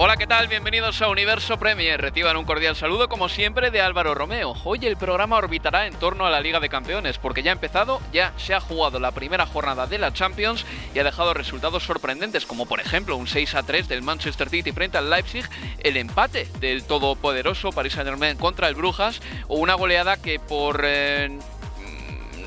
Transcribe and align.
Hola, 0.00 0.16
¿qué 0.16 0.28
tal? 0.28 0.46
Bienvenidos 0.46 1.02
a 1.02 1.08
Universo 1.08 1.58
Premier. 1.58 2.00
Reciban 2.00 2.36
un 2.36 2.44
cordial 2.44 2.76
saludo, 2.76 3.08
como 3.08 3.28
siempre, 3.28 3.72
de 3.72 3.80
Álvaro 3.80 4.14
Romeo. 4.14 4.54
Hoy 4.62 4.86
el 4.86 4.96
programa 4.96 5.38
orbitará 5.38 5.88
en 5.88 5.94
torno 5.94 6.24
a 6.24 6.30
la 6.30 6.40
Liga 6.40 6.60
de 6.60 6.68
Campeones, 6.68 7.18
porque 7.18 7.42
ya 7.42 7.50
ha 7.50 7.54
empezado, 7.54 8.00
ya 8.12 8.32
se 8.36 8.54
ha 8.54 8.60
jugado 8.60 9.00
la 9.00 9.10
primera 9.10 9.44
jornada 9.44 9.88
de 9.88 9.98
la 9.98 10.12
Champions 10.12 10.64
y 10.94 11.00
ha 11.00 11.04
dejado 11.04 11.34
resultados 11.34 11.82
sorprendentes, 11.82 12.46
como 12.46 12.64
por 12.64 12.78
ejemplo 12.78 13.16
un 13.16 13.26
6 13.26 13.56
a 13.56 13.64
3 13.64 13.88
del 13.88 14.02
Manchester 14.02 14.48
City 14.48 14.70
frente 14.70 14.98
al 14.98 15.10
Leipzig, 15.10 15.44
el 15.80 15.96
empate 15.96 16.46
del 16.60 16.84
todopoderoso 16.84 17.72
Paris 17.72 17.94
Saint-Germain 17.94 18.36
contra 18.36 18.68
el 18.68 18.76
Brujas, 18.76 19.20
o 19.48 19.56
una 19.56 19.74
goleada 19.74 20.16
que 20.16 20.38
por. 20.38 20.82
Eh, 20.84 21.36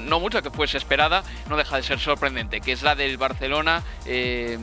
no 0.05 0.21
mucho 0.21 0.41
que 0.41 0.51
fuese 0.51 0.77
esperada, 0.77 1.23
no 1.49 1.57
deja 1.57 1.75
de 1.75 1.83
ser 1.83 1.99
sorprendente, 1.99 2.61
que 2.61 2.71
es 2.71 2.81
la 2.81 2.95
del 2.95 3.17
Barcelona 3.17 3.83
eh, 4.05 4.57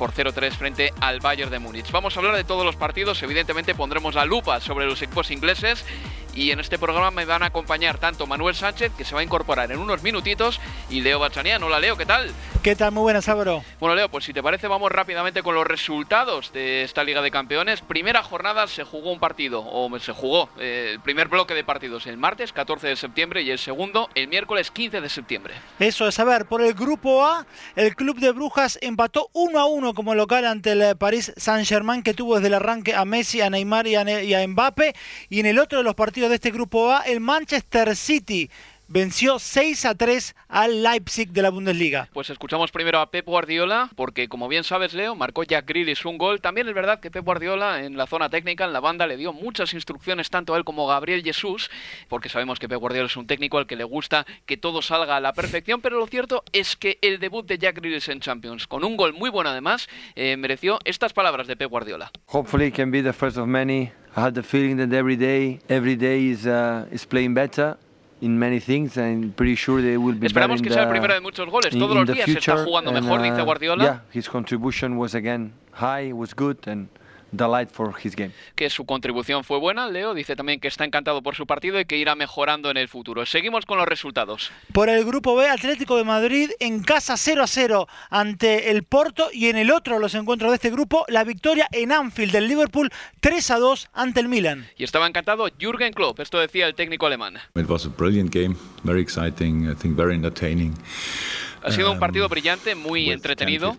por 0.00 0.14
0-3 0.14 0.52
frente 0.52 0.94
al 1.02 1.20
Bayern 1.20 1.50
de 1.50 1.58
Múnich. 1.58 1.90
Vamos 1.90 2.16
a 2.16 2.20
hablar 2.20 2.34
de 2.34 2.42
todos 2.42 2.64
los 2.64 2.74
partidos, 2.74 3.22
evidentemente 3.22 3.74
pondremos 3.74 4.14
la 4.14 4.24
lupa 4.24 4.58
sobre 4.58 4.86
los 4.86 5.02
equipos 5.02 5.30
ingleses 5.30 5.84
y 6.40 6.52
en 6.52 6.60
este 6.60 6.78
programa 6.78 7.10
me 7.10 7.26
van 7.26 7.42
a 7.42 7.46
acompañar 7.46 7.98
tanto 7.98 8.26
Manuel 8.26 8.54
Sánchez, 8.54 8.92
que 8.96 9.04
se 9.04 9.14
va 9.14 9.20
a 9.20 9.22
incorporar 9.22 9.70
en 9.70 9.78
unos 9.78 10.02
minutitos, 10.02 10.58
y 10.88 11.02
Leo 11.02 11.18
Bachanian. 11.18 11.62
Hola 11.62 11.78
Leo, 11.78 11.98
¿qué 11.98 12.06
tal? 12.06 12.32
¿Qué 12.62 12.74
tal? 12.74 12.92
Muy 12.92 13.02
buenas, 13.02 13.28
Álvaro. 13.28 13.62
Bueno 13.78 13.94
Leo, 13.94 14.08
pues 14.08 14.24
si 14.24 14.32
te 14.32 14.42
parece 14.42 14.66
vamos 14.66 14.90
rápidamente 14.90 15.42
con 15.42 15.54
los 15.54 15.66
resultados 15.66 16.50
de 16.54 16.82
esta 16.82 17.04
Liga 17.04 17.20
de 17.20 17.30
Campeones. 17.30 17.82
Primera 17.82 18.22
jornada 18.22 18.66
se 18.68 18.84
jugó 18.84 19.12
un 19.12 19.20
partido, 19.20 19.62
o 19.62 19.98
se 19.98 20.12
jugó 20.12 20.48
eh, 20.58 20.92
el 20.94 21.00
primer 21.00 21.28
bloque 21.28 21.52
de 21.52 21.62
partidos 21.62 22.06
el 22.06 22.16
martes 22.16 22.54
14 22.54 22.88
de 22.88 22.96
septiembre 22.96 23.42
y 23.42 23.50
el 23.50 23.58
segundo 23.58 24.08
el 24.14 24.26
miércoles 24.28 24.70
15 24.70 25.02
de 25.02 25.10
septiembre. 25.10 25.52
Eso 25.78 26.08
es, 26.08 26.18
a 26.20 26.24
ver, 26.24 26.46
por 26.46 26.62
el 26.62 26.72
grupo 26.72 27.22
A, 27.22 27.44
el 27.76 27.94
Club 27.94 28.18
de 28.18 28.32
Brujas 28.32 28.78
empató 28.80 29.28
1 29.34 29.58
a 29.58 29.66
1 29.66 29.92
como 29.92 30.14
local 30.14 30.46
ante 30.46 30.72
el 30.72 30.96
Paris 30.96 31.34
Saint-Germain 31.36 32.02
que 32.02 32.14
tuvo 32.14 32.36
desde 32.36 32.48
el 32.48 32.54
arranque 32.54 32.94
a 32.94 33.04
Messi, 33.04 33.42
a 33.42 33.50
Neymar 33.50 33.86
y 33.86 33.96
a, 33.96 34.22
y 34.22 34.32
a 34.32 34.48
Mbappe. 34.48 34.94
Y 35.28 35.40
en 35.40 35.46
el 35.46 35.58
otro 35.58 35.76
de 35.76 35.84
los 35.84 35.94
partidos 35.94 36.29
de 36.30 36.36
este 36.36 36.50
grupo 36.50 36.90
A, 36.90 37.02
el 37.02 37.20
Manchester 37.20 37.94
City 37.94 38.50
venció 38.90 39.38
6 39.38 39.84
a 39.84 39.94
3 39.94 40.34
al 40.48 40.82
Leipzig 40.82 41.30
de 41.30 41.42
la 41.42 41.50
Bundesliga. 41.50 42.08
Pues 42.12 42.28
escuchamos 42.28 42.72
primero 42.72 42.98
a 42.98 43.10
Pep 43.10 43.24
Guardiola, 43.24 43.88
porque 43.94 44.28
como 44.28 44.48
bien 44.48 44.64
sabes, 44.64 44.94
Leo, 44.94 45.14
marcó 45.14 45.44
Jack 45.44 45.66
Grealish 45.66 46.04
un 46.06 46.18
gol. 46.18 46.40
También 46.40 46.68
es 46.68 46.74
verdad 46.74 46.98
que 46.98 47.10
Pep 47.10 47.24
Guardiola 47.24 47.84
en 47.84 47.96
la 47.96 48.08
zona 48.08 48.28
técnica, 48.28 48.64
en 48.64 48.72
la 48.72 48.80
banda, 48.80 49.06
le 49.06 49.16
dio 49.16 49.32
muchas 49.32 49.74
instrucciones 49.74 50.28
tanto 50.28 50.54
a 50.54 50.58
él 50.58 50.64
como 50.64 50.90
a 50.90 50.94
Gabriel 50.94 51.22
Jesús, 51.22 51.70
porque 52.08 52.28
sabemos 52.28 52.58
que 52.58 52.68
Pep 52.68 52.80
Guardiola 52.80 53.06
es 53.06 53.16
un 53.16 53.28
técnico 53.28 53.58
al 53.58 53.68
que 53.68 53.76
le 53.76 53.84
gusta 53.84 54.26
que 54.44 54.56
todo 54.56 54.82
salga 54.82 55.16
a 55.16 55.20
la 55.20 55.32
perfección, 55.32 55.80
pero 55.80 55.98
lo 55.98 56.08
cierto 56.08 56.42
es 56.52 56.76
que 56.76 56.98
el 57.00 57.20
debut 57.20 57.46
de 57.46 57.58
Jack 57.58 57.76
Grealish 57.76 58.10
en 58.10 58.20
Champions, 58.20 58.66
con 58.66 58.84
un 58.84 58.96
gol 58.96 59.12
muy 59.12 59.30
bueno 59.30 59.50
además, 59.50 59.88
eh, 60.16 60.36
mereció 60.36 60.80
estas 60.84 61.12
palabras 61.12 61.46
de 61.46 61.56
Pep 61.56 61.70
Guardiola. 61.70 62.10
Hopefully 62.26 62.72
can 62.72 62.90
be 62.90 63.02
the 63.02 63.12
first 63.12 63.36
of 63.36 63.46
many. 63.46 63.92
I 64.16 64.20
had 64.22 64.34
the 64.34 64.42
feeling 64.42 64.76
that 64.78 64.92
every 64.92 65.16
day, 65.16 65.60
every 65.68 65.94
day 65.96 66.26
is, 66.28 66.46
uh, 66.46 66.86
is 66.90 67.04
playing 67.06 67.34
better. 67.34 67.76
In 68.20 68.38
many 68.38 68.60
things, 68.60 68.98
I'm 68.98 69.32
pretty 69.32 69.54
sure 69.54 69.80
they 69.80 69.96
will 69.96 70.14
be 70.14 70.26
Esperamos 70.26 70.60
que 70.60 70.70
sea 70.70 70.80
el 70.82 70.86
the- 70.86 70.90
primero 70.90 71.14
de 71.14 71.20
muchos 71.20 71.48
goles. 71.48 71.72
in- 71.72 71.78
Todos 71.80 71.92
in 71.92 71.98
los 72.00 72.06
the 72.06 72.12
días 72.14 72.26
se 72.26 72.32
está 72.38 72.52
future, 72.52 72.64
jugando 72.66 72.90
and, 72.90 73.00
mejor, 73.06 73.22
dice 73.22 73.40
uh, 73.40 73.44
Guardiola. 73.44 73.82
Yeah, 73.84 74.00
his 74.12 74.28
contribution 74.28 74.98
was 74.98 75.14
again 75.14 75.52
high, 75.72 76.12
was 76.12 76.34
good, 76.34 76.58
and 76.66 76.88
the 77.36 77.46
light 77.46 77.70
for 77.70 77.94
his 78.04 78.14
game. 78.16 78.32
que 78.54 78.70
su 78.70 78.84
contribución 78.84 79.44
fue 79.44 79.58
buena. 79.58 79.88
Leo 79.88 80.14
dice 80.14 80.36
también 80.36 80.60
que 80.60 80.68
está 80.68 80.84
encantado 80.84 81.22
por 81.22 81.34
su 81.34 81.46
partido 81.46 81.78
y 81.80 81.84
que 81.84 81.96
irá 81.96 82.14
mejorando 82.14 82.70
en 82.70 82.76
el 82.76 82.88
futuro. 82.88 83.24
Seguimos 83.26 83.66
con 83.66 83.78
los 83.78 83.86
resultados. 83.86 84.50
Por 84.72 84.88
el 84.88 85.04
grupo 85.04 85.36
B, 85.36 85.48
Atlético 85.48 85.96
de 85.96 86.04
Madrid 86.04 86.50
en 86.60 86.82
casa 86.82 87.16
0 87.16 87.42
a 87.42 87.46
0 87.46 87.88
ante 88.10 88.70
el 88.70 88.84
Porto 88.84 89.28
y 89.32 89.48
en 89.48 89.56
el 89.56 89.70
otro 89.70 89.94
de 89.94 90.00
los 90.00 90.14
encuentros 90.14 90.50
de 90.50 90.56
este 90.56 90.70
grupo, 90.70 91.04
la 91.08 91.24
victoria 91.24 91.68
en 91.72 91.92
Anfield 91.92 92.32
del 92.32 92.48
Liverpool 92.48 92.90
3 93.20 93.50
a 93.50 93.58
2 93.58 93.88
ante 93.92 94.20
el 94.20 94.28
Milan. 94.28 94.66
Y 94.76 94.84
estaba 94.84 95.06
encantado 95.06 95.48
Jürgen 95.58 95.92
Klopp, 95.92 96.20
esto 96.20 96.38
decía 96.38 96.66
el 96.66 96.74
técnico 96.74 97.06
alemán. 97.06 97.38
It 97.54 97.68
was 97.68 97.86
a 97.86 97.88
brilliant 97.88 98.34
game, 98.34 98.56
very 98.82 99.00
exciting, 99.02 99.70
I 99.70 99.74
think 99.74 99.96
very 99.96 100.14
entertaining. 100.14 100.74
Ha 101.62 101.70
sido 101.72 101.90
un 101.90 101.96
Um, 101.96 102.00
partido 102.00 102.28
brillante, 102.28 102.74
muy 102.74 103.06
with 103.08 103.12
entretenido. 103.14 103.76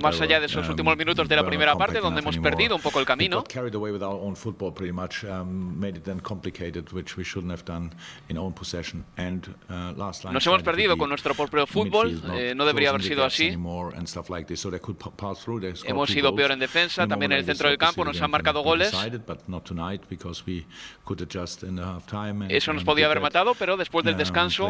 Más 0.00 0.20
allá 0.20 0.40
de 0.40 0.46
esos 0.46 0.66
Um, 0.66 0.70
últimos 0.70 0.96
minutos 0.96 1.28
de 1.28 1.36
la 1.36 1.44
primera 1.46 1.74
parte, 1.76 2.00
donde 2.00 2.20
hemos 2.20 2.36
perdido 2.38 2.76
un 2.76 2.82
poco 2.82 3.00
el 3.00 3.06
camino. 3.06 3.42
um, 5.24 5.82
uh, 9.68 10.32
Nos 10.32 10.46
hemos 10.46 10.62
perdido 10.62 10.96
con 10.96 11.08
nuestro 11.08 11.34
propio 11.34 11.66
fútbol, 11.66 12.20
eh, 12.34 12.54
no 12.54 12.64
debería 12.64 12.90
haber 12.90 13.02
sido 13.02 13.24
así. 13.24 13.50
Hemos 15.84 16.10
sido 16.10 16.34
peor 16.34 16.52
en 16.52 16.58
defensa, 16.58 17.06
también 17.06 17.32
en 17.32 17.38
el 17.38 17.44
centro 17.44 17.68
del 17.68 17.78
campo 17.78 18.04
nos 18.04 18.20
han 18.20 18.30
marcado 18.30 18.62
goles. 18.62 18.90
Eso 22.50 22.72
nos 22.72 22.84
podía 22.84 23.06
haber 23.06 23.20
matado, 23.20 23.54
pero 23.58 23.76
después 23.76 24.04
del 24.04 24.14
Um, 24.14 24.18
descanso 24.18 24.68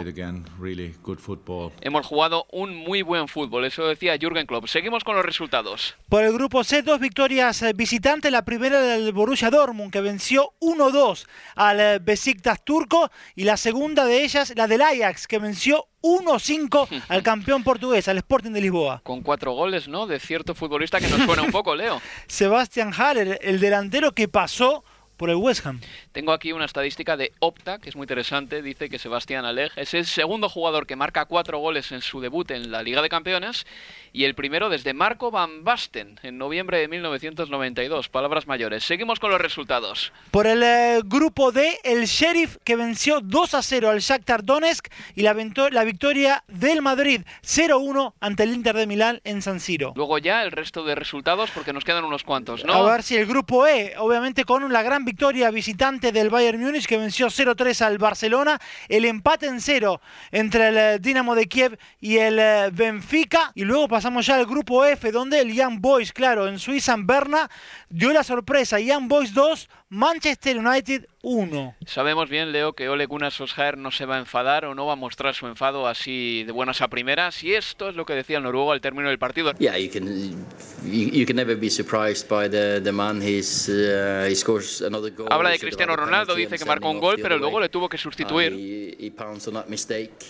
hemos 1.80 2.06
jugado 2.06 2.46
un 2.52 2.74
muy 2.76 3.02
buen 3.02 3.28
fútbol. 3.28 3.64
Eso 3.64 3.86
decía 3.86 4.16
Jürgen 4.18 4.46
Klopp. 4.46 4.51
Seguimos 4.66 5.04
con 5.04 5.16
los 5.16 5.24
resultados. 5.24 5.94
Por 6.08 6.24
el 6.24 6.32
grupo 6.32 6.64
C, 6.64 6.82
dos 6.82 7.00
victorias 7.00 7.62
eh, 7.62 7.72
visitantes. 7.74 8.30
La 8.30 8.44
primera 8.44 8.80
del 8.80 9.12
Borussia 9.12 9.50
Dortmund, 9.50 9.92
que 9.92 10.00
venció 10.00 10.52
1-2 10.60 11.26
al 11.56 11.80
eh, 11.80 11.98
Besiktas 12.00 12.64
turco. 12.64 13.10
Y 13.34 13.44
la 13.44 13.56
segunda 13.56 14.04
de 14.04 14.22
ellas, 14.22 14.52
la 14.56 14.66
del 14.66 14.82
Ajax, 14.82 15.26
que 15.26 15.38
venció 15.38 15.86
1-5 16.02 17.02
al 17.08 17.22
campeón 17.22 17.62
portugués, 17.64 18.08
al 18.08 18.18
Sporting 18.18 18.52
de 18.52 18.60
Lisboa. 18.60 19.00
Con 19.04 19.22
cuatro 19.22 19.52
goles, 19.52 19.88
¿no? 19.88 20.06
De 20.06 20.20
cierto 20.20 20.54
futbolista 20.54 21.00
que 21.00 21.08
nos 21.08 21.22
suena 21.22 21.42
un 21.42 21.50
poco, 21.50 21.74
Leo. 21.74 22.00
Sebastian 22.26 22.92
Haller, 22.92 23.38
el 23.42 23.60
delantero 23.60 24.12
que 24.12 24.28
pasó 24.28 24.84
por 25.22 25.30
el 25.30 25.36
West 25.36 25.64
Ham. 25.64 25.80
Tengo 26.10 26.32
aquí 26.32 26.50
una 26.50 26.64
estadística 26.64 27.16
de 27.16 27.30
Opta, 27.38 27.78
que 27.78 27.88
es 27.88 27.94
muy 27.94 28.06
interesante. 28.06 28.60
Dice 28.60 28.88
que 28.88 28.98
Sebastián 28.98 29.44
Aleg 29.44 29.70
es 29.76 29.94
el 29.94 30.04
segundo 30.04 30.48
jugador 30.48 30.84
que 30.84 30.96
marca 30.96 31.26
cuatro 31.26 31.60
goles 31.60 31.92
en 31.92 32.02
su 32.02 32.20
debut 32.20 32.50
en 32.50 32.72
la 32.72 32.82
Liga 32.82 33.02
de 33.02 33.08
Campeones 33.08 33.64
y 34.12 34.24
el 34.24 34.34
primero 34.34 34.68
desde 34.68 34.94
Marco 34.94 35.30
Van 35.30 35.62
Basten 35.62 36.18
en 36.24 36.38
noviembre 36.38 36.78
de 36.78 36.88
1992. 36.88 38.08
Palabras 38.08 38.48
mayores. 38.48 38.82
Seguimos 38.82 39.20
con 39.20 39.30
los 39.30 39.40
resultados. 39.40 40.12
Por 40.32 40.48
el 40.48 40.60
eh, 40.64 41.02
grupo 41.04 41.52
D, 41.52 41.78
el 41.84 42.06
Sheriff 42.06 42.56
que 42.64 42.74
venció 42.74 43.20
2 43.20 43.54
a 43.54 43.62
0 43.62 43.90
al 43.90 44.00
Shakhtar 44.00 44.42
Donetsk 44.42 44.88
y 45.14 45.22
la, 45.22 45.36
la 45.70 45.84
victoria 45.84 46.42
del 46.48 46.82
Madrid 46.82 47.20
0-1 47.44 48.14
ante 48.18 48.42
el 48.42 48.54
Inter 48.54 48.74
de 48.74 48.88
Milán 48.88 49.20
en 49.22 49.40
San 49.40 49.60
Siro. 49.60 49.92
Luego 49.94 50.18
ya 50.18 50.42
el 50.42 50.50
resto 50.50 50.82
de 50.82 50.96
resultados 50.96 51.52
porque 51.52 51.72
nos 51.72 51.84
quedan 51.84 52.04
unos 52.04 52.24
cuantos, 52.24 52.64
¿no? 52.64 52.72
A 52.72 52.90
ver 52.90 53.04
si 53.04 53.16
el 53.16 53.26
grupo 53.26 53.68
E, 53.68 53.94
obviamente 53.96 54.44
con 54.44 54.72
la 54.72 54.82
gran 54.82 55.04
victoria 55.04 55.11
visitante 55.52 56.12
del 56.12 56.30
Bayern 56.30 56.60
Múnich 56.60 56.86
que 56.86 56.96
venció 56.96 57.26
0-3 57.26 57.82
al 57.82 57.98
Barcelona, 57.98 58.60
el 58.88 59.04
empate 59.04 59.46
en 59.46 59.60
cero 59.60 60.00
entre 60.30 60.68
el 60.68 60.76
eh, 60.76 60.98
Dinamo 60.98 61.34
de 61.34 61.46
Kiev 61.46 61.78
y 62.00 62.16
el 62.16 62.38
eh, 62.38 62.70
Benfica 62.72 63.52
y 63.54 63.64
luego 63.64 63.88
pasamos 63.88 64.26
ya 64.26 64.36
al 64.36 64.46
grupo 64.46 64.84
F 64.84 65.12
donde 65.12 65.40
el 65.40 65.52
Young 65.52 65.80
Boys, 65.80 66.12
claro, 66.12 66.48
en 66.48 66.58
Suiza 66.58 66.94
en 66.94 67.06
Berna 67.06 67.50
dio 67.88 68.12
la 68.12 68.24
sorpresa, 68.24 68.80
Young 68.80 69.08
Boys 69.08 69.34
2 69.34 69.68
Manchester 69.94 70.56
United 70.56 71.06
1. 71.20 71.76
Sabemos 71.84 72.30
bien, 72.30 72.50
Leo, 72.50 72.72
que 72.72 72.88
Ole 72.88 73.04
Gunnar 73.04 73.30
Solskjaer 73.30 73.76
no 73.76 73.90
se 73.90 74.06
va 74.06 74.16
a 74.16 74.20
enfadar 74.20 74.64
o 74.64 74.74
no 74.74 74.86
va 74.86 74.94
a 74.94 74.96
mostrar 74.96 75.34
su 75.34 75.46
enfado 75.46 75.86
así 75.86 76.44
de 76.44 76.52
buenas 76.52 76.80
a 76.80 76.88
primeras. 76.88 77.44
Y 77.44 77.54
esto 77.54 77.90
es 77.90 77.94
lo 77.94 78.06
que 78.06 78.14
decía 78.14 78.38
el 78.38 78.42
noruego 78.42 78.72
al 78.72 78.80
término 78.80 79.10
del 79.10 79.18
partido. 79.18 79.52
Yeah, 79.58 79.76
you 79.76 79.90
can 79.90 80.46
you, 80.82 81.26
can 81.26 81.36
never 81.36 81.54
be 81.54 81.68
surprised 81.68 82.26
by 82.26 82.48
the, 82.48 82.80
the 82.80 82.90
man. 82.90 83.20
He's, 83.20 83.68
uh, 83.68 84.26
he 84.26 84.34
scores 84.34 84.80
another 84.80 85.10
goal. 85.14 85.28
Habla 85.30 85.50
de 85.50 85.58
Cristiano 85.58 85.94
Ronaldo, 85.94 86.34
dice 86.34 86.56
que 86.56 86.64
marcó 86.64 86.88
un 86.88 86.98
gol, 86.98 87.16
pero 87.20 87.36
luego 87.36 87.60
le 87.60 87.68
tuvo 87.68 87.90
que 87.90 87.98
sustituir. 87.98 88.54
He, 88.54 88.96
he 88.98 89.10
pounced 89.10 89.48
on 89.48 89.60
that 89.60 89.68
mistake, 89.68 90.24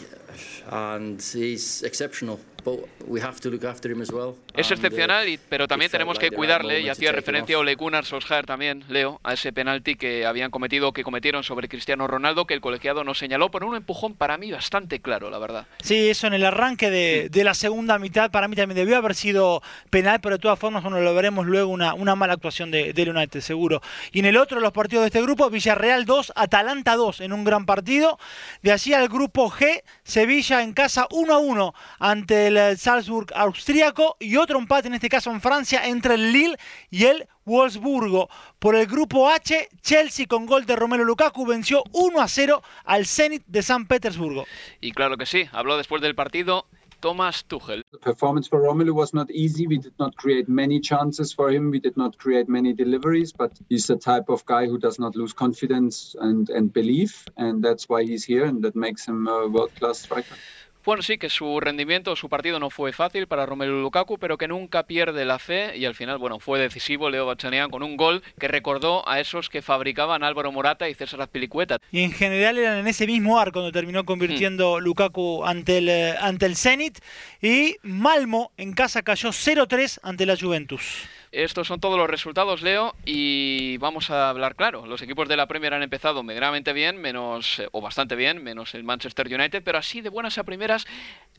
and 0.72 1.20
he's 1.20 1.84
exceptional. 1.84 2.40
Es 4.54 4.70
excepcional, 4.70 5.28
y, 5.28 5.38
pero 5.48 5.66
también 5.66 5.90
tenemos 5.90 6.18
que 6.18 6.30
cuidarle, 6.30 6.80
y 6.80 6.88
hacía 6.88 7.12
referencia 7.12 7.58
Ole 7.58 7.74
Gunnar 7.74 8.04
Solskjaer 8.04 8.46
también, 8.46 8.84
Leo, 8.88 9.20
a 9.24 9.34
ese 9.34 9.52
penalti 9.52 9.96
que 9.96 10.26
habían 10.26 10.50
cometido, 10.50 10.92
que 10.92 11.04
cometieron 11.04 11.42
sobre 11.42 11.68
Cristiano 11.68 12.06
Ronaldo, 12.06 12.46
que 12.46 12.54
el 12.54 12.60
colegiado 12.60 13.04
no 13.04 13.14
señaló 13.14 13.50
por 13.50 13.64
un 13.64 13.76
empujón 13.76 14.14
para 14.14 14.38
mí 14.38 14.50
bastante 14.52 15.00
claro, 15.00 15.30
la 15.30 15.38
verdad. 15.38 15.66
Sí, 15.82 16.10
eso 16.10 16.26
en 16.26 16.34
el 16.34 16.44
arranque 16.44 16.90
de, 16.90 17.28
de 17.30 17.44
la 17.44 17.54
segunda 17.54 17.98
mitad 17.98 18.30
para 18.30 18.48
mí 18.48 18.56
también 18.56 18.76
debió 18.76 18.96
haber 18.96 19.14
sido 19.14 19.62
penal, 19.90 20.20
pero 20.20 20.36
de 20.36 20.40
todas 20.40 20.58
formas 20.58 20.82
bueno, 20.82 21.00
lo 21.00 21.14
veremos 21.14 21.46
luego 21.46 21.70
una, 21.70 21.94
una 21.94 22.14
mala 22.14 22.34
actuación 22.34 22.70
de, 22.70 22.92
de 22.92 23.10
United, 23.10 23.40
seguro. 23.40 23.82
Y 24.12 24.20
en 24.20 24.26
el 24.26 24.36
otro 24.36 24.58
de 24.58 24.62
los 24.62 24.72
partidos 24.72 25.02
de 25.02 25.06
este 25.08 25.22
grupo, 25.22 25.50
Villarreal 25.50 26.04
2, 26.04 26.32
Atalanta 26.36 26.96
2, 26.96 27.20
en 27.20 27.32
un 27.32 27.44
gran 27.44 27.66
partido. 27.66 28.18
De 28.62 28.72
allí 28.72 28.94
al 28.94 29.08
grupo 29.08 29.50
G, 29.50 29.82
Sevilla 30.04 30.62
en 30.62 30.72
casa 30.72 31.06
1 31.10 31.34
a 31.34 31.38
1 31.38 31.74
ante 31.98 32.46
el 32.46 32.51
el 32.56 32.78
Salzburg 32.78 33.28
austríaco 33.34 34.16
y 34.20 34.37
otro 34.37 34.58
empate 34.58 34.88
en 34.88 34.94
este 34.94 35.08
caso 35.08 35.31
en 35.31 35.40
Francia 35.40 35.87
entre 35.87 36.14
el 36.14 36.32
Lille 36.32 36.56
y 36.90 37.04
el 37.04 37.26
Wolfsburgo. 37.44 38.28
Por 38.58 38.76
el 38.76 38.87
grupo 38.87 39.28
H, 39.28 39.69
Chelsea 39.81 40.26
con 40.26 40.46
gol 40.46 40.66
de 40.66 40.76
Romelu 40.76 41.04
Lukaku 41.04 41.46
venció 41.46 41.82
1 41.93 42.20
a 42.20 42.28
0 42.28 42.62
al 42.84 43.06
Zenit 43.06 43.44
de 43.46 43.62
San 43.62 43.87
Petersburgo. 43.87 44.44
Y 44.81 44.93
claro 44.93 45.16
que 45.16 45.26
sí, 45.26 45.46
habló 45.52 45.76
después 45.76 46.02
del 46.02 46.14
partido 46.14 46.66
Thomas 47.02 47.44
Tuchel. 47.44 47.82
The 47.90 47.99
performance 47.99 48.49
for 48.49 48.60
Romelu 48.60 48.94
was 48.94 49.12
not 49.12 49.28
easy. 49.31 49.66
We 49.66 49.78
did 49.78 49.94
not 49.98 50.16
create 50.16 50.48
many 50.48 50.81
chances 50.81 51.34
for 51.34 51.50
him. 51.50 51.70
We 51.70 51.81
did 51.81 51.96
not 51.96 52.16
create 52.16 52.48
many 52.48 52.72
deliveries, 52.72 53.32
but 53.32 53.50
he's 53.69 53.88
the 53.88 53.96
type 53.96 54.28
of 54.28 54.46
guy 54.46 54.66
who 54.66 54.78
does 54.78 55.00
not 55.00 55.16
lose 55.16 55.32
confidence 55.32 56.14
and, 56.20 56.48
and 56.50 56.72
belief, 56.72 57.26
and 57.37 57.62
that's 57.62 57.88
why 57.88 58.05
he's 58.05 58.25
here, 58.25 58.44
and 58.44 58.62
that 58.62 58.76
makes 58.76 59.05
him 59.05 59.26
a 59.26 59.48
world-class 59.48 59.98
striker. 59.98 60.37
Bueno, 60.84 61.02
sí, 61.02 61.17
que 61.17 61.31
su 61.31 61.61
rendimiento, 61.61 62.17
su 62.17 62.29
partido 62.29 62.58
no 62.58 62.69
fue 62.69 62.93
fácil 62.93 63.29
para 63.29 63.46
Romelu 63.46 63.81
Lukaku, 63.81 64.19
pero 64.19 64.37
que 64.37 64.49
nunca 64.49 64.82
pierde 64.82 65.25
la 65.25 65.38
fe 65.38 65.76
y 65.76 65.84
al 65.84 65.94
final, 65.94 66.19
bueno, 66.19 66.40
fue 66.40 66.58
decisivo 66.58 67.08
Leo 67.08 67.25
Bachanian 67.25 67.70
con 67.70 67.84
un 67.84 67.96
gol 67.96 68.23
que 68.38 68.49
recordó 68.49 69.08
a 69.08 69.20
esos 69.20 69.49
que 69.49 69.62
fabricaban 69.62 70.25
Álvaro 70.25 70.50
Morata 70.50 70.88
y 70.88 70.94
César 70.94 71.20
Azpilicueta. 71.23 71.79
Y 71.93 72.02
en 72.02 72.11
general 72.11 72.58
eran 72.58 72.79
en 72.79 72.88
ese 72.88 73.06
mismo 73.06 73.38
arco 73.38 73.61
donde 73.61 73.79
terminó 73.79 74.05
convirtiendo 74.05 74.79
hmm. 74.79 74.82
Lukaku 74.82 75.44
ante 75.44 75.79
el, 75.79 75.88
eh, 75.88 76.14
ante 76.20 76.46
el 76.46 76.56
Zenit 76.56 76.99
y 77.40 77.76
Malmo 77.82 78.50
en 78.56 78.73
casa 78.73 79.02
cayó 79.02 79.29
0-3 79.29 80.00
ante 80.02 80.26
la 80.26 80.37
Juventus. 80.37 81.06
Estos 81.32 81.67
son 81.67 81.81
todos 81.81 81.96
los 81.96 82.11
resultados, 82.11 82.61
Leo, 82.61 82.94
y 83.06 83.79
vamos 83.79 84.11
a 84.11 84.29
hablar 84.29 84.55
claro. 84.55 84.84
Los 84.84 85.00
equipos 85.00 85.31
de 85.31 85.38
la 85.38 85.46
Premier 85.46 85.73
han 85.73 85.82
empezado 85.82 86.23
medianamente 86.23 86.75
bien, 86.75 87.00
menos 87.00 87.58
eh, 87.58 87.70
o 87.73 87.81
bastante 87.81 88.17
bien, 88.17 88.44
menos 88.44 88.75
el 88.75 88.84
Manchester 88.84 89.32
United, 89.32 89.62
pero 89.64 89.79
así 89.79 90.02
de 90.02 90.11
buenas 90.11 90.37
a 90.37 90.44
primeras 90.44 90.87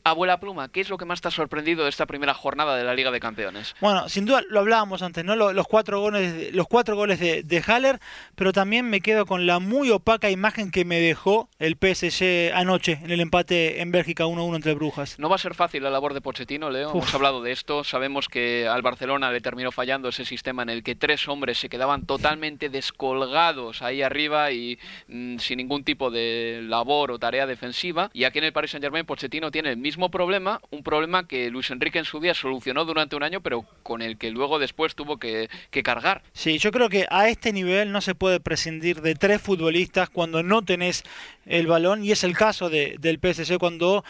Abuela 0.02 0.40
Pluma, 0.40 0.68
¿qué 0.68 0.80
es 0.80 0.90
lo 0.90 0.98
que 0.98 1.04
más 1.04 1.20
te 1.20 1.28
ha 1.28 1.30
sorprendido 1.30 1.84
de 1.84 1.90
esta 1.90 2.06
primera 2.06 2.34
jornada 2.34 2.76
de 2.76 2.82
la 2.82 2.92
Liga 2.92 3.12
de 3.12 3.20
Campeones? 3.20 3.76
Bueno, 3.80 4.08
sin 4.08 4.26
duda 4.26 4.42
lo 4.50 4.58
hablábamos 4.58 5.00
antes, 5.00 5.24
¿no? 5.24 5.36
Los, 5.36 5.66
cuatro 5.68 6.00
goles, 6.00 6.52
los 6.52 6.66
cuatro 6.66 6.96
goles 6.96 7.20
de, 7.20 7.44
de, 7.44 7.62
Haller, 7.64 8.00
pero 8.34 8.52
también 8.52 8.90
me 8.90 9.00
quedo 9.00 9.26
con 9.26 9.46
la 9.46 9.60
muy 9.60 9.92
opaca 9.92 10.28
imagen 10.28 10.72
que 10.72 10.84
me 10.84 10.98
dejó 10.98 11.48
el 11.60 11.76
PSG 11.80 12.52
anoche 12.52 12.98
en 13.04 13.12
el 13.12 13.20
empate 13.20 13.80
en 13.80 13.92
Bélgica 13.92 14.24
1-1 14.24 14.56
entre 14.56 14.74
Brujas. 14.74 15.20
No 15.20 15.28
va 15.28 15.36
a 15.36 15.38
ser 15.38 15.54
fácil 15.54 15.84
la 15.84 15.90
labor 15.90 16.14
de 16.14 16.20
Pochettino, 16.20 16.68
Leo. 16.68 16.90
Hemos 16.90 17.14
hablado 17.14 17.40
de 17.42 17.52
esto. 17.52 17.84
Sabemos 17.84 18.28
que 18.28 18.66
al 18.66 18.82
Barcelona 18.82 19.30
le 19.30 19.40
terminó 19.40 19.70
fallando 19.70 19.83
ese 19.84 20.24
sistema 20.24 20.62
en 20.62 20.70
el 20.70 20.82
que 20.82 20.94
tres 20.94 21.28
hombres 21.28 21.58
se 21.58 21.68
quedaban 21.68 22.06
totalmente 22.06 22.68
descolgados 22.68 23.82
ahí 23.82 24.02
arriba 24.02 24.50
y 24.50 24.78
mm, 25.08 25.38
sin 25.38 25.58
ningún 25.58 25.84
tipo 25.84 26.10
de 26.10 26.60
labor 26.62 27.10
o 27.10 27.18
tarea 27.18 27.46
defensiva. 27.46 28.10
Y 28.12 28.24
aquí 28.24 28.38
en 28.38 28.44
el 28.44 28.52
Paris 28.52 28.72
Saint-Germain, 28.72 29.06
Pochettino 29.06 29.50
tiene 29.50 29.70
el 29.70 29.76
mismo 29.76 30.10
problema, 30.10 30.60
un 30.70 30.82
problema 30.82 31.28
que 31.28 31.50
Luis 31.50 31.70
Enrique 31.70 31.98
en 31.98 32.04
su 32.04 32.18
día 32.20 32.34
solucionó 32.34 32.84
durante 32.84 33.14
un 33.14 33.22
año, 33.22 33.40
pero 33.40 33.64
con 33.82 34.02
el 34.02 34.16
que 34.16 34.30
luego 34.30 34.58
después 34.58 34.94
tuvo 34.94 35.18
que, 35.18 35.48
cargar. 35.84 36.22
Sí, 36.32 36.58
yo 36.58 36.70
creo 36.72 36.88
que 36.88 37.06
a 37.10 37.28
este 37.28 37.52
nivel 37.52 37.92
no 37.92 38.00
se 38.00 38.14
puede 38.14 38.40
prescindir 38.40 39.02
de 39.02 39.14
tres 39.14 39.42
futbolistas 39.42 40.08
cuando 40.08 40.42
no 40.42 40.62
tenés 40.62 41.04
el 41.46 41.66
balón, 41.66 42.02
y 42.02 42.10
es 42.10 42.24
el 42.24 42.36
caso 42.36 42.70
de, 42.70 42.96
del 42.98 43.18
PSG 43.18 43.58
cuando 43.58 44.02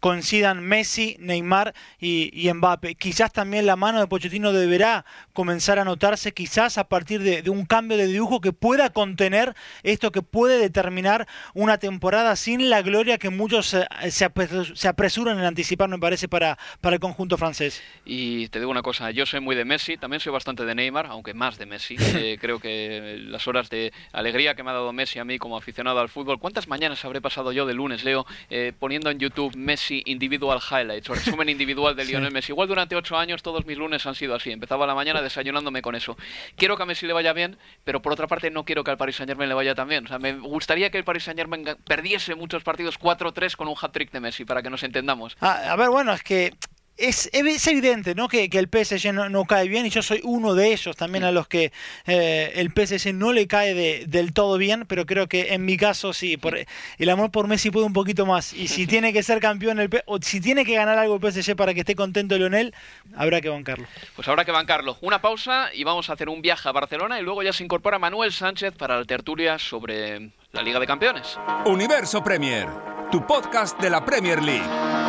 coincidan 0.00 0.62
Messi, 0.62 1.16
Neymar 1.20 1.74
y, 2.00 2.50
Mbappe. 2.52 2.94
Quizás 2.94 3.32
también 3.32 3.66
la 3.66 3.76
mano 3.76 4.00
de 4.00 4.06
Pochettino 4.06 4.52
deberá 4.52 5.04
comenzar 5.32 5.78
a 5.78 5.84
notarse, 5.84 6.32
quizás 6.32 6.78
a 6.78 6.84
partir 6.88 7.22
de, 7.22 7.48
un 7.50 7.66
cambio 7.66 7.96
de 7.96 8.06
dibujo 8.06 8.40
que 8.40 8.52
pueda 8.52 8.90
contener 8.90 9.54
esto 9.82 10.10
que 10.10 10.22
puede 10.22 10.58
determinar 10.58 11.28
una 11.54 11.78
temporada 11.78 12.34
sin 12.36 12.70
la 12.70 12.82
gloria 12.82 13.18
que 13.18 13.30
muchos 13.30 13.66
se, 13.66 13.86
se 14.10 14.88
apresuran 14.88 15.38
en 15.38 15.44
anticipar, 15.44 15.88
me 15.88 15.98
parece, 15.98 16.28
para, 16.28 16.58
para 16.80 16.96
el 16.96 17.00
conjunto 17.00 17.36
francés. 17.36 17.82
Y 18.04 18.48
te 18.48 18.58
digo 18.58 18.70
una 18.70 18.82
cosa, 18.82 19.10
yo 19.10 19.26
soy 19.26 19.40
muy 19.40 19.54
de 19.54 19.64
Messi, 19.64 19.96
también 19.96 20.20
soy 20.20 20.32
bastante 20.32 20.64
de 20.64 20.74
Neymar, 20.74 21.06
aunque 21.06 21.34
más 21.34 21.58
de 21.58 21.66
Messi. 21.66 21.96
Eh, 22.20 22.38
creo 22.38 22.58
que 22.58 23.18
las 23.28 23.46
horas 23.46 23.70
de 23.70 23.92
alegría 24.12 24.54
que 24.54 24.62
me 24.62 24.70
ha 24.70 24.74
dado 24.74 24.92
Messi 24.92 25.20
a 25.20 25.24
mí 25.24 25.38
como 25.38 25.56
aficionado 25.56 26.00
al 26.00 26.08
fútbol, 26.08 26.38
¿cuántas 26.38 26.68
mañanas 26.68 27.02
habré 27.04 27.20
pasado 27.20 27.52
yo 27.52 27.64
de 27.64 27.72
lunes, 27.72 28.04
Leo, 28.04 28.26
eh, 28.50 28.72
poniendo 28.78 29.10
en 29.10 29.18
YouTube 29.18 29.56
Messi? 29.56 29.89
Individual 29.90 30.60
Highlights 30.60 31.10
o 31.10 31.14
resumen 31.14 31.48
individual 31.48 31.94
de 31.96 32.04
Lionel 32.06 32.32
Messi. 32.32 32.52
Igual 32.52 32.68
durante 32.68 32.96
ocho 32.96 33.16
años 33.16 33.42
todos 33.42 33.66
mis 33.66 33.76
lunes 33.76 34.06
han 34.06 34.14
sido 34.14 34.34
así. 34.34 34.50
Empezaba 34.50 34.86
la 34.86 34.94
mañana 34.94 35.22
desayunándome 35.22 35.82
con 35.82 35.94
eso. 35.94 36.16
Quiero 36.56 36.76
que 36.76 36.82
a 36.82 36.86
Messi 36.86 37.06
le 37.06 37.12
vaya 37.12 37.32
bien, 37.32 37.58
pero 37.84 38.02
por 38.02 38.12
otra 38.12 38.26
parte 38.26 38.50
no 38.50 38.64
quiero 38.64 38.84
que 38.84 38.90
al 38.90 38.96
Paris 38.96 39.16
Saint 39.16 39.28
Germain 39.28 39.48
le 39.48 39.54
vaya 39.54 39.74
tan 39.74 39.88
bien. 39.88 40.04
O 40.04 40.08
sea, 40.08 40.18
me 40.18 40.32
gustaría 40.32 40.90
que 40.90 40.98
el 40.98 41.04
Paris 41.04 41.24
Saint 41.24 41.38
Germain 41.38 41.64
perdiese 41.86 42.34
muchos 42.34 42.62
partidos 42.62 42.98
4-3 42.98 43.56
con 43.56 43.68
un 43.68 43.74
hat-trick 43.80 44.10
de 44.10 44.20
Messi, 44.20 44.44
para 44.44 44.62
que 44.62 44.70
nos 44.70 44.82
entendamos. 44.82 45.36
Ah, 45.40 45.72
a 45.72 45.76
ver, 45.76 45.90
bueno, 45.90 46.12
es 46.12 46.22
que 46.22 46.52
es, 47.00 47.30
evidente 47.32 48.14
¿no? 48.14 48.28
que, 48.28 48.48
el 48.50 48.68
PSG 48.68 49.12
no, 49.12 49.44
cae 49.44 49.68
bien 49.68 49.86
y 49.86 49.90
yo 49.90 50.02
soy 50.02 50.20
uno 50.22 50.54
de 50.54 50.72
ellos 50.72 50.96
también 50.96 51.24
a 51.24 51.32
los 51.32 51.48
que 51.48 51.72
eh, 52.06 52.52
el 52.56 52.70
PSG 52.70 53.14
no 53.14 53.32
le 53.32 53.46
cae 53.46 53.74
del 54.06 54.32
todo 54.32 54.58
bien, 54.58 54.84
pero 54.86 55.06
creo 55.06 55.28
que 55.28 55.54
en 55.54 55.64
mi 55.64 55.76
caso 55.76 56.12
sí, 56.12 56.36
por, 56.36 56.56
el 56.56 57.08
amor 57.08 57.30
por 57.30 57.48
Messi 57.48 57.70
puede 57.70 57.86
un 57.86 57.92
poquito 57.92 58.26
más 58.26 58.52
y 58.52 58.68
si 58.68 58.86
tiene 58.88 59.12
que 59.12 59.22
ser 59.22 59.40
campeón 59.40 59.80
el 59.80 59.90
o 60.06 60.18
si 60.20 60.40
tiene 60.40 60.64
que 60.64 60.74
ganar 60.74 60.98
algo 60.98 61.16
el 61.16 61.32
PSG 61.32 61.56
para 61.56 61.74
que 61.74 61.80
esté 61.80 61.94
contento 61.94 62.36
Leonel, 62.36 62.74
habrá 63.16 63.40
que 63.40 63.48
bancarlo. 63.48 63.86
Pues 64.14 64.28
habrá 64.28 64.44
que 64.44 64.52
bancarlo. 64.52 64.96
Una 65.00 65.20
pausa 65.20 65.70
y 65.72 65.84
vamos 65.84 66.10
a 66.10 66.14
hacer 66.14 66.28
un 66.28 66.42
viaje 66.42 66.68
a 66.68 66.72
Barcelona 66.72 67.18
y 67.18 67.22
luego 67.22 67.42
ya 67.42 67.52
se 67.52 67.64
incorpora 67.64 67.98
Manuel 67.98 68.32
Sánchez 68.32 68.74
para 68.76 68.98
la 68.98 69.04
tertulia 69.04 69.58
sobre 69.58 70.30
la 70.52 70.62
Liga 70.62 70.80
de 70.80 70.86
Campeones. 70.86 71.38
Universo 71.64 72.22
Premier, 72.22 72.68
tu 73.10 73.26
podcast 73.26 73.78
de 73.80 73.90
la 73.90 74.04
Premier 74.04 74.42
League. 74.42 74.99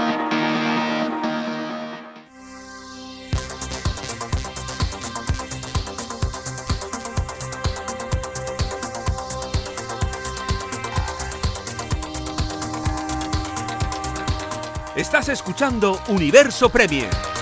Estás 14.96 15.30
escuchando 15.30 16.02
Universo 16.10 16.68
Premier. 16.68 17.41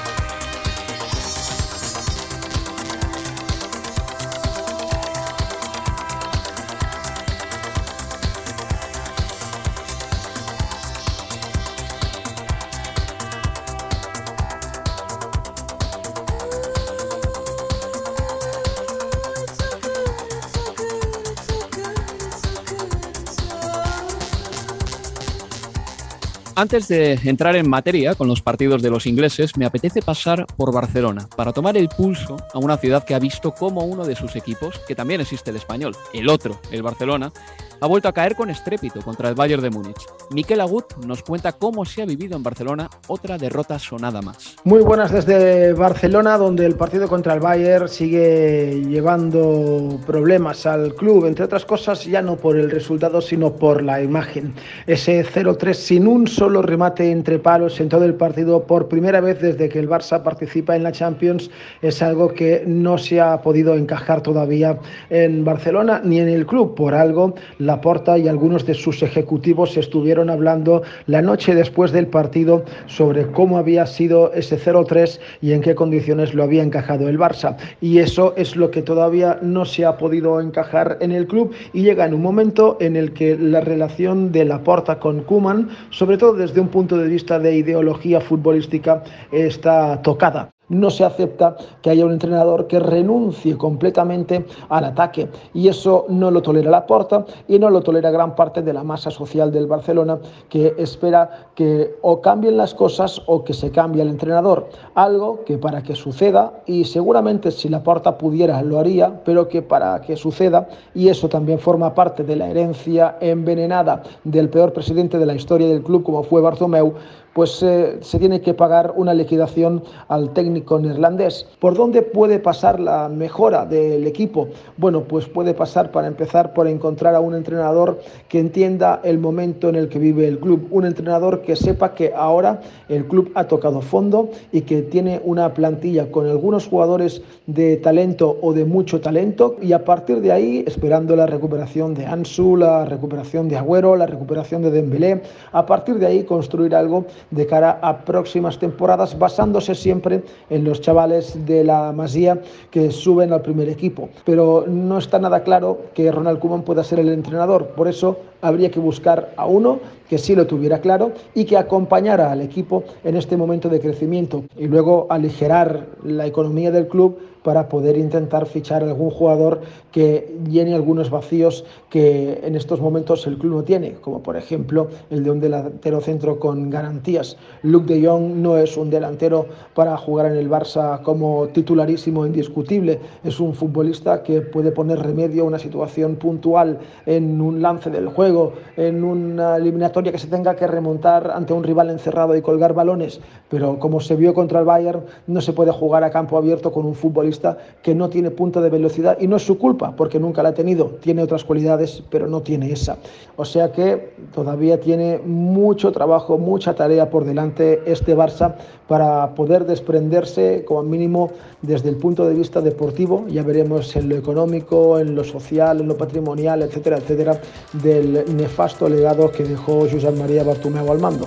Antes 26.60 26.90
de 26.90 27.14
entrar 27.24 27.56
en 27.56 27.70
materia 27.70 28.16
con 28.16 28.28
los 28.28 28.42
partidos 28.42 28.82
de 28.82 28.90
los 28.90 29.06
ingleses, 29.06 29.56
me 29.56 29.66
apetece 29.66 30.02
pasar 30.02 30.46
por 30.58 30.74
Barcelona 30.74 31.26
para 31.38 31.54
tomar 31.54 31.78
el 31.78 31.88
pulso 31.88 32.36
a 32.54 32.60
una 32.60 32.76
ciudad 32.76 33.06
que 33.06 33.16
ha 33.16 33.20
visto 33.20 33.54
como 33.54 33.86
uno 33.86 34.04
de 34.06 34.14
sus 34.14 34.36
equipos, 34.36 34.78
que 34.86 34.94
también 34.94 35.22
existe 35.22 35.52
el 35.52 35.56
español, 35.56 35.96
el 36.14 36.28
otro, 36.28 36.60
el 36.70 36.84
Barcelona, 36.84 37.32
ha 37.80 37.88
vuelto 37.88 38.10
a 38.10 38.14
caer 38.14 38.36
con 38.36 38.50
estrépito 38.50 39.02
contra 39.02 39.30
el 39.30 39.36
Bayern 39.36 39.64
de 39.64 39.70
Múnich. 39.70 40.06
Miquel 40.32 40.62
Agut 40.62 40.96
nos 41.08 41.24
cuenta 41.24 41.54
cómo 41.54 41.86
se 41.86 42.04
ha 42.04 42.06
vivido 42.06 42.38
en 42.38 42.44
Barcelona 42.44 42.88
otra 43.08 43.40
derrota 43.40 43.80
sonada 43.80 44.22
más. 44.22 44.58
Muy 44.64 44.82
buenas 44.82 45.12
desde 45.12 45.74
Barcelona, 45.74 46.38
donde 46.38 46.68
el 46.68 46.76
partido 46.76 47.08
contra 47.08 47.34
el 47.34 47.40
Bayern 47.40 47.90
sigue 47.90 48.84
llevando 48.88 50.00
problemas 50.06 50.68
al 50.68 50.94
club, 50.94 51.26
entre 51.26 51.46
otras 51.46 51.66
cosas 51.66 52.06
ya 52.06 52.22
no 52.22 52.36
por 52.36 52.58
el 52.58 52.70
resultado, 52.70 53.22
sino 53.22 53.56
por 53.56 53.82
la 53.82 54.04
imagen. 54.04 54.54
Ese 54.86 55.26
0-3 55.26 55.74
sin 55.74 56.06
un 56.06 56.28
solo 56.28 56.62
remate 56.62 57.10
entre 57.10 57.40
palos 57.40 57.80
en 57.80 57.90
todo 57.90 58.06
el 58.06 58.14
partido 58.14 58.66
por 58.66 58.88
primera 58.88 59.22
vez 59.22 59.42
desde 59.42 59.68
que 59.68 59.80
el 59.80 59.90
Barça 59.90 60.22
participa 60.22 60.76
en 60.76 60.84
la 60.84 60.92
Champions 60.92 61.50
es 61.82 62.04
algo 62.04 62.36
que 62.36 62.64
no 62.68 63.00
se 63.00 63.20
ha 63.20 63.42
podido 63.42 63.74
encajar 63.74 64.22
todavía 64.22 64.78
en 65.10 65.44
Barcelona 65.44 66.02
ni 66.04 66.20
en 66.20 66.30
el 66.30 66.46
club. 66.46 66.76
Por 66.76 66.94
algo, 66.94 67.34
Laporta 67.58 68.16
y 68.20 68.28
algunos 68.28 68.64
de 68.68 68.76
sus 68.76 69.02
ejecutivos 69.02 69.76
estuvieron 69.76 70.19
hablando 70.28 70.82
la 71.06 71.22
noche 71.22 71.54
después 71.54 71.92
del 71.92 72.08
partido 72.08 72.66
sobre 72.88 73.28
cómo 73.28 73.60
había 73.60 73.86
sido 73.86 74.34
ese 74.34 74.58
0-3 74.58 75.20
y 75.42 75.52
en 75.52 75.62
qué 75.62 75.76
condiciones 75.76 76.34
lo 76.34 76.42
había 76.42 76.64
encajado 76.64 77.08
el 77.08 77.20
Barça. 77.20 77.58
Y 77.80 78.00
eso 78.00 78.34
es 78.36 78.56
lo 78.56 78.72
que 78.72 78.82
todavía 78.82 79.38
no 79.44 79.66
se 79.66 79.86
ha 79.86 79.98
podido 79.98 80.42
encajar 80.42 80.98
en 81.00 81.12
el 81.12 81.28
club 81.28 81.54
y 81.74 81.84
llega 81.84 82.06
en 82.06 82.16
un 82.16 82.22
momento 82.24 82.78
en 82.80 82.96
el 82.96 83.14
que 83.14 83.38
la 83.38 83.62
relación 83.62 84.32
de 84.32 84.46
Laporta 84.46 85.00
con 85.00 85.22
Kuman, 85.22 85.70
sobre 85.92 86.18
todo 86.18 86.34
desde 86.34 86.60
un 86.60 86.70
punto 86.70 86.98
de 86.98 87.08
vista 87.08 87.38
de 87.38 87.56
ideología 87.56 88.20
futbolística, 88.20 89.04
está 89.32 90.02
tocada 90.02 90.50
no 90.70 90.90
se 90.90 91.04
acepta 91.04 91.56
que 91.82 91.90
haya 91.90 92.06
un 92.06 92.14
entrenador 92.14 92.68
que 92.68 92.80
renuncie 92.80 93.58
completamente 93.58 94.46
al 94.70 94.86
ataque. 94.86 95.28
Y 95.54 95.68
eso 95.68 96.06
no 96.10 96.32
lo 96.32 96.42
tolera 96.42 96.72
la 96.72 96.86
Porta 96.86 97.26
y 97.48 97.60
no 97.60 97.70
lo 97.70 97.82
tolera 97.82 98.12
gran 98.12 98.36
parte 98.36 98.62
de 98.62 98.74
la 98.74 98.84
masa 98.84 99.12
social 99.12 99.52
del 99.52 99.68
Barcelona 99.68 100.20
que 100.50 100.74
espera 100.78 101.50
que 101.56 101.96
o 102.02 102.22
cambien 102.22 102.58
las 102.58 102.74
cosas 102.74 103.22
o 103.26 103.44
que 103.44 103.54
se 103.54 103.72
cambie 103.72 104.02
el 104.02 104.10
entrenador, 104.10 104.70
algo 104.96 105.44
que 105.44 105.58
para 105.58 105.84
que 105.84 105.96
suceda 105.96 106.54
y 106.66 106.86
seguramente 106.86 107.52
si 107.52 107.70
la 107.70 107.84
Porta 107.84 108.18
pudiera 108.18 108.62
lo 108.62 108.80
haría, 108.80 109.22
pero 109.24 109.48
que 109.48 109.62
para 109.62 110.00
que 110.02 110.16
suceda 110.16 110.68
y 110.94 111.10
eso 111.10 111.30
también 111.30 111.60
forma 111.60 111.94
parte 111.94 112.24
de 112.24 112.36
la 112.36 112.50
herencia 112.50 113.18
envenenada 113.20 114.04
del 114.24 114.50
peor 114.50 114.74
presidente 114.74 115.18
de 115.18 115.26
la 115.26 115.36
historia 115.36 115.68
del 115.68 115.84
club 115.84 116.04
como 116.04 116.24
fue 116.24 116.42
Bartomeu, 116.42 116.94
pues 117.34 117.62
eh, 117.64 117.98
se 118.02 118.20
tiene 118.20 118.42
que 118.42 118.54
pagar 118.54 118.94
una 118.96 119.14
liquidación 119.14 119.84
al 120.08 120.32
técnico 120.34 120.80
neerlandés. 120.80 121.48
¿Por 121.60 121.76
dónde 121.76 122.02
puede 122.02 122.40
pasar 122.40 122.80
la 122.80 123.10
mejora 123.10 123.66
del 123.66 124.08
equipo? 124.08 124.48
Bueno, 124.78 125.04
pues 125.04 125.28
puede 125.28 125.54
pasar 125.54 125.92
para 125.92 126.08
empezar 126.08 126.54
por 126.54 126.68
encontrar 126.68 127.16
a 127.16 127.20
un 127.20 127.36
entrenador 127.36 128.00
que 128.28 128.40
entienda 128.40 129.00
el 129.04 129.20
momento 129.20 129.70
en 129.70 129.76
el 129.76 129.90
que 129.90 130.00
vive 130.00 130.28
el 130.28 130.40
club, 130.40 130.68
un 130.72 130.86
entrenador 130.86 131.42
que 131.42 131.56
sepa 131.56 131.94
que 131.94 132.14
ahora 132.16 132.62
el 132.88 133.06
club 133.06 133.32
ha 133.36 133.46
tocado 133.46 133.82
fondo 133.82 134.30
y 134.52 134.62
que 134.62 134.82
tiene 134.82 135.22
una 135.24 135.54
plantilla 135.54 136.12
con 136.12 136.28
algunos 136.28 136.68
jugadores 136.68 137.22
de 137.48 137.78
talento 137.78 138.38
o 138.42 138.54
de 138.54 138.66
mucho 138.66 139.02
talento 139.02 139.56
y 139.62 139.74
a 139.74 139.84
partir 139.86 140.22
de 140.22 140.32
ahí, 140.32 140.64
esperando 140.68 141.16
la 141.16 141.26
recuperación 141.26 141.94
de 141.94 142.06
Ansu, 142.06 142.58
la 142.58 142.86
recuperación 142.86 143.48
de 143.48 143.58
Agüero, 143.58 143.96
la 143.96 144.06
recuperación 144.06 144.62
de 144.62 144.72
Dembélé, 144.72 145.22
a 145.52 145.66
partir 145.66 145.96
de 145.96 146.06
ahí 146.06 146.24
construir 146.24 146.76
algo 146.76 147.06
de 147.32 147.46
cara 147.46 147.80
a 147.82 148.00
próximas 148.00 148.58
temporadas, 148.60 149.18
basándose 149.18 149.76
siempre 149.76 150.24
en 150.50 150.64
los 150.64 150.82
chavales 150.82 151.46
de 151.46 151.64
la 151.64 151.92
Masía 151.92 152.42
que 152.72 152.92
suben 152.92 153.34
al 153.34 153.42
primer 153.42 153.70
equipo. 153.70 154.10
Pero 154.26 154.66
no 154.68 154.98
está 154.98 155.20
nada 155.20 155.44
claro 155.44 155.80
que 155.94 156.12
Ronald 156.12 156.40
Koeman 156.40 156.64
pueda 156.64 156.84
ser 156.84 157.00
el 157.00 157.10
entrenador, 157.10 157.68
por 157.76 157.88
eso 157.88 158.18
habría 158.42 158.72
que 158.72 158.80
buscar 158.80 159.34
a 159.36 159.46
uno 159.46 159.80
que 160.10 160.18
sí 160.18 160.36
lo 160.36 160.48
tuviera 160.48 160.80
claro 160.80 161.12
y 161.36 161.46
que 161.46 161.58
acompañara 161.58 162.32
al 162.32 162.42
equipo 162.42 162.84
en 163.04 163.16
este 163.16 163.38
momento 163.38 163.70
de 163.70 163.80
crecimiento 163.80 164.44
y 164.58 164.68
luego 164.68 165.08
aligerar 165.10 165.88
la 166.04 166.26
economía 166.26 166.72
del 166.72 166.88
club 166.88 167.20
para 167.44 167.70
poder 167.70 167.98
intentar 167.98 168.46
fichar 168.46 168.84
algún 168.84 169.10
jugador 169.10 169.62
que 169.92 170.38
llene 170.50 170.76
algunos 170.76 171.10
vacíos 171.10 171.66
que 171.90 172.40
en 172.44 172.56
estos 172.56 172.80
momentos 172.80 173.26
el 173.28 173.38
club 173.38 173.56
no 173.56 173.64
tiene, 173.64 173.94
como 173.94 174.22
por 174.22 174.38
ejemplo 174.38 174.88
el 175.10 175.24
de 175.24 175.32
un 175.32 175.40
delantero 175.40 176.02
centro 176.02 176.40
con 176.40 176.70
garantías. 176.70 177.38
Luke 177.64 177.94
de 177.94 178.06
Jong 178.06 178.36
no 178.36 178.58
es 178.58 178.78
un 178.78 178.90
delantero 178.90 179.48
para 179.74 179.98
jugar 179.98 180.28
en 180.28 180.38
el 180.38 180.50
Barça 180.50 181.02
como 181.02 181.48
titularísimo 181.48 182.26
indiscutible, 182.26 183.00
es 183.24 183.40
un 183.40 183.54
futbolista 183.54 184.22
que 184.22 184.42
puede 184.42 184.72
poner 184.72 185.00
remedio 185.00 185.44
a 185.44 185.48
una 185.48 185.60
situación 185.60 186.18
puntual 186.18 186.80
en 187.06 187.42
un 187.42 187.62
lance 187.62 187.90
del 187.90 188.10
juego, 188.10 188.54
en 188.78 189.04
una 189.04 189.58
eliminatoria 189.58 190.12
que 190.12 190.20
se 190.20 190.28
tenga 190.28 190.56
que 190.56 190.68
remontar 190.68 191.32
ante 191.32 191.54
un 191.54 191.64
rival 191.64 191.90
encerrado 191.90 192.36
y 192.36 192.42
colgar 192.42 192.74
balones, 192.74 193.20
pero 193.50 193.80
como 193.80 194.00
se 194.00 194.16
vio 194.16 194.34
contra 194.34 194.60
el 194.60 194.66
Bayern, 194.66 195.02
no 195.28 195.42
se 195.42 195.54
puede 195.54 195.72
jugar 195.72 196.04
a 196.04 196.12
campo 196.12 196.38
abierto 196.38 196.72
con 196.72 196.86
un 196.86 196.96
futbolista 196.96 197.39
que 197.82 197.96
no 197.96 198.10
tiene 198.10 198.32
punto 198.32 198.62
de 198.62 198.70
velocidad 198.70 199.18
y 199.20 199.28
no 199.28 199.38
es 199.38 199.46
su 199.46 199.58
culpa, 199.58 199.96
porque 199.96 200.20
nunca 200.20 200.44
la 200.44 200.50
ha 200.50 200.54
tenido, 200.54 200.98
tiene 201.02 201.24
otras 201.24 201.44
cualidades, 201.44 202.04
pero 202.10 202.28
no 202.28 202.42
tiene 202.42 202.72
esa. 202.72 202.98
O 203.36 203.46
sea 203.46 203.72
que 203.72 204.14
todavía 204.34 204.80
tiene 204.80 205.20
mucho 205.20 205.92
trabajo, 205.92 206.38
mucha 206.38 206.74
tarea 206.74 207.10
por 207.10 207.26
delante 207.26 207.82
este 207.86 208.16
Barça 208.16 208.56
para 208.88 209.36
poder 209.36 209.66
desprenderse 209.66 210.64
como 210.66 210.84
mínimo 210.84 211.32
desde 211.62 211.90
el 211.90 211.98
punto 211.98 212.28
de 212.28 212.34
vista 212.34 212.62
deportivo, 212.62 213.26
ya 213.28 213.44
veremos 213.44 213.96
en 213.96 214.10
lo 214.10 214.16
económico, 214.16 215.00
en 215.00 215.16
lo 215.16 215.24
social, 215.24 215.80
en 215.80 215.88
lo 215.88 215.98
patrimonial, 215.98 216.62
etcétera, 216.64 216.98
etcétera, 216.98 217.40
del 217.74 218.26
nefasto 218.36 218.90
legado 218.90 219.32
que 219.32 219.44
dejó 219.44 219.88
Josep 219.92 220.16
María 220.18 220.44
Bartomeu 220.44 220.92
al 220.92 221.00
mando. 221.00 221.26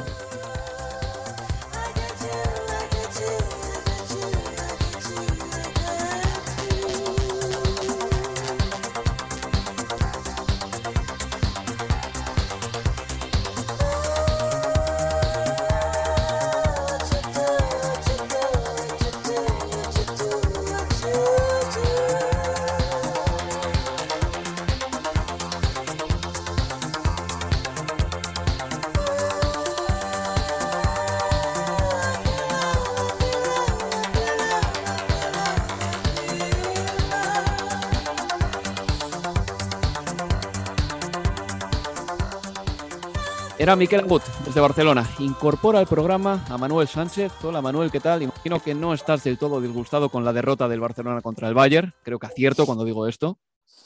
Era 43.62 43.76
Miquel 43.76 44.00
Agut, 44.00 44.24
desde 44.44 44.60
Barcelona. 44.60 45.08
Incorpora 45.20 45.78
al 45.78 45.86
programa 45.86 46.44
a 46.48 46.58
Manuel 46.58 46.88
Sánchez. 46.88 47.30
Hola 47.44 47.62
Manuel, 47.62 47.92
¿qué 47.92 48.00
tal? 48.00 48.20
Imagino 48.20 48.60
que 48.60 48.74
no 48.74 48.92
estás 48.92 49.22
del 49.22 49.38
todo 49.38 49.60
disgustado 49.60 50.08
con 50.08 50.24
la 50.24 50.32
derrota 50.32 50.66
del 50.66 50.80
Barcelona 50.80 51.20
contra 51.20 51.46
el 51.46 51.54
Bayern. 51.54 51.94
Creo 52.02 52.18
que 52.18 52.26
acierto 52.26 52.66
cuando 52.66 52.84
digo 52.84 53.06
esto. 53.06 53.38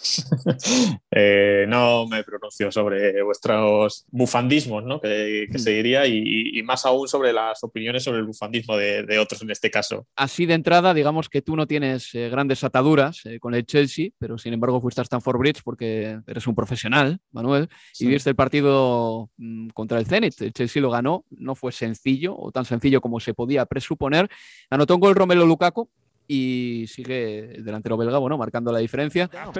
Eh, 1.19 1.65
no 1.69 2.07
me 2.07 2.23
pronuncio 2.25 2.71
sobre 2.71 3.23
vuestros 3.23 4.05
bufandismos, 4.11 4.85
¿no? 4.85 5.01
que, 5.01 5.49
se 5.57 5.71
diría, 5.71 6.07
y, 6.07 6.63
más 6.63 6.85
aún 6.85 7.09
sobre 7.09 7.33
las 7.33 7.63
opiniones 7.65 8.05
sobre 8.05 8.19
el 8.19 8.27
bufandismo 8.27 8.77
de, 8.77 9.19
otros 9.19 9.41
en 9.43 9.51
este 9.51 9.71
caso. 9.71 10.07
Así 10.15 10.45
de 10.45 10.55
entrada, 10.55 10.93
digamos 10.93 11.31
que 11.31 11.41
tú 11.41 11.57
no 11.57 11.67
tienes 11.67 12.15
eh, 12.15 12.29
grandes 12.29 12.63
ataduras 12.65 13.25
eh, 13.25 13.39
con 13.39 13.55
el 13.55 13.65
Chelsea, 13.65 14.11
pero 14.19 14.37
sin 14.37 14.53
embargo 14.53 14.81
fuiste 14.81 15.01
a 15.01 15.05
Stanford 15.05 15.39
Bridge 15.39 15.63
porque 15.65 16.19
eres 16.27 16.47
un 16.47 16.55
profesional, 16.55 17.19
Manuel, 17.33 17.69
y 17.99 18.07
viste 18.07 18.31
el 18.31 18.37
partido 18.37 19.31
mm, 19.39 19.69
contra 19.69 19.99
el 19.99 20.07
Zenit. 20.07 20.41
El 20.43 20.53
Chelsea 20.53 20.83
lo 20.83 20.91
ganó, 20.91 21.25
no 21.31 21.55
fue 21.55 21.73
sencillo 21.73 22.37
o 22.37 22.53
tan 22.53 22.67
sencillo 22.67 23.01
como 23.01 23.21
se 23.21 23.33
podía 23.33 23.65
presuponer. 23.65 24.29
Anotó 24.69 24.97
un 24.97 25.01
gol 25.01 25.15
Romelo 25.15 25.47
Lukaku, 25.47 25.89
y 26.29 26.87
sigue 26.89 27.57
el 27.57 27.65
delantero 27.65 27.97
belga, 27.97 28.19
bueno, 28.19 28.37
marcando 28.37 28.73
la 28.73 28.79
diferencia. 28.79 29.31
Oh! 29.35 29.53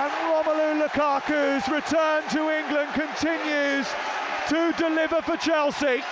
And 0.00 0.10
Romelu 0.32 0.80
Lukaku's 0.80 1.68
return 1.68 2.22
to 2.30 2.48
England 2.48 2.88
continues 2.94 3.86
to 4.48 4.72
deliver 4.78 5.20
for 5.20 5.36
Chelsea. 5.36 6.02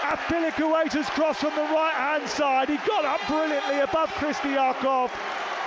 Apilikueta's 0.00 1.10
cross 1.10 1.36
from 1.36 1.54
the 1.54 1.60
right-hand 1.60 2.26
side. 2.26 2.70
He 2.70 2.78
got 2.88 3.04
up 3.04 3.20
brilliantly 3.28 3.80
above 3.80 4.08
Christiakov. 4.14 5.10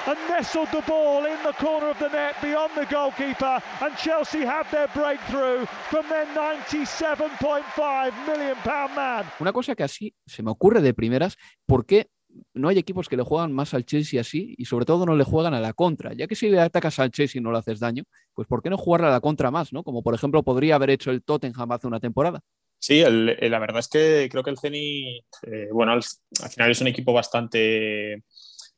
And 0.07 0.17
nestled 0.29 0.69
the 0.71 0.81
ball 0.87 1.25
in 1.25 1.37
the 1.43 1.53
corner 1.53 1.89
of 1.89 1.97
the 1.99 2.09
net 2.09 2.35
beyond 2.41 2.71
the 2.75 2.85
goalkeeper. 2.93 3.61
And 3.81 3.95
Chelsea 3.97 4.45
have 4.45 4.69
their 4.71 4.87
breakthrough 4.93 5.65
from 5.89 6.07
their 6.09 6.25
97.5 6.27 8.11
million 8.27 8.55
pound 8.63 8.95
man. 8.95 9.25
Una 9.39 9.53
cosa 9.53 9.75
que 9.75 9.83
así 9.83 10.13
se 10.25 10.43
me 10.43 10.51
ocurre 10.51 10.81
de 10.81 10.93
primeras, 10.93 11.37
¿por 11.65 11.85
qué 11.85 12.09
no 12.53 12.69
hay 12.69 12.77
equipos 12.77 13.09
que 13.09 13.17
le 13.17 13.23
juegan 13.23 13.51
más 13.51 13.73
al 13.73 13.85
Chelsea 13.85 14.19
así 14.19 14.55
y 14.57 14.65
sobre 14.65 14.85
todo 14.85 15.05
no 15.05 15.15
le 15.15 15.23
juegan 15.23 15.53
a 15.53 15.59
la 15.59 15.73
contra. 15.73 16.13
Ya 16.13 16.27
que 16.27 16.35
si 16.35 16.49
le 16.49 16.59
atacas 16.59 16.99
al 16.99 17.11
Chelsea 17.11 17.39
y 17.39 17.43
no 17.43 17.51
le 17.51 17.57
haces 17.57 17.79
daño, 17.79 18.03
pues 18.33 18.47
¿por 18.47 18.61
qué 18.61 18.69
no 18.69 18.77
jugarle 18.77 19.07
a 19.07 19.11
la 19.11 19.19
contra 19.19 19.51
más? 19.51 19.73
¿no? 19.73 19.83
Como 19.83 20.01
por 20.01 20.13
ejemplo 20.13 20.43
podría 20.43 20.75
haber 20.75 20.91
hecho 20.91 21.11
el 21.11 21.23
Tottenham 21.23 21.71
hace 21.71 21.87
una 21.87 21.99
temporada. 21.99 22.41
Sí, 22.79 23.03
la 23.03 23.59
verdad 23.59 23.77
es 23.77 23.87
que 23.87 24.27
creo 24.31 24.41
que 24.41 24.49
el 24.49 24.57
Zenit, 24.57 25.23
eh, 25.45 25.69
bueno, 25.71 25.91
al, 25.91 26.01
final 26.01 26.71
es 26.71 26.81
un 26.81 26.87
equipo 26.87 27.13
bastante 27.13 28.23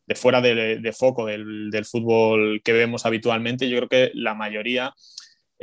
de 0.05 0.15
fuera 0.15 0.41
de, 0.41 0.95
foco 0.97 1.25
del, 1.25 1.69
del, 1.71 1.85
fútbol 1.85 2.61
que 2.63 2.73
vemos 2.73 3.05
habitualmente. 3.05 3.69
Yo 3.69 3.77
creo 3.77 3.89
que 3.89 4.11
la 4.13 4.33
mayoría 4.33 4.93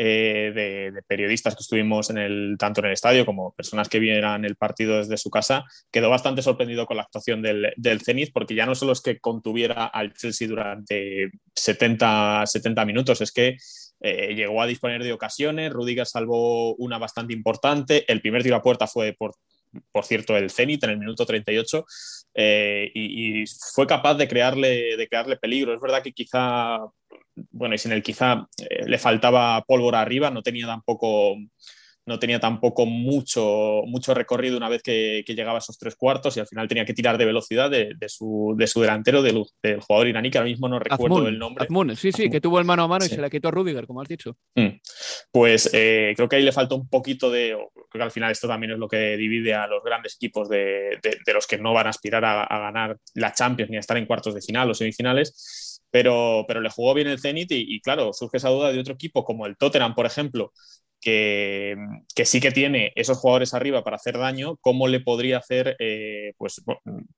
eh, 0.02 0.52
de, 0.94 1.02
periodistas 1.02 1.54
que 1.54 1.60
estuvimos 1.60 2.08
en 2.08 2.16
el, 2.16 2.56
tanto 2.58 2.80
en 2.80 2.86
el 2.86 2.92
estadio 2.92 3.26
como 3.26 3.52
personas 3.52 3.88
que 3.90 3.98
vieran 3.98 4.46
el 4.46 4.56
partido 4.56 4.96
desde 4.96 5.18
su 5.18 5.28
casa, 5.28 5.64
quedó 5.90 6.08
bastante 6.08 6.40
sorprendido 6.40 6.86
con 6.86 6.96
la 6.96 7.02
actuación 7.02 7.42
del, 7.42 7.74
del 7.76 8.00
Zenit, 8.00 8.32
porque 8.32 8.54
ya 8.54 8.64
no 8.64 8.74
solo 8.74 8.92
es 8.92 9.02
que 9.02 9.18
contuviera 9.18 9.84
al 9.84 10.14
Chelsea 10.14 10.48
durante 10.48 11.30
70, 11.54 12.46
70 12.46 12.84
minutos, 12.86 13.20
es 13.20 13.30
que 13.30 13.58
eh, 14.00 14.34
llegó 14.34 14.62
a 14.62 14.66
disponer 14.66 15.04
de 15.04 15.12
ocasiones, 15.12 15.70
Rudiger 15.70 16.06
salvó 16.06 16.74
una 16.76 16.96
bastante 16.96 17.34
importante, 17.34 18.10
el 18.10 18.22
primer 18.22 18.42
tiro 18.42 18.56
a 18.56 18.62
puerta 18.62 18.86
fue 18.86 19.12
por, 19.12 19.34
por 19.92 20.04
cierto, 20.04 20.36
el 20.36 20.50
Zenit 20.50 20.82
en 20.84 20.90
el 20.90 20.98
minuto 20.98 21.24
38 21.24 21.84
eh, 22.34 22.90
y, 22.94 23.44
fue 23.74 23.86
capaz 23.86 24.14
de 24.14 24.28
crearle, 24.28 24.96
de 24.96 25.08
crearle 25.08 25.36
peligro. 25.36 25.74
Es 25.74 25.80
verdad 25.80 26.02
que 26.02 26.12
quizá 26.12 26.78
bueno, 27.50 27.74
y 27.74 27.78
sin 27.78 27.92
el 27.92 28.02
quizá 28.02 28.46
eh, 28.58 28.86
le 28.86 28.98
faltaba 28.98 29.62
pólvora 29.62 30.00
arriba, 30.00 30.30
no 30.30 30.42
tenía 30.42 30.66
tampoco 30.66 31.36
no 32.06 32.18
tenía 32.18 32.40
tampoco 32.40 32.86
mucho, 32.86 33.82
mucho 33.86 34.14
recorrido 34.14 34.56
una 34.56 34.68
vez 34.68 34.82
que, 34.82 35.24
llegaba 35.26 35.58
a 35.58 35.60
esos 35.60 35.78
tres 35.78 35.94
cuartos 35.94 36.36
y 36.36 36.40
al 36.40 36.48
final 36.48 36.66
tenía 36.66 36.84
que 36.84 36.92
tirar 36.92 37.16
de 37.16 37.24
velocidad 37.24 37.70
de, 37.70 37.96
su, 38.08 38.56
delantero, 38.56 39.22
del, 39.22 39.44
jugador 39.80 40.08
iraní, 40.08 40.30
que 40.30 40.38
ahora 40.38 40.50
mismo 40.50 40.68
no 40.68 40.78
recuerdo 40.78 41.28
el 41.28 41.38
nombre. 41.38 41.66
sí, 41.96 42.10
sí, 42.12 42.28
que 42.28 42.40
tuvo 42.40 42.58
el 42.58 42.64
mano 42.64 42.82
a 42.82 42.88
mano 42.88 43.04
y 43.04 43.08
se 43.08 43.20
la 43.20 43.30
quitó 43.30 43.48
a 43.48 43.50
Rudiger, 43.52 43.86
como 43.86 44.00
has 44.00 44.08
dicho. 44.08 44.36
Mm. 44.56 44.80
Pues 45.30 45.70
eh, 45.72 46.12
creo 46.16 46.28
que 46.28 46.36
ahí 46.36 46.42
le 46.42 46.52
faltó 46.52 46.76
un 46.76 46.88
poquito 46.88 47.30
de. 47.30 47.50
Creo 47.50 48.00
que 48.00 48.02
al 48.02 48.10
final 48.10 48.32
esto 48.32 48.48
también 48.48 48.72
es 48.72 48.78
lo 48.78 48.88
que 48.88 49.16
divide 49.16 49.54
a 49.54 49.66
los 49.66 49.82
grandes 49.84 50.16
equipos 50.16 50.48
de, 50.48 50.98
los 51.32 51.46
que 51.46 51.58
no 51.58 51.72
van 51.72 51.86
a 51.86 51.90
aspirar 51.90 52.24
a, 52.24 52.42
a 52.42 52.58
ganar 52.58 52.96
la 53.14 53.32
Champions 53.32 53.70
ni 53.70 53.76
a 53.76 53.80
estar 53.80 53.96
en 53.96 54.06
cuartos 54.06 54.34
de 54.34 54.42
final 54.42 54.70
o 54.70 54.74
semifinales 54.74 55.70
pero, 55.90 56.44
pero 56.46 56.60
le 56.60 56.70
jugó 56.70 56.94
bien 56.94 57.08
el 57.08 57.20
Zenit 57.20 57.50
y, 57.50 57.80
claro, 57.80 58.12
surge 58.12 58.36
esa 58.36 58.48
duda 58.48 58.72
de 58.72 58.78
otro 58.78 58.94
equipo 58.94 59.24
como 59.24 59.46
el 59.46 59.56
Tottenham, 59.56 59.94
por 59.94 60.06
ejemplo, 60.06 60.52
que, 61.00 61.76
sí 62.24 62.40
que 62.40 62.50
tiene 62.50 62.92
esos 62.94 63.18
jugadores 63.18 63.54
arriba 63.54 63.82
para 63.82 63.96
hacer 63.96 64.18
daño, 64.18 64.56
cómo 64.60 64.86
le 64.86 65.00
podría 65.00 65.38
hacer, 65.38 65.76
eh, 65.78 66.32
pues, 66.36 66.62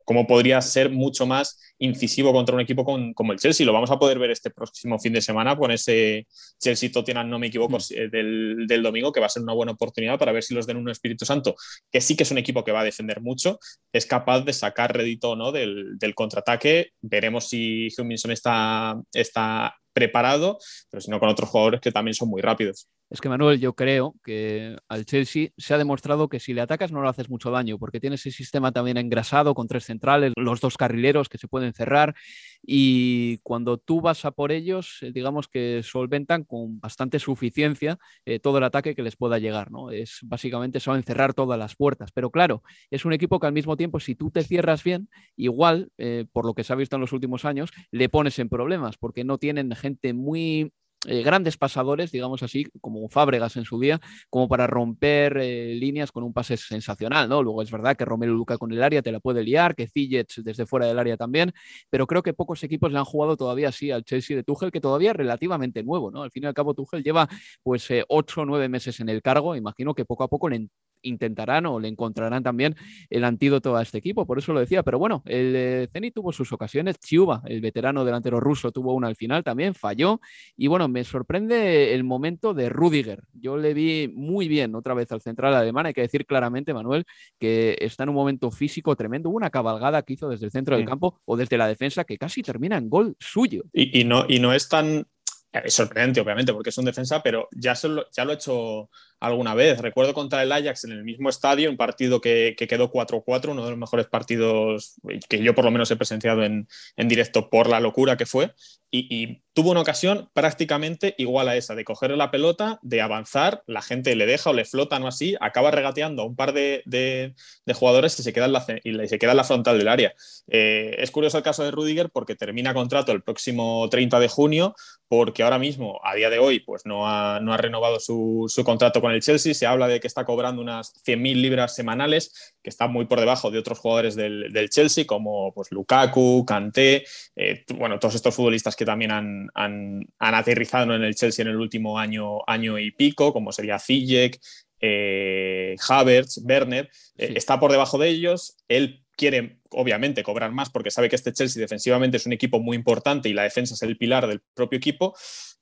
cómo 0.05 0.27
podría 0.27 0.61
ser 0.61 0.91
mucho 0.91 1.27
más 1.27 1.61
incisivo 1.79 2.33
contra 2.33 2.55
un 2.55 2.61
equipo 2.61 2.85
como 2.85 3.33
el 3.33 3.39
Chelsea. 3.39 3.67
Lo 3.67 3.73
vamos 3.73 3.91
a 3.91 3.99
poder 3.99 4.19
ver 4.19 4.31
este 4.31 4.51
próximo 4.51 4.99
fin 4.99 5.12
de 5.12 5.21
semana 5.21 5.57
con 5.57 5.71
ese 5.71 6.27
Chelsea-Tottenham, 6.61 7.29
no 7.29 7.39
me 7.39 7.49
equivoco, 7.49 7.77
mm. 7.77 7.81
eh, 7.91 8.09
del, 8.09 8.83
domingo, 8.83 9.12
que 9.12 9.21
va 9.21 9.27
a 9.27 9.31
ser 9.31 9.43
una 9.43 9.55
buena 9.55 9.73
oportunidad 9.73 10.19
para 10.19 10.33
ver 10.33 10.43
si 10.43 10.55
los 10.55 10.67
den 10.67 10.77
un 10.77 10.89
Espíritu 10.89 11.25
Santo, 11.25 11.55
que 11.91 12.01
sí 12.01 12.17
que 12.17 12.23
es 12.23 12.31
un 12.31 12.39
equipo 12.39 12.65
que 12.65 12.73
va 12.73 12.81
a 12.81 12.85
defender 12.85 13.21
mucho, 13.21 13.59
es 13.93 14.07
capaz 14.07 14.43
de 14.43 14.53
sacar 14.53 14.97
rédito 14.97 15.37
¿no? 15.37 15.53
del, 15.53 15.99
contraataque. 16.15 16.91
Veremos 17.01 17.49
si 17.49 17.89
heung 17.97 18.12
está, 18.12 18.97
está 19.12 19.75
preparado, 19.93 20.59
pero 20.91 21.01
si 21.01 21.11
no 21.11 21.21
con 21.21 21.29
otros 21.29 21.49
jugadores 21.49 21.81
que 21.81 21.93
también 21.93 22.15
son 22.15 22.29
muy 22.29 22.43
rápidos. 22.43 22.89
Es 23.11 23.21
que 23.21 23.29
Manuel, 23.29 23.61
yo 23.61 23.75
creo 23.75 24.15
que 24.25 24.75
al 24.89 25.05
Chelsea 25.05 25.49
se 25.59 25.75
ha 25.75 25.79
demostrado 25.79 26.31
que 26.31 26.41
si 26.41 26.55
le 26.55 26.63
atacas 26.63 26.93
no 26.93 27.03
le 27.03 27.11
haces 27.11 27.29
mucho 27.29 27.51
daño, 27.51 27.79
porque 27.79 28.01
tiene 28.01 28.17
ese 28.17 28.31
sistema 28.31 28.73
también 28.73 28.97
engrasado 28.97 29.55
con 29.55 29.69
tres 29.69 29.85
centrales, 29.85 30.33
los 30.37 30.63
dos 30.63 30.78
carrileros 30.78 31.28
que 31.28 31.37
se 31.37 31.47
pueden 31.47 31.75
cerrar 31.75 32.15
y 32.63 33.39
cuando 33.39 33.77
tú 33.79 34.01
vas 34.01 34.25
a 34.25 34.31
por 34.31 34.53
ellos, 34.53 34.99
eh, 35.03 35.11
digamos 35.13 35.49
que 35.49 35.83
solventan 35.83 36.45
con 36.45 36.81
bastante 36.81 37.19
suficiencia 37.19 37.99
eh, 38.25 38.39
todo 38.39 38.59
el 38.59 38.65
ataque 38.65 38.95
que 38.95 39.03
les 39.03 39.17
pueda 39.17 39.39
llegar, 39.39 39.71
¿no? 39.71 39.91
Es 39.91 40.21
básicamente 40.23 40.81
saben 40.81 41.03
cerrar 41.03 41.35
todas 41.35 41.59
las 41.59 41.75
puertas, 41.75 42.13
pero 42.13 42.31
claro, 42.31 42.63
es 42.91 43.05
un 43.05 43.13
equipo 43.13 43.41
que 43.41 43.47
al 43.47 43.53
mismo 43.53 43.77
tiempo 43.77 44.01
si 44.01 44.15
tú 44.15 44.31
te 44.31 44.45
cierras 44.45 44.85
bien, 44.85 45.09
igual, 45.37 45.91
eh, 45.99 46.27
por 46.33 46.47
lo 46.47 46.55
que 46.55 46.65
se 46.65 46.73
ha 46.73 46.77
visto 46.77 46.97
en 46.97 47.01
los 47.01 47.13
últimos 47.13 47.45
años, 47.45 47.71
le 47.91 48.09
pones 48.09 48.39
en 48.39 48.49
problemas, 48.49 48.97
porque 48.97 49.25
no 49.25 49.39
tienen 49.39 49.73
gente 49.75 50.13
muy 50.13 50.73
eh, 51.06 51.23
grandes 51.23 51.56
pasadores, 51.56 52.12
digamos 52.12 52.43
así, 52.45 52.65
como 52.80 53.08
Fábregas 53.08 53.56
en 53.56 53.65
su 53.65 53.80
día, 53.80 54.00
como 54.30 54.49
para 54.49 54.69
romper 54.69 55.36
eh, 55.38 55.75
líneas 55.75 56.12
con 56.12 56.23
un 56.23 56.32
pase 56.32 56.56
sensacional, 56.56 57.28
¿no? 57.28 57.43
Luego 57.43 57.60
es 57.62 57.71
verdad 57.73 57.97
que 57.97 58.04
Romero 58.04 58.34
Luca 58.34 58.56
con 58.56 58.71
el 58.73 58.82
área 58.82 59.02
te 59.02 59.10
la 59.10 59.19
puede 59.19 59.43
liar, 59.43 59.75
que 59.75 59.88
Ziyech 59.88 60.43
desde 60.43 60.65
fuera 60.65 60.86
del 60.86 60.99
área 60.99 61.17
también, 61.17 61.52
pero 61.91 62.06
creo 62.06 62.23
que 62.23 62.34
pocos 62.34 62.62
equipos 62.62 62.93
le 62.93 62.99
han 62.99 63.04
jugado 63.04 63.36
todavía 63.36 63.71
así 63.71 63.91
al 63.91 64.04
Chelsea 64.04 64.36
de 64.36 64.45
Tuchel, 64.45 64.71
que 64.71 64.80
todavía 64.80 65.10
es 65.10 65.17
relativamente 65.17 65.82
nuevo, 65.82 66.12
¿no? 66.12 66.23
Al 66.23 66.30
fin 66.30 66.45
y 66.45 66.47
al 66.47 66.54
cabo 66.54 66.73
Tuchel 66.75 67.02
lleva 67.02 67.28
pues 67.65 67.91
eh, 67.91 68.04
ocho 68.08 68.43
o 68.43 68.45
nueve 68.45 68.69
meses 68.69 69.00
en 69.00 69.08
el 69.08 69.23
cargo, 69.23 69.56
imagino 69.56 69.95
que 69.95 70.04
poco 70.04 70.23
a 70.23 70.28
poco 70.28 70.49
le 70.49 70.69
intentarán 71.02 71.67
o 71.67 71.78
le 71.78 71.88
encontrarán 71.88 72.43
también 72.43 72.76
el 73.10 73.25
antídoto 73.25 73.76
a 73.76 73.82
este 73.82 73.99
equipo, 73.99 74.26
por 74.26 74.38
eso 74.38 74.52
lo 74.52 74.60
decía, 74.60 74.82
pero 74.82 74.99
bueno, 74.99 75.23
el 75.26 75.88
Zenit 75.93 76.15
tuvo 76.15 76.32
sus 76.32 76.52
ocasiones, 76.52 76.99
Chiuba, 76.99 77.43
el 77.47 77.60
veterano 77.60 78.04
delantero 78.04 78.41
ruso, 78.41 78.73
tuvo 78.73 78.95
una 78.95 79.08
al 79.08 79.17
final 79.17 79.45
también, 79.45 79.75
falló, 79.75 80.21
y 80.56 80.67
bueno, 80.67 80.88
me 80.88 81.04
sorprende 81.04 81.95
el 81.95 82.04
momento 82.04 82.54
de 82.54 82.69
Rudiger. 82.69 83.23
Yo 83.32 83.56
le 83.56 83.75
vi 83.75 84.08
muy 84.15 84.49
bien 84.49 84.75
otra 84.75 84.95
vez 84.95 85.10
al 85.12 85.21
central 85.21 85.54
alemán. 85.54 85.86
Hay 85.86 85.95
que 85.95 86.02
decir 86.02 86.26
claramente, 86.26 86.75
Manuel, 86.75 87.04
que 87.38 87.76
está 87.80 88.04
en 88.04 88.10
un 88.10 88.15
momento 88.15 88.50
físico 88.50 88.97
tremendo. 88.97 89.30
una 89.30 89.50
cabalgada 89.50 90.02
que 90.02 90.15
hizo 90.15 90.28
desde 90.28 90.47
el 90.47 90.52
centro 90.52 90.76
del 90.76 90.86
campo 90.86 91.21
o 91.25 91.36
desde 91.36 91.58
la 91.58 91.67
defensa 91.67 92.04
que 92.04 92.19
casi 92.19 92.43
termina 92.43 92.76
en 92.76 92.88
gol 92.88 93.17
suyo. 93.19 93.65
Y, 93.73 94.04
no, 94.04 94.25
y 94.28 94.38
no 94.38 94.52
es 94.52 94.69
tan. 94.69 95.06
Es 95.52 95.75
sorprendente, 95.75 96.21
obviamente, 96.21 96.52
porque 96.52 96.71
es 96.71 96.78
un 96.78 96.86
defensa, 96.86 97.23
pero 97.23 97.49
ya, 97.52 97.75
ya 97.75 98.25
lo 98.25 98.30
ha 98.30 98.34
hecho 98.34 98.88
alguna 99.23 99.54
vez. 99.54 99.80
Recuerdo 99.80 100.15
contra 100.15 100.43
el 100.43 100.50
Ajax 100.50 100.85
en 100.85 100.93
el 100.93 101.04
mismo 101.04 101.28
estadio, 101.28 101.71
un 101.71 101.76
partido 101.76 102.21
que, 102.21 102.56
quedó 102.56 102.91
4-4, 102.91 103.52
uno 103.52 103.65
de 103.65 103.71
los 103.71 103.78
mejores 103.78 104.06
partidos 104.06 104.97
que 105.28 105.43
yo 105.43 105.54
por 105.54 105.65
lo 105.65 105.71
menos 105.71 105.91
he 105.91 105.97
presenciado 105.97 106.43
en, 106.43 106.67
directo 106.97 107.49
por 107.49 107.69
la 107.69 107.80
locura 107.80 108.17
que 108.17 108.26
fue. 108.26 108.52
Y, 108.95 109.41
tuvo 109.54 109.71
una 109.71 109.80
ocasión 109.80 110.30
prácticamente 110.32 111.15
igual 111.19 111.47
a 111.49 111.56
esa, 111.56 111.75
de 111.75 111.85
coger 111.85 112.11
la 112.13 112.30
pelota, 112.30 112.78
de 112.82 113.02
avanzar, 113.02 113.63
la 113.67 113.82
gente 113.82 114.17
le 114.17 114.25
deja 114.25 114.49
o 114.49 114.54
le 114.54 114.65
flota, 114.65 114.99
no 114.99 115.08
así, 115.08 115.37
acaba 115.41 115.71
regateando 115.71 116.23
a 116.23 116.25
un 116.25 116.37
par 116.37 116.54
de, 116.54 117.35
jugadores 117.75 118.19
y 118.19 118.23
se, 118.23 118.32
queda 118.32 118.47
en 118.47 118.52
la, 118.52 118.65
y 118.82 119.08
se 119.08 119.19
queda 119.19 119.32
en 119.32 119.37
la 119.37 119.45
frontal 119.45 119.78
del 119.78 119.89
área. 119.89 120.15
Eh, 120.49 120.97
es 120.99 121.11
curioso 121.11 121.37
el 121.37 121.45
caso 121.45 121.65
de 121.65 121.71
Rudiger 121.71 122.11
porque 122.11 122.35
termina 122.35 122.73
contrato 122.73 123.13
el 123.13 123.23
próximo 123.23 123.87
30 123.91 124.21
de 124.21 124.28
junio, 124.28 124.75
porque 125.08 125.43
ahora 125.43 125.58
mismo, 125.58 126.00
a 126.02 126.15
día 126.15 126.30
de 126.30 126.39
hoy, 126.39 126.61
pues 126.61 126.87
no 126.87 127.06
ha, 127.06 127.39
no 127.41 127.52
ha 127.52 127.58
renovado 127.58 128.00
su, 128.00 128.47
su 128.49 128.65
contrato 128.65 129.02
con 129.02 129.12
el 129.13 129.23
Chelsea 129.23 129.55
se 129.55 129.67
habla 129.67 129.89
de 129.89 130.01
que 130.01 130.07
está 130.07 130.25
cobrando 130.25 130.63
unas 130.63 130.95
100.000 131.05 131.41
libras 131.41 131.75
semanales, 131.75 132.55
que 132.63 132.71
está 132.71 132.87
muy 132.89 133.07
por 133.07 133.21
debajo 133.21 133.51
de 133.51 133.59
otros 133.59 133.79
jugadores 133.79 134.15
del, 134.17 134.69
Chelsea, 134.71 135.07
como 135.07 135.53
pues, 135.55 135.71
Lukaku, 135.71 136.45
Kanté, 136.47 137.05
eh, 137.37 137.65
bueno, 137.75 137.99
todos 137.99 138.15
estos 138.15 138.35
futbolistas 138.35 138.77
que 138.77 138.85
también 138.85 139.11
han, 139.11 139.49
han, 139.55 140.07
aterrizado 140.19 140.95
en 140.95 141.05
el 141.05 141.15
Chelsea 141.15 141.43
en 141.43 141.51
el 141.51 141.57
último 141.57 141.99
año, 141.99 142.41
año 142.47 142.79
y 142.79 142.91
pico, 142.91 143.33
como 143.33 143.53
sería 143.53 143.79
Ziyech, 143.79 144.41
eh, 144.81 145.77
Havertz, 145.89 146.41
Werner, 146.45 146.91
eh, 147.17 147.33
está 147.37 147.59
por 147.61 147.71
debajo 147.71 147.99
de 147.99 148.09
ellos. 148.09 148.57
Él 148.69 149.05
quiere, 149.17 149.59
obviamente, 149.71 150.23
cobrar 150.23 150.51
más 150.53 150.71
porque 150.71 150.91
sabe 150.91 151.09
que 151.09 151.17
este 151.17 151.33
Chelsea 151.33 151.61
defensivamente 151.61 152.17
es 152.17 152.27
un 152.27 152.33
equipo 152.33 152.59
muy 152.61 152.77
importante 152.77 153.29
y 153.29 153.33
la 153.33 153.45
defensa 153.45 153.75
es 153.75 153.83
el 153.83 153.97
pilar 153.97 154.27
del 154.27 154.41
propio 154.55 154.79
equipo 154.79 155.15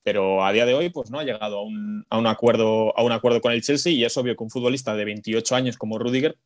pero 0.02 0.44
a 0.44 0.52
día 0.52 0.66
de 0.66 0.74
hoy 0.74 0.90
pues 0.90 1.10
no 1.10 1.18
ha 1.18 1.24
llegado 1.24 1.58
a 1.58 1.62
un, 1.62 2.26
acuerdo, 2.26 2.96
a 2.98 3.02
un 3.02 3.12
acuerdo 3.12 3.40
con 3.40 3.52
el 3.52 3.62
Chelsea 3.62 3.92
y 3.92 4.04
es 4.04 4.16
obvio 4.16 4.36
que 4.36 4.44
un 4.44 4.50
futbolista 4.50 4.94
de 4.94 5.04
28 5.04 5.54
años 5.54 5.76
como 5.76 5.98
Rudiger 5.98 6.36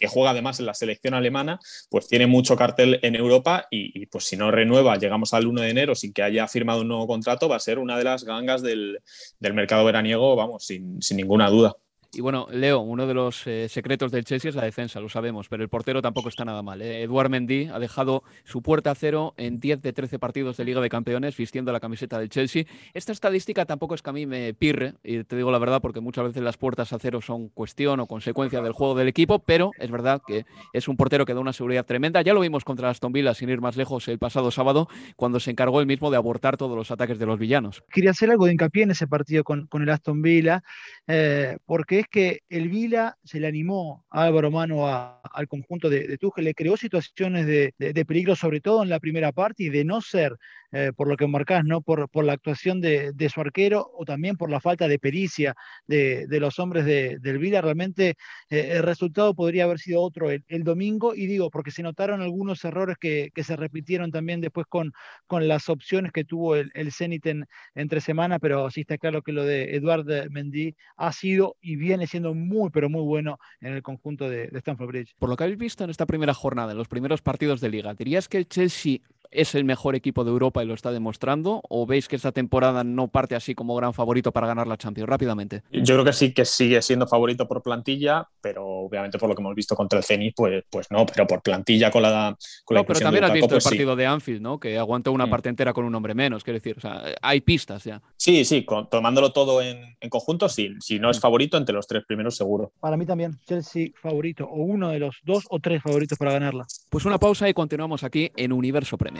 que 0.00 0.08
juega 0.08 0.30
además 0.30 0.58
en 0.58 0.66
la 0.66 0.74
selección 0.74 1.12
alemana, 1.12 1.60
pues 1.90 2.08
tiene 2.08 2.26
mucho 2.26 2.56
cartel 2.56 2.98
en 3.02 3.14
Europa 3.14 3.66
y, 3.70 4.06
pues 4.06 4.24
si 4.24 4.36
no 4.36 4.50
renueva, 4.50 4.96
llegamos 4.96 5.34
al 5.34 5.46
1 5.46 5.60
de 5.60 5.68
enero 5.68 5.94
sin 5.94 6.14
que 6.14 6.22
haya 6.22 6.48
firmado 6.48 6.80
un 6.80 6.88
nuevo 6.88 7.06
contrato, 7.06 7.50
va 7.50 7.56
a 7.56 7.60
ser 7.60 7.78
una 7.78 7.98
de 7.98 8.04
las 8.04 8.24
gangas 8.24 8.62
del, 8.62 8.98
mercado 9.40 9.84
veraniego, 9.84 10.34
vamos, 10.36 10.64
sin, 10.64 10.98
ninguna 11.10 11.50
duda. 11.50 11.76
Y 12.12 12.22
bueno, 12.22 12.48
Leo, 12.50 12.80
uno 12.80 13.06
de 13.06 13.14
los 13.14 13.46
eh, 13.46 13.68
secretos 13.68 14.10
del 14.10 14.24
Chelsea 14.24 14.48
es 14.48 14.56
la 14.56 14.64
defensa, 14.64 14.98
lo 14.98 15.08
sabemos, 15.08 15.48
pero 15.48 15.62
el 15.62 15.68
portero 15.68 16.02
tampoco 16.02 16.28
está 16.28 16.44
nada 16.44 16.60
mal. 16.60 16.82
¿eh? 16.82 17.02
Eduard 17.02 17.30
Mendy 17.30 17.68
ha 17.68 17.78
dejado 17.78 18.24
su 18.42 18.62
puerta 18.62 18.90
a 18.90 18.96
cero 18.96 19.32
en 19.36 19.60
10 19.60 19.80
de 19.80 19.92
13 19.92 20.18
partidos 20.18 20.56
de 20.56 20.64
Liga 20.64 20.80
de 20.80 20.88
Campeones 20.88 21.36
vistiendo 21.36 21.70
la 21.70 21.78
camiseta 21.78 22.18
del 22.18 22.28
Chelsea. 22.28 22.64
Esta 22.94 23.12
estadística 23.12 23.64
tampoco 23.64 23.94
es 23.94 24.02
que 24.02 24.10
a 24.10 24.12
mí 24.12 24.26
me 24.26 24.52
pirre, 24.54 24.94
y 25.04 25.22
te 25.22 25.36
digo 25.36 25.52
la 25.52 25.58
verdad, 25.58 25.80
porque 25.80 26.00
muchas 26.00 26.24
veces 26.24 26.42
las 26.42 26.56
puertas 26.56 26.92
a 26.92 26.98
cero 26.98 27.20
son 27.20 27.48
cuestión 27.48 28.00
o 28.00 28.06
consecuencia 28.06 28.60
del 28.60 28.72
juego 28.72 28.96
del 28.96 29.06
equipo, 29.06 29.38
pero 29.38 29.70
es 29.78 29.92
verdad 29.92 30.20
que 30.26 30.46
es 30.72 30.88
un 30.88 30.96
portero 30.96 31.24
que 31.24 31.34
da 31.34 31.38
una 31.38 31.52
seguridad 31.52 31.86
tremenda. 31.86 32.22
Ya 32.22 32.34
lo 32.34 32.40
vimos 32.40 32.64
contra 32.64 32.90
Aston 32.90 33.12
Villa, 33.12 33.34
sin 33.34 33.50
ir 33.50 33.60
más 33.60 33.76
lejos, 33.76 34.08
el 34.08 34.18
pasado 34.18 34.50
sábado, 34.50 34.88
cuando 35.14 35.38
se 35.38 35.52
encargó 35.52 35.80
él 35.80 35.86
mismo 35.86 36.10
de 36.10 36.16
abortar 36.16 36.56
todos 36.56 36.76
los 36.76 36.90
ataques 36.90 37.20
de 37.20 37.26
los 37.26 37.38
villanos. 37.38 37.84
Quería 37.92 38.10
hacer 38.10 38.32
algo 38.32 38.46
de 38.46 38.52
hincapié 38.52 38.82
en 38.82 38.90
ese 38.90 39.06
partido 39.06 39.44
con, 39.44 39.68
con 39.68 39.82
el 39.82 39.90
Aston 39.90 40.20
Villa, 40.22 40.64
eh, 41.06 41.58
porque 41.66 41.99
es 42.00 42.08
que 42.08 42.40
el 42.48 42.68
Vila 42.68 43.16
se 43.24 43.40
le 43.40 43.46
animó 43.46 44.04
a 44.10 44.24
Álvaro 44.24 44.50
Mano 44.50 44.86
al 44.88 45.48
conjunto 45.48 45.88
de, 45.88 46.06
de 46.06 46.18
le 46.36 46.54
creó 46.54 46.76
situaciones 46.76 47.46
de, 47.46 47.74
de, 47.78 48.04
peligro, 48.04 48.36
sobre 48.36 48.60
todo 48.60 48.82
en 48.82 48.88
la 48.88 49.00
primera 49.00 49.32
parte, 49.32 49.64
y 49.64 49.68
de 49.68 49.84
no 49.84 50.00
ser, 50.00 50.36
eh, 50.72 50.92
por 50.96 51.08
lo 51.08 51.16
que 51.16 51.26
marcás, 51.26 51.64
¿no? 51.64 51.80
por, 51.82 52.08
por 52.08 52.24
la 52.24 52.32
actuación 52.32 52.80
de, 52.80 53.12
su 53.32 53.40
arquero 53.40 53.90
o 53.94 54.04
también 54.04 54.36
por 54.36 54.50
la 54.50 54.60
falta 54.60 54.88
de 54.88 54.98
pericia 54.98 55.54
de, 55.86 56.26
los 56.40 56.58
hombres 56.58 56.84
del 56.84 57.38
Vila, 57.38 57.60
realmente 57.60 58.14
eh, 58.48 58.68
el 58.72 58.82
resultado 58.82 59.34
podría 59.34 59.64
haber 59.64 59.78
sido 59.78 60.02
otro 60.02 60.30
el, 60.30 60.64
domingo, 60.64 61.14
y 61.14 61.26
digo, 61.26 61.50
porque 61.50 61.70
se 61.70 61.82
notaron 61.82 62.22
algunos 62.22 62.64
errores 62.64 62.96
que, 62.98 63.30
que, 63.34 63.44
se 63.44 63.56
repitieron 63.56 64.10
también 64.10 64.40
después 64.40 64.66
con, 64.68 64.92
con 65.26 65.48
las 65.48 65.68
opciones 65.68 66.12
que 66.12 66.24
tuvo 66.24 66.56
el, 66.56 66.70
el 66.74 66.92
Zenit 66.92 67.26
en, 67.26 67.46
entre 67.74 68.00
semana, 68.00 68.38
pero 68.38 68.70
sí 68.70 68.82
está 68.82 68.98
claro 68.98 69.22
que 69.22 69.32
lo 69.32 69.44
de 69.44 69.76
Eduard 69.76 70.30
Mendy 70.30 70.74
ha 70.96 71.12
sido 71.12 71.56
y 71.60 71.76
viene 71.90 72.06
siendo 72.06 72.34
muy, 72.34 72.70
pero 72.70 72.88
muy 72.88 73.02
bueno 73.02 73.38
en 73.60 73.72
el 73.74 73.82
conjunto 73.82 74.28
de, 74.28 74.48
de 74.48 74.58
Stamford 74.58 74.88
Bridge. 74.88 75.14
Por 75.18 75.28
lo 75.28 75.36
que 75.36 75.44
habéis 75.44 75.58
visto 75.58 75.84
en 75.84 75.90
esta 75.90 76.06
primera 76.06 76.34
jornada, 76.34 76.72
en 76.72 76.78
los 76.78 76.88
primeros 76.88 77.20
partidos 77.20 77.60
de 77.60 77.68
liga, 77.68 77.94
¿dirías 77.94 78.28
que 78.28 78.38
el 78.38 78.48
Chelsea 78.48 78.98
es 79.30 79.54
el 79.54 79.64
mejor 79.64 79.94
equipo 79.94 80.24
de 80.24 80.30
Europa 80.30 80.62
y 80.62 80.66
lo 80.66 80.74
está 80.74 80.92
demostrando? 80.92 81.62
¿O 81.68 81.86
veis 81.86 82.08
que 82.08 82.16
esta 82.16 82.32
temporada 82.32 82.84
no 82.84 83.08
parte 83.08 83.34
así 83.34 83.54
como 83.54 83.74
gran 83.74 83.94
favorito 83.94 84.32
para 84.32 84.46
ganar 84.46 84.66
la 84.66 84.76
Champions? 84.76 85.08
Rápidamente. 85.08 85.62
Yo 85.70 85.94
creo 85.94 86.04
que 86.04 86.12
sí 86.12 86.32
que 86.32 86.44
sigue 86.44 86.80
siendo 86.82 87.06
favorito 87.06 87.46
por 87.46 87.62
plantilla, 87.62 88.28
pero 88.40 88.66
obviamente 88.66 89.18
por 89.18 89.28
lo 89.28 89.34
que 89.34 89.42
hemos 89.42 89.54
visto 89.54 89.74
contra 89.74 89.98
el 89.98 90.04
Zenit, 90.04 90.34
pues, 90.36 90.64
pues 90.70 90.90
no, 90.90 91.06
pero 91.06 91.26
por 91.26 91.42
plantilla 91.42 91.90
con 91.90 92.02
la. 92.02 92.36
Con 92.64 92.76
no, 92.76 92.84
pero 92.84 93.00
también 93.00 93.24
has 93.24 93.32
visto 93.32 93.46
el 93.54 93.60
pues 93.60 93.64
partido 93.64 93.96
de 93.96 94.06
Anfield, 94.06 94.42
¿no? 94.42 94.58
Que 94.58 94.78
aguantó 94.78 95.12
una 95.12 95.26
mm. 95.26 95.30
parte 95.30 95.48
entera 95.48 95.72
con 95.72 95.84
un 95.84 95.94
hombre 95.94 96.14
menos, 96.14 96.44
quiero 96.44 96.58
decir, 96.58 96.76
o 96.76 96.80
sea, 96.80 97.02
hay 97.22 97.40
pistas 97.40 97.84
ya. 97.84 98.00
Sí, 98.16 98.44
sí, 98.44 98.66
tomándolo 98.90 99.32
todo 99.32 99.62
en, 99.62 99.96
conjunto, 100.08 100.48
sí. 100.48 100.70
Si 100.80 100.98
no 100.98 101.10
es 101.10 101.18
mm. 101.18 101.20
favorito, 101.20 101.56
entre 101.56 101.74
los 101.74 101.86
tres 101.86 102.04
primeros, 102.06 102.36
seguro. 102.36 102.72
Para 102.80 102.96
mí 102.96 103.06
también, 103.06 103.38
Chelsea 103.46 103.88
favorito, 104.00 104.44
o 104.44 104.62
uno 104.62 104.90
de 104.90 104.98
los 104.98 105.18
dos 105.22 105.44
o 105.50 105.60
tres 105.60 105.82
favoritos 105.82 106.18
para 106.18 106.32
ganarla. 106.32 106.66
Pues 106.88 107.04
una 107.04 107.18
pausa 107.18 107.48
y 107.48 107.54
continuamos 107.54 108.04
aquí 108.04 108.30
en 108.36 108.52
Universo 108.52 108.98
Premier. 108.98 109.19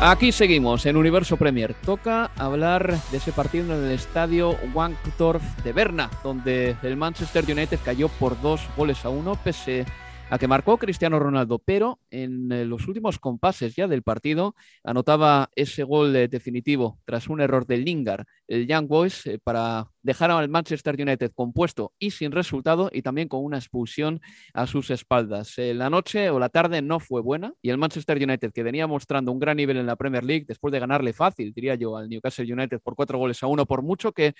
Aquí 0.00 0.30
seguimos 0.30 0.86
en 0.86 0.96
Universo 0.96 1.36
Premier. 1.36 1.74
Toca 1.74 2.26
hablar 2.36 2.96
de 3.10 3.16
ese 3.16 3.32
partido 3.32 3.74
en 3.74 3.84
el 3.84 3.90
estadio 3.90 4.56
Wankdorf 4.72 5.42
de 5.64 5.72
Berna, 5.72 6.08
donde 6.22 6.76
el 6.84 6.96
Manchester 6.96 7.44
United 7.44 7.80
cayó 7.84 8.08
por 8.08 8.40
dos 8.40 8.60
goles 8.76 9.04
a 9.04 9.08
uno, 9.08 9.34
pese 9.42 9.84
a 10.30 10.38
que 10.38 10.46
marcó 10.46 10.76
Cristiano 10.78 11.18
Ronaldo, 11.18 11.58
pero 11.58 11.98
en 12.10 12.52
eh, 12.52 12.64
los 12.64 12.86
últimos 12.86 13.18
compases 13.18 13.74
ya 13.74 13.88
del 13.88 14.02
partido 14.04 14.54
anotaba 14.84 15.50
ese 15.56 15.82
gol 15.82 16.12
definitivo 16.12 17.00
tras 17.04 17.28
un 17.28 17.40
error 17.40 17.66
de 17.66 17.78
Lingard, 17.78 18.24
el 18.46 18.68
Young 18.68 18.86
Boys, 18.86 19.26
eh, 19.26 19.40
para 19.42 19.88
dejar 20.08 20.30
al 20.30 20.48
Manchester 20.48 20.96
United 20.98 21.32
compuesto 21.34 21.92
y 21.98 22.12
sin 22.12 22.32
resultado 22.32 22.88
y 22.90 23.02
también 23.02 23.28
con 23.28 23.44
una 23.44 23.58
expulsión 23.58 24.22
a 24.54 24.66
sus 24.66 24.88
espaldas. 24.88 25.58
Eh, 25.58 25.74
la 25.74 25.90
noche 25.90 26.30
o 26.30 26.38
la 26.38 26.48
tarde 26.48 26.80
no 26.80 26.98
fue 26.98 27.20
buena 27.20 27.52
y 27.60 27.68
el 27.68 27.76
Manchester 27.76 28.16
United, 28.16 28.50
que 28.54 28.62
venía 28.62 28.86
mostrando 28.86 29.32
un 29.32 29.38
gran 29.38 29.58
nivel 29.58 29.76
en 29.76 29.84
la 29.84 29.96
Premier 29.96 30.24
League, 30.24 30.46
después 30.48 30.72
de 30.72 30.80
ganarle 30.80 31.12
fácil, 31.12 31.52
diría 31.52 31.74
yo, 31.74 31.94
al 31.94 32.08
Newcastle 32.08 32.50
United 32.50 32.80
por 32.80 32.96
cuatro 32.96 33.18
goles 33.18 33.42
a 33.42 33.48
uno, 33.48 33.66
por 33.66 33.82
mucho 33.82 34.12
que 34.12 34.32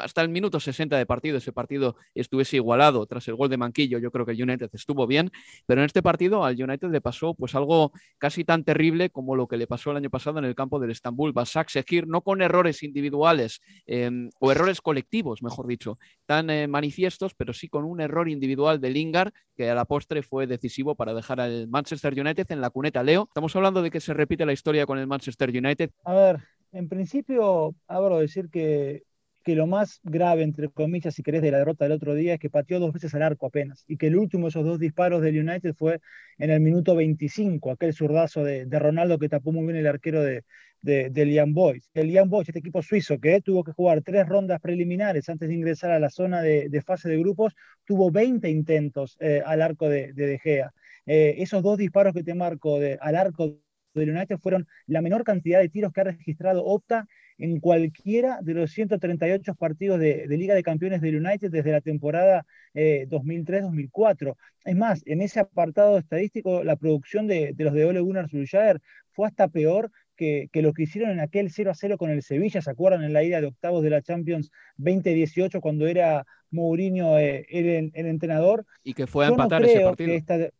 hasta 0.00 0.22
el 0.22 0.28
minuto 0.28 0.58
60 0.58 0.98
de 0.98 1.06
partido 1.06 1.38
ese 1.38 1.52
partido 1.52 1.94
estuviese 2.16 2.56
igualado 2.56 3.06
tras 3.06 3.28
el 3.28 3.36
gol 3.36 3.48
de 3.48 3.58
Manquillo, 3.58 4.00
yo 4.00 4.10
creo 4.10 4.26
que 4.26 4.32
el 4.32 4.42
United 4.42 4.70
estuvo 4.72 5.06
bien, 5.06 5.30
pero 5.66 5.82
en 5.82 5.84
este 5.84 6.02
partido 6.02 6.44
al 6.44 6.60
United 6.60 6.90
le 6.90 7.00
pasó 7.00 7.34
pues 7.34 7.54
algo 7.54 7.92
casi 8.18 8.44
tan 8.44 8.64
terrible 8.64 9.10
como 9.10 9.36
lo 9.36 9.46
que 9.46 9.56
le 9.56 9.68
pasó 9.68 9.92
el 9.92 9.98
año 9.98 10.10
pasado 10.10 10.40
en 10.40 10.46
el 10.46 10.56
campo 10.56 10.80
del 10.80 10.90
Estambul, 10.90 11.32
Basak 11.32 11.68
Sekir, 11.68 12.08
no 12.08 12.22
con 12.22 12.42
errores 12.42 12.82
individuales 12.82 13.60
em, 13.86 14.30
o 14.40 14.50
errores 14.50 14.80
colectivos, 14.80 15.11
mejor 15.42 15.66
dicho, 15.66 15.98
tan 16.26 16.48
eh, 16.48 16.66
manifiestos, 16.66 17.34
pero 17.34 17.52
sí 17.52 17.68
con 17.68 17.84
un 17.84 18.00
error 18.00 18.28
individual 18.28 18.80
de 18.80 18.90
Lingard 18.90 19.32
que 19.54 19.68
a 19.68 19.74
la 19.74 19.84
postre 19.84 20.22
fue 20.22 20.46
decisivo 20.46 20.94
para 20.94 21.12
dejar 21.12 21.40
al 21.40 21.68
Manchester 21.68 22.18
United 22.18 22.46
en 22.50 22.60
la 22.60 22.70
cuneta. 22.70 23.02
Leo, 23.02 23.24
estamos 23.28 23.54
hablando 23.54 23.82
de 23.82 23.90
que 23.90 24.00
se 24.00 24.14
repite 24.14 24.46
la 24.46 24.52
historia 24.52 24.86
con 24.86 24.98
el 24.98 25.06
Manchester 25.06 25.50
United. 25.50 25.90
A 26.04 26.14
ver, 26.14 26.40
en 26.72 26.88
principio, 26.88 27.74
abro 27.86 28.18
decir 28.18 28.48
que 28.48 29.02
que 29.42 29.54
lo 29.54 29.66
más 29.66 30.00
grave, 30.02 30.42
entre 30.42 30.68
comillas, 30.68 31.14
si 31.14 31.22
querés, 31.22 31.42
de 31.42 31.50
la 31.50 31.58
derrota 31.58 31.84
del 31.84 31.92
otro 31.92 32.14
día 32.14 32.34
es 32.34 32.40
que 32.40 32.50
pateó 32.50 32.80
dos 32.80 32.92
veces 32.92 33.14
al 33.14 33.22
arco 33.22 33.46
apenas 33.46 33.84
y 33.86 33.96
que 33.96 34.06
el 34.08 34.16
último 34.16 34.44
de 34.44 34.50
esos 34.50 34.64
dos 34.64 34.78
disparos 34.78 35.22
del 35.22 35.38
United 35.38 35.74
fue 35.74 36.00
en 36.38 36.50
el 36.50 36.60
minuto 36.60 36.94
25, 36.94 37.70
aquel 37.70 37.94
zurdazo 37.94 38.44
de, 38.44 38.66
Ronaldo 38.78 39.18
que 39.18 39.28
tapó 39.28 39.52
muy 39.52 39.64
bien 39.64 39.76
el 39.76 39.86
arquero 39.86 40.22
de, 40.22 40.44
de, 40.80 41.10
de 41.10 41.24
Liam 41.26 41.52
Boys. 41.52 41.90
El 41.94 42.08
Liam 42.08 42.28
Boys, 42.30 42.48
este 42.48 42.60
equipo 42.60 42.82
suizo 42.82 43.18
que 43.18 43.40
tuvo 43.40 43.64
que 43.64 43.72
jugar 43.72 44.02
tres 44.02 44.26
rondas 44.28 44.60
preliminares 44.60 45.28
antes 45.28 45.48
de 45.48 45.54
ingresar 45.54 45.90
a 45.90 45.98
la 46.00 46.10
zona 46.10 46.42
de, 46.42 46.82
fase 46.84 47.08
de 47.08 47.18
grupos, 47.18 47.54
tuvo 47.84 48.10
20 48.10 48.48
intentos 48.48 49.16
eh, 49.20 49.42
al 49.44 49.62
arco 49.62 49.88
de 49.88 50.12
De, 50.12 50.38
Gea. 50.38 50.72
Eh, 51.06 51.36
esos 51.38 51.62
dos 51.62 51.78
disparos 51.78 52.14
que 52.14 52.22
te 52.22 52.34
marco 52.34 52.78
al 53.00 53.16
arco 53.16 53.58
del 53.94 54.10
United 54.10 54.38
fueron 54.38 54.66
la 54.86 55.02
menor 55.02 55.24
cantidad 55.24 55.60
de 55.60 55.68
tiros 55.68 55.92
que 55.92 56.00
ha 56.00 56.04
registrado 56.04 56.64
Opta 56.64 57.06
en 57.38 57.60
cualquiera 57.60 58.38
de 58.42 58.54
los 58.54 58.70
138 58.72 59.54
partidos 59.54 59.98
de, 59.98 60.26
Liga 60.28 60.54
de 60.54 60.62
Campeones 60.62 61.00
del 61.00 61.16
United 61.16 61.50
desde 61.50 61.72
la 61.72 61.80
temporada 61.80 62.46
2003-2004. 62.74 64.30
Eh, 64.30 64.34
es 64.64 64.76
más, 64.76 65.02
en 65.06 65.20
ese 65.20 65.40
apartado 65.40 65.98
estadístico, 65.98 66.64
la 66.64 66.76
producción 66.76 67.26
de, 67.26 67.54
los 67.58 67.72
de 67.72 67.84
Ole 67.84 68.00
Gunnar 68.00 68.28
Solskjaer 68.28 68.80
fue 69.10 69.26
hasta 69.26 69.48
peor 69.48 69.90
que, 70.16 70.48
lo 70.54 70.72
que 70.72 70.84
hicieron 70.84 71.10
en 71.10 71.20
aquel 71.20 71.50
0 71.50 71.70
a 71.70 71.74
0 71.74 71.98
con 71.98 72.10
el 72.10 72.22
Sevilla, 72.22 72.62
¿se 72.62 72.70
acuerdan? 72.70 73.02
En 73.02 73.12
la 73.12 73.24
ida 73.24 73.40
de 73.40 73.48
octavos 73.48 73.82
de 73.82 73.90
la 73.90 74.02
Champions 74.02 74.52
2018, 74.76 75.60
cuando 75.60 75.86
era 75.86 76.24
Mourinho 76.50 77.18
eh, 77.18 77.44
el, 77.48 78.06
entrenador. 78.06 78.64
Y 78.84 78.94
que 78.94 79.06
fue 79.06 79.26
a 79.26 79.28
empatar 79.28 79.64
ese 79.64 79.80
partido. 79.80 80.50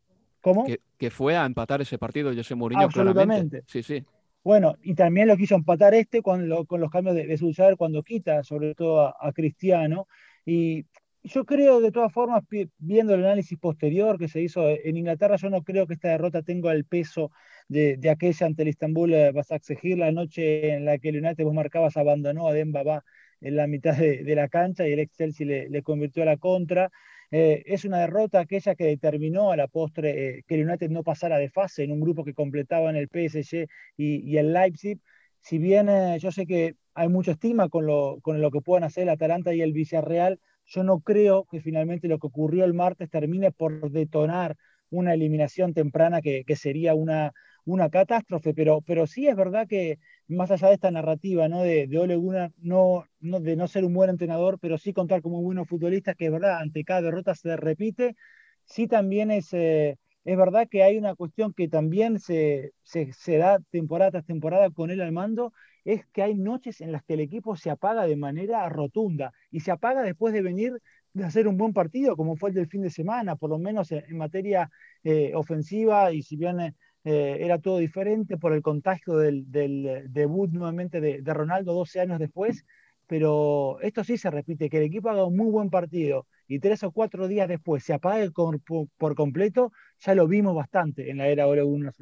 ¿Cómo? 0.41 0.67
Que, 0.99 1.11
fue 1.11 1.37
a 1.37 1.45
empatar 1.45 1.81
ese 1.81 1.99
partido, 1.99 2.35
José 2.35 2.57
Mourinho, 2.57 2.83
Absolutamente. 2.83 3.63
Sí, 3.67 3.83
sí. 3.83 4.05
Bueno, 4.45 4.77
y 4.83 4.95
también 4.95 5.29
lo 5.29 5.37
quiso 5.37 5.55
empatar 5.55 5.95
este 5.95 6.21
con, 6.21 6.49
con 6.67 6.81
los 6.81 6.91
cambios 6.91 7.15
de, 7.15 7.27
de 7.27 7.77
cuando 7.77 8.03
quita, 8.03 8.43
sobre 8.43 8.75
todo 8.75 9.15
a, 9.21 9.33
Cristiano. 9.33 10.09
Y 10.45 10.87
yo 11.23 11.45
creo, 11.45 11.81
de 11.81 11.93
todas 11.93 12.13
formas, 12.13 12.43
viendo 12.79 13.15
el 13.15 13.25
análisis 13.25 13.57
posterior 13.59 14.19
que 14.19 14.29
se 14.29 14.41
hizo 14.41 14.69
en 14.69 14.97
Inglaterra, 14.97 15.37
yo 15.37 15.49
no 15.49 15.63
creo 15.63 15.87
que 15.87 15.95
esta 15.95 16.09
derrota 16.09 16.43
tenga 16.43 16.73
el 16.73 16.85
peso 16.85 17.31
de, 17.69 17.99
aquella 18.11 18.47
ante 18.47 18.63
el 18.63 18.69
Istanbul 18.69 19.15
eh, 19.15 19.33
exigir 19.51 19.99
la 19.99 20.11
noche 20.11 20.73
en 20.75 20.85
la 20.87 20.99
que 20.99 21.11
el 21.11 21.25
United, 21.25 21.45
vos 21.45 21.55
marcabas, 21.55 21.97
abandonó 21.97 22.49
a 22.49 22.53
Dembaba 22.53 23.05
en 23.41 23.57
la 23.57 23.69
mitad 23.69 23.97
de, 23.97 24.35
la 24.35 24.49
cancha 24.49 24.89
y 24.89 24.93
el 24.93 25.01
ex 25.01 25.41
le, 25.41 25.69
le 25.69 25.83
convirtió 25.83 26.25
a 26.25 26.27
la 26.27 26.37
contra. 26.37 26.91
Eh, 27.35 27.63
es 27.67 27.87
una 27.87 28.01
derrota 28.01 28.41
aquella 28.41 28.75
que 28.75 28.85
determinó 28.85 29.53
a 29.53 29.57
la 29.57 29.67
postre 29.67 30.39
eh, 30.39 30.45
que 30.47 30.55
el 30.55 30.69
United 30.69 30.91
no 30.91 31.03
pasara 31.03 31.39
de 31.39 31.49
fase 31.49 31.83
en 31.83 31.91
un 31.91 32.01
grupo 32.01 32.25
que 32.25 32.35
completaban 32.35 32.95
el 32.95 33.09
PSG 33.09 33.69
y, 33.97 34.37
el 34.37 34.53
Leipzig. 34.53 35.01
Si 35.41 35.59
bien 35.59 35.89
eh, 35.89 36.19
yo 36.21 36.31
sé 36.31 36.47
que 36.47 36.77
hay 36.95 37.09
mucha 37.09 37.33
estima 37.33 37.71
con 37.71 37.87
lo, 37.87 38.19
con 38.21 38.43
lo 38.43 38.51
que 38.51 38.61
puedan 38.61 38.85
hacer 38.85 39.05
el 39.05 39.09
Atalanta 39.09 39.55
y 39.55 39.63
el 39.63 39.73
Villarreal, 39.73 40.41
yo 40.67 40.85
no 40.85 41.01
creo 41.01 41.47
que 41.51 41.63
finalmente 41.63 42.07
lo 42.07 42.19
que 42.19 42.27
ocurrió 42.27 42.65
el 42.65 42.75
martes 42.75 43.09
termine 43.09 43.51
por 43.51 43.91
detonar 43.91 44.57
una 44.91 45.15
eliminación 45.15 45.73
temprana 45.73 46.21
que, 46.21 46.45
que 46.45 46.55
sería 46.55 46.95
una, 46.95 47.33
una 47.65 47.91
catástrofe, 47.91 48.55
pero, 48.55 48.81
pero 48.83 49.07
sí 49.07 49.29
es 49.29 49.37
verdad 49.37 49.67
que 49.69 49.99
más 50.29 50.51
allá 50.51 50.69
de 50.69 50.75
esta 50.75 50.91
narrativa 50.91 51.49
¿no? 51.49 51.63
de, 51.63 51.87
de 51.87 51.99
Ole 51.99 52.19
no, 52.59 53.05
no, 53.21 53.41
de 53.41 53.57
no 53.57 53.69
ser 53.69 53.85
un 53.85 53.95
buen 53.95 54.11
entrenador, 54.11 54.59
pero 54.61 54.79
sí 54.79 54.93
contar 54.93 55.23
como 55.23 55.43
buenos 55.43 55.69
futbolistas, 55.69 56.17
que 56.17 56.27
es 56.27 56.33
verdad, 56.33 56.59
ante 56.61 56.85
cada 56.85 57.03
derrota 57.03 57.35
se 57.35 57.57
repite, 57.57 58.17
sí 58.65 58.87
también 58.89 59.31
es, 59.31 59.53
eh, 59.53 59.99
es 60.25 60.37
verdad 60.37 60.69
que 60.71 60.83
hay 60.83 60.99
una 60.99 61.15
cuestión 61.15 61.53
que 61.53 61.69
también 61.69 62.19
se, 62.19 62.73
se, 62.83 63.37
da 63.37 63.59
temporada 63.71 64.13
tras 64.13 64.27
temporada 64.27 64.71
con 64.71 64.91
él 64.91 65.01
al 65.01 65.13
mando, 65.13 65.53
es 65.85 66.07
que 66.13 66.23
hay 66.23 66.35
noches 66.35 66.81
en 66.81 66.93
las 66.93 67.03
que 67.03 67.15
el 67.15 67.21
equipo 67.21 67.57
se 67.57 67.71
apaga 67.71 68.07
de 68.07 68.17
manera 68.17 68.69
rotunda 68.69 69.33
y 69.51 69.61
se 69.61 69.73
apaga 69.73 70.03
después 70.03 70.33
de 70.33 70.43
venir 70.43 70.79
de 71.13 71.25
hacer 71.25 71.47
un 71.49 71.57
buen 71.57 71.73
partido, 71.73 72.17
como 72.17 72.37
fue 72.37 72.51
el 72.51 72.55
del 72.55 72.69
fin 72.69 72.83
de 72.83 72.91
semana, 72.91 73.37
por 73.37 73.51
lo 73.51 73.59
menos 73.59 73.93
en, 73.93 74.17
materia 74.17 74.71
eh, 75.05 75.33
ofensiva, 75.35 76.13
y 76.13 76.23
si 76.23 76.37
bien 76.37 76.75
eh, 77.05 77.39
era 77.41 77.59
todo 77.59 77.79
diferente 77.79 78.37
por 78.37 78.53
el 78.53 78.63
contagio 78.63 79.17
del, 79.17 79.51
debut 79.51 80.51
nuevamente 80.53 81.01
de, 81.01 81.35
Ronaldo 81.35 81.75
12 81.75 82.01
años 82.01 82.19
después, 82.19 82.65
pero 83.07 83.81
esto 83.81 84.05
sí 84.05 84.17
se 84.17 84.31
repite, 84.31 84.71
que 84.71 84.79
el 84.79 84.85
equipo 84.85 85.11
haga 85.11 85.25
un 85.25 85.37
muy 85.37 85.51
buen 85.51 85.71
partido 85.71 86.27
y 86.47 86.61
tres 86.61 86.83
o 86.85 86.93
cuatro 86.93 87.29
días 87.29 87.49
después 87.49 87.85
se 87.85 87.95
apague 87.95 88.31
por, 88.31 89.15
completo, 89.15 89.73
ya 89.99 90.15
lo 90.15 90.27
vimos 90.29 90.55
bastante 90.55 91.11
en 91.11 91.19
la 91.19 91.29
era 91.29 91.47
Ole 91.47 91.63
Gunnar 91.63 91.93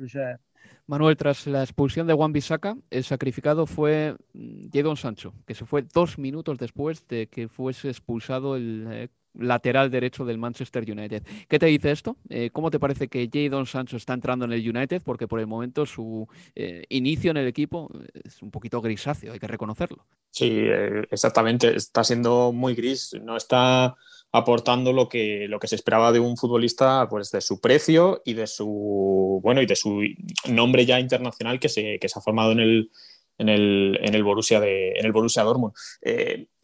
Manuel, 0.86 1.16
tras 1.16 1.46
la 1.46 1.62
expulsión 1.62 2.06
de 2.06 2.14
Juan 2.14 2.32
Bisaca, 2.32 2.76
el 2.90 3.04
sacrificado 3.04 3.66
fue 3.66 4.16
mm, 4.32 4.68
Jadon 4.72 4.96
Sancho, 4.96 5.34
que 5.46 5.54
se 5.54 5.64
fue 5.64 5.82
dos 5.82 6.18
minutos 6.18 6.58
después 6.58 7.06
de 7.08 7.28
que 7.28 7.48
fuese 7.48 7.88
expulsado 7.88 8.56
el 8.56 8.86
eh, 8.90 9.08
lateral 9.34 9.90
derecho 9.90 10.24
del 10.24 10.38
Manchester 10.38 10.90
United. 10.90 11.22
¿Qué 11.48 11.58
te 11.58 11.66
dice 11.66 11.92
esto? 11.92 12.16
Eh, 12.28 12.50
¿Cómo 12.52 12.70
te 12.70 12.80
parece 12.80 13.08
que 13.08 13.30
Jadon 13.32 13.66
Sancho 13.66 13.96
está 13.96 14.14
entrando 14.14 14.44
en 14.44 14.52
el 14.52 14.68
United? 14.68 15.02
Porque 15.04 15.28
por 15.28 15.40
el 15.40 15.46
momento 15.46 15.86
su 15.86 16.26
eh, 16.54 16.84
inicio 16.88 17.30
en 17.30 17.36
el 17.36 17.46
equipo 17.46 17.90
es 18.24 18.42
un 18.42 18.50
poquito 18.50 18.80
grisáceo, 18.80 19.32
hay 19.32 19.38
que 19.38 19.46
reconocerlo. 19.46 20.04
Sí, 20.30 20.64
exactamente. 21.10 21.74
Está 21.76 22.04
siendo 22.04 22.52
muy 22.52 22.74
gris. 22.74 23.16
No 23.22 23.36
está 23.36 23.96
aportando 24.32 24.92
lo 24.92 25.08
que, 25.08 25.46
lo 25.48 25.58
que 25.58 25.66
se 25.66 25.74
esperaba 25.74 26.12
de 26.12 26.20
un 26.20 26.36
futbolista, 26.36 27.08
pues 27.08 27.30
de 27.30 27.40
su 27.40 27.60
precio 27.60 28.22
y 28.24 28.34
de 28.34 28.46
su 28.46 29.40
bueno 29.42 29.62
y 29.62 29.66
de 29.66 29.76
su 29.76 30.02
nombre 30.48 30.86
ya 30.86 31.00
internacional 31.00 31.58
que 31.58 31.68
se, 31.68 31.98
que 31.98 32.08
se 32.08 32.18
ha 32.18 32.22
formado 32.22 32.52
en 32.52 32.60
el, 32.60 32.90
en 33.38 33.48
el, 33.48 33.98
en 34.02 34.14
el 34.14 34.22
Borussia 34.22 34.60
de 34.60 34.92
en 34.92 35.04
el 35.04 35.12
Borussia 35.12 35.42
Dortmund. 35.42 35.74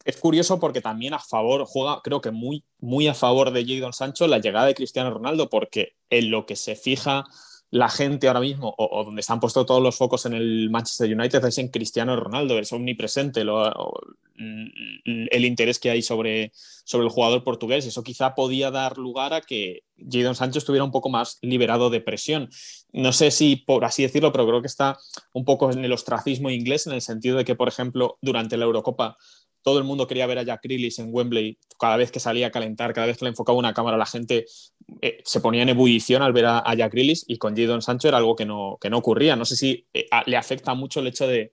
Es 0.07 0.15
curioso 0.15 0.57
porque 0.57 0.79
también 0.79 1.13
a 1.13 1.19
favor, 1.19 1.65
juega 1.65 1.99
creo 2.01 2.21
que 2.21 2.31
muy, 2.31 2.63
muy 2.79 3.09
a 3.09 3.13
favor 3.13 3.51
de 3.51 3.65
Jadon 3.65 3.91
Sancho 3.91 4.25
la 4.25 4.39
llegada 4.39 4.65
de 4.65 4.73
Cristiano 4.73 5.09
Ronaldo, 5.09 5.49
porque 5.49 5.95
en 6.09 6.31
lo 6.31 6.45
que 6.45 6.55
se 6.55 6.77
fija 6.77 7.25
la 7.69 7.89
gente 7.89 8.27
ahora 8.27 8.39
mismo, 8.39 8.73
o, 8.77 9.03
donde 9.03 9.21
están 9.21 9.39
puestos 9.39 9.65
todos 9.65 9.81
los 9.81 9.97
focos 9.97 10.25
en 10.25 10.33
el 10.33 10.69
Manchester 10.69 11.13
United, 11.13 11.43
es 11.45 11.57
en 11.57 11.67
Cristiano 11.67 12.15
Ronaldo, 12.15 12.57
es 12.59 12.71
omnipresente 12.71 13.41
el 13.41 15.45
interés 15.45 15.79
que 15.79 15.89
hay 15.89 16.01
sobre, 16.01 16.51
sobre 16.85 17.05
el 17.05 17.11
jugador 17.11 17.43
portugués. 17.43 17.85
Eso 17.85 18.03
quizá 18.03 18.35
podía 18.35 18.71
dar 18.71 18.97
lugar 18.97 19.33
a 19.33 19.41
que 19.41 19.81
Jadon 19.97 20.35
Sancho 20.35 20.59
estuviera 20.59 20.85
un 20.85 20.91
poco 20.91 21.09
más 21.09 21.39
liberado 21.41 21.89
de 21.89 22.01
presión. 22.01 22.49
No 22.93 23.11
sé 23.11 23.31
si 23.31 23.57
por 23.57 23.83
así 23.83 24.03
decirlo, 24.03 24.31
pero 24.31 24.47
creo 24.47 24.61
que 24.61 24.67
está 24.67 24.97
un 25.33 25.43
poco 25.43 25.71
en 25.71 25.83
el 25.83 25.91
ostracismo 25.91 26.49
inglés, 26.49 26.87
en 26.87 26.93
el 26.93 27.01
sentido 27.01 27.37
de 27.37 27.45
que, 27.45 27.55
por 27.55 27.67
ejemplo, 27.67 28.17
durante 28.21 28.55
la 28.55 28.65
Eurocopa 28.65 29.17
todo 29.61 29.79
el 29.79 29.83
mundo 29.83 30.07
quería 30.07 30.27
ver 30.27 30.39
a 30.39 30.43
Jack 30.43 30.61
Grealish 30.63 30.99
en 30.99 31.09
Wembley. 31.11 31.57
Cada 31.79 31.97
vez 31.97 32.11
que 32.11 32.19
salía 32.19 32.47
a 32.47 32.51
calentar, 32.51 32.93
cada 32.93 33.07
vez 33.07 33.17
que 33.17 33.25
le 33.25 33.29
enfocaba 33.29 33.57
una 33.57 33.73
cámara, 33.73 33.97
la 33.97 34.05
gente 34.05 34.45
eh, 35.01 35.21
se 35.23 35.41
ponía 35.41 35.63
en 35.63 35.69
ebullición 35.69 36.21
al 36.21 36.33
ver 36.33 36.45
a, 36.45 36.75
Jack 36.75 36.91
Grealish 36.93 37.23
y 37.27 37.37
con 37.37 37.55
Jadon 37.55 37.81
Sancho 37.81 38.07
era 38.07 38.17
algo 38.17 38.35
que 38.35 38.45
no, 38.45 38.77
que 38.79 38.89
no 38.89 38.97
ocurría. 38.97 39.35
No 39.35 39.45
sé 39.45 39.55
si 39.55 39.87
eh, 39.93 40.07
le 40.25 40.37
afecta 40.37 40.73
mucho 40.73 40.99
el 40.99 41.07
hecho 41.07 41.27
de, 41.27 41.51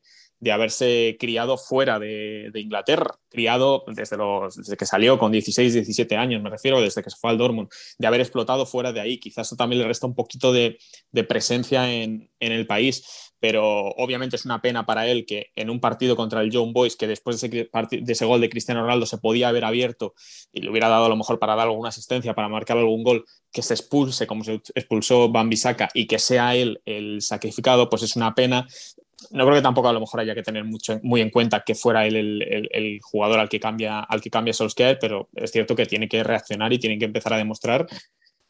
haberse 0.52 1.16
criado 1.18 1.56
fuera 1.56 1.98
de, 1.98 2.50
Inglaterra, 2.54 3.18
criado 3.28 3.84
desde, 3.88 4.16
los, 4.16 4.56
desde 4.56 4.76
que 4.76 4.86
salió 4.86 5.18
con 5.18 5.32
16, 5.32 5.74
17 5.74 6.16
años, 6.16 6.42
me 6.42 6.50
refiero, 6.50 6.80
desde 6.80 7.02
que 7.02 7.10
se 7.10 7.16
fue 7.16 7.30
al 7.30 7.38
Dortmund, 7.38 7.68
de 7.98 8.06
haber 8.06 8.20
explotado 8.20 8.66
fuera 8.66 8.92
de 8.92 9.00
ahí. 9.00 9.18
Quizás 9.18 9.48
eso 9.48 9.56
también 9.56 9.82
le 9.82 9.88
resta 9.88 10.06
un 10.06 10.14
poquito 10.14 10.52
de, 10.52 10.78
presencia 11.28 11.90
en, 11.92 12.30
en, 12.38 12.52
el 12.52 12.66
país 12.66 13.24
pero 13.44 13.88
obviamente 13.98 14.36
es 14.36 14.46
una 14.46 14.62
pena 14.62 14.86
para 14.86 15.06
él 15.06 15.26
que 15.26 15.50
en 15.54 15.68
un 15.68 15.78
partido 15.78 16.16
contra 16.16 16.40
el 16.40 16.48
John 16.50 16.72
Boys, 16.72 16.96
que 16.96 17.06
después 17.06 17.38
de 17.42 17.68
ese, 18.06 18.24
gol 18.24 18.40
de 18.40 18.48
Cristiano 18.48 18.80
Ronaldo 18.80 19.04
se 19.04 19.18
podía 19.18 19.48
haber 19.48 19.66
abierto 19.66 20.14
y 20.50 20.62
le 20.62 20.70
hubiera 20.70 20.88
dado 20.88 21.04
a 21.04 21.08
lo 21.10 21.16
mejor 21.16 21.38
para 21.38 21.54
dar 21.54 21.66
alguna 21.66 21.90
asistencia, 21.90 22.34
para 22.34 22.48
marcar 22.48 22.78
algún 22.78 23.02
gol, 23.02 23.26
que 23.52 23.60
se 23.60 23.74
expulse 23.74 24.26
como 24.26 24.44
se 24.44 24.62
expulsó 24.74 25.28
Bambisaka 25.28 25.90
y 25.92 26.06
que 26.06 26.18
sea 26.18 26.56
él 26.56 26.80
el 26.86 27.20
sacrificado, 27.20 27.90
pues 27.90 28.02
es 28.04 28.16
una 28.16 28.34
pena. 28.34 28.66
No 29.30 29.44
creo 29.44 29.56
que 29.56 29.62
tampoco 29.62 29.88
a 29.88 29.92
lo 29.92 30.00
mejor 30.00 30.20
haya 30.20 30.34
que 30.34 30.42
tener 30.42 30.64
mucho, 30.64 30.98
muy 31.02 31.20
en 31.20 31.30
cuenta 31.30 31.62
que 31.64 31.74
fuera 31.74 32.06
él 32.06 32.42
el, 32.42 33.00
jugador 33.02 33.38
al 33.38 33.48
que 33.48 33.60
cambia 33.60 34.00
al 34.00 34.20
que 34.20 34.30
cambia 34.30 34.52
Solskjaer, 34.52 34.98
pero 35.00 35.28
es 35.34 35.50
cierto 35.50 35.74
que 35.74 35.86
tiene 35.86 36.08
que 36.08 36.22
reaccionar 36.22 36.72
y 36.72 36.78
tiene 36.78 36.98
que 36.98 37.04
empezar 37.04 37.32
a 37.34 37.38
demostrar 37.38 37.86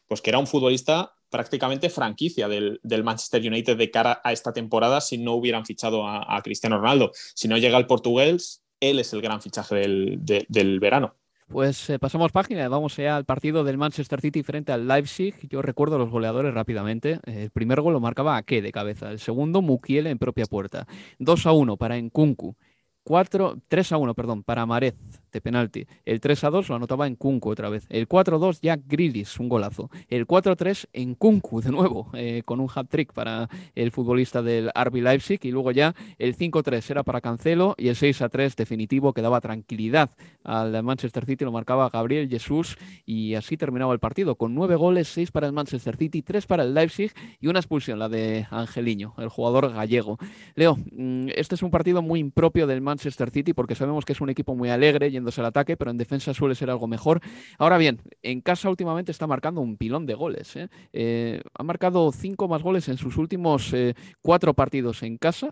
pues 0.07 0.21
que 0.21 0.29
era 0.29 0.39
un 0.39 0.47
futbolista 0.47 1.13
prácticamente 1.29 1.89
franquicia 1.89 2.47
del, 2.47 2.79
Manchester 3.03 3.45
United 3.45 3.77
de 3.77 3.91
cara 3.91 4.21
a 4.23 4.31
esta 4.31 4.53
temporada 4.53 5.01
si 5.01 5.17
no 5.17 5.33
hubieran 5.33 5.65
fichado 5.65 6.07
a, 6.07 6.41
Cristiano 6.43 6.77
Ronaldo. 6.77 7.11
Si 7.33 7.47
no 7.47 7.57
llega 7.57 7.77
el 7.77 7.87
portugués, 7.87 8.63
él 8.79 8.99
es 8.99 9.11
el 9.13 9.21
gran 9.21 9.41
fichaje 9.41 9.75
del, 9.75 10.79
verano. 10.79 11.15
Pues 11.47 11.89
eh, 11.91 11.99
pasamos 11.99 12.31
página, 12.31 12.67
vamos 12.67 12.97
ya 12.97 13.15
al 13.15 13.23
partido 13.23 13.63
del 13.63 13.77
Manchester 13.77 14.19
City 14.19 14.41
frente 14.41 14.71
al 14.71 14.87
Leipzig. 14.87 15.35
Yo 15.47 15.61
recuerdo 15.61 15.97
los 15.99 16.09
goleadores 16.09 16.53
rápidamente. 16.53 17.19
El 17.25 17.51
primer 17.51 17.81
gol 17.81 17.93
lo 17.93 17.99
marcaba 17.99 18.35
Ake 18.35 18.61
de 18.61 18.71
cabeza, 18.71 19.11
el 19.11 19.19
segundo 19.19 19.61
Mukiele 19.61 20.09
en 20.09 20.17
propia 20.17 20.45
puerta. 20.45 20.87
2 21.19 21.45
a 21.45 21.51
1 21.51 21.77
para 21.77 21.97
Nkunku. 21.97 22.55
4, 23.03 23.59
3 23.67 23.91
a 23.91 23.97
1, 23.97 24.15
perdón, 24.15 24.43
para 24.43 24.65
Marez 24.65 24.95
de 25.35 25.41
penalti. 25.41 25.85
El 26.05 26.21
3 26.21 26.45
a 26.45 26.49
2 26.49 26.69
lo 26.69 26.75
anotaba 26.75 27.07
en 27.07 27.15
Kunku 27.15 27.49
otra 27.49 27.69
vez. 27.69 27.85
El 27.89 28.07
4 28.07 28.37
a 28.37 28.39
2 28.39 28.61
Jack 28.61 28.83
Grillis, 28.87 29.37
un 29.37 29.49
golazo. 29.49 29.89
El 30.07 30.25
4 30.25 30.53
a 30.53 30.55
3 30.55 30.87
en 30.93 31.15
Kunku 31.15 31.59
de 31.59 31.71
nuevo, 31.71 32.09
eh, 32.13 32.41
con 32.45 32.61
un 32.61 32.69
hat-trick 32.73 33.11
para 33.11 33.49
el 33.75 33.91
futbolista 33.91 34.41
del 34.41 34.71
RB 34.73 34.95
Leipzig. 35.01 35.39
Y 35.43 35.51
luego 35.51 35.71
ya 35.71 35.93
el 36.17 36.35
5 36.35 36.59
a 36.59 36.63
3 36.63 36.89
era 36.89 37.03
para 37.03 37.19
Cancelo 37.19 37.75
y 37.77 37.89
el 37.89 37.97
6 37.97 38.21
a 38.21 38.29
3 38.29 38.55
definitivo 38.55 39.11
que 39.11 39.21
daba 39.21 39.41
tranquilidad 39.41 40.11
al 40.45 40.81
Manchester 40.83 41.25
City. 41.25 41.43
Lo 41.43 41.51
marcaba 41.51 41.89
Gabriel 41.89 42.29
Jesús 42.29 42.77
y 43.05 43.35
así 43.35 43.57
terminaba 43.57 43.91
el 43.91 43.99
partido 43.99 44.35
con 44.35 44.55
9 44.55 44.77
goles, 44.77 45.09
6 45.09 45.31
para 45.31 45.47
el 45.47 45.53
Manchester 45.53 45.97
City, 45.97 46.21
3 46.21 46.45
para 46.45 46.63
el 46.63 46.73
Leipzig 46.73 47.11
y 47.41 47.47
una 47.47 47.59
expulsión, 47.59 47.99
la 47.99 48.07
de 48.07 48.47
Angeliño, 48.51 49.15
el 49.17 49.27
jugador 49.27 49.73
gallego. 49.73 50.17
Leo, 50.55 50.77
mm, 50.77 51.27
este 51.35 51.55
es 51.55 51.61
un 51.61 51.71
partido 51.71 52.01
muy 52.01 52.21
impropio 52.21 52.67
del 52.67 52.79
Manchester 52.79 53.31
City 53.31 53.51
porque 53.51 53.75
sabemos 53.75 54.05
que 54.05 54.13
es 54.13 54.21
un 54.21 54.29
equipo 54.29 54.55
muy 54.55 54.69
alegre 54.69 55.11
yéndose 55.25 55.41
al 55.41 55.47
ataque, 55.47 55.75
pero 55.75 55.89
en 55.89 55.97
defensa 55.97 56.33
suele 56.33 56.53
ser 56.53 56.69
algo 56.69 56.87
mejor. 56.87 57.19
Ahora 57.57 57.79
bien, 57.79 57.99
en 58.21 58.41
casa 58.41 58.69
últimamente 58.69 59.11
está 59.11 59.25
marcando 59.25 59.61
un 59.61 59.75
pilón 59.75 60.05
de 60.05 60.13
goles. 60.13 60.55
¿eh? 60.55 60.69
Eh, 60.93 61.41
ha 61.53 61.63
marcado 61.63 62.11
cinco 62.11 62.47
más 62.47 62.61
goles 62.61 62.87
en 62.89 62.97
sus 62.97 63.17
últimos 63.17 63.73
eh, 63.73 63.95
cuatro 64.21 64.53
partidos 64.53 65.01
en 65.01 65.17
casa. 65.17 65.49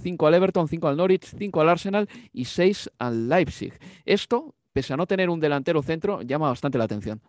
cinco 0.00 0.26
al 0.26 0.34
Everton, 0.34 0.68
cinco 0.68 0.86
al 0.86 0.96
Norwich, 0.96 1.34
cinco 1.36 1.60
al 1.60 1.68
Arsenal 1.68 2.08
y 2.32 2.44
seis 2.44 2.88
al 2.98 3.28
Leipzig. 3.28 3.72
Esto, 4.04 4.54
pese 4.72 4.92
a 4.92 4.96
no 4.96 5.06
tener 5.06 5.28
un 5.28 5.40
delantero 5.40 5.82
centro, 5.82 6.22
llama 6.22 6.48
bastante 6.48 6.78
la 6.78 6.84
atención. 6.84 7.20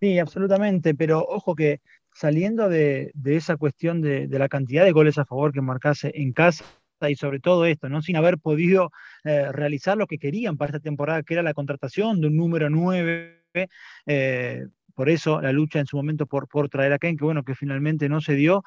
Sí, 0.00 0.18
absolutamente, 0.18 0.94
pero 0.94 1.20
ojo 1.20 1.54
que 1.54 1.80
saliendo 2.14 2.68
de, 2.68 3.12
esa 3.24 3.56
cuestión 3.56 4.00
de, 4.00 4.26
de, 4.26 4.38
la 4.38 4.48
cantidad 4.48 4.84
de 4.84 4.92
goles 4.92 5.18
a 5.18 5.24
favor 5.24 5.52
que 5.52 5.60
marcase 5.60 6.12
en 6.14 6.32
casa, 6.32 6.64
y 7.08 7.16
sobre 7.16 7.40
todo 7.40 7.66
esto, 7.66 7.88
¿no? 7.88 8.02
sin 8.02 8.16
haber 8.16 8.38
podido 8.38 8.90
eh, 9.24 9.52
realizar 9.52 9.96
lo 9.96 10.06
que 10.06 10.18
querían 10.18 10.56
para 10.56 10.70
esta 10.70 10.80
temporada, 10.80 11.22
que 11.22 11.34
era 11.34 11.42
la 11.42 11.54
contratación 11.54 12.20
de 12.20 12.26
un 12.28 12.36
número 12.36 12.70
9. 12.70 13.44
Eh, 14.06 14.64
por 14.94 15.08
eso 15.08 15.40
la 15.40 15.52
lucha 15.52 15.78
en 15.78 15.86
su 15.86 15.96
momento 15.96 16.26
por, 16.26 16.48
por 16.48 16.68
traer 16.68 16.92
a 16.92 16.98
Ken, 16.98 17.16
que 17.16 17.24
bueno, 17.24 17.44
que 17.44 17.54
finalmente 17.54 18.08
no 18.08 18.20
se 18.20 18.34
dio. 18.34 18.64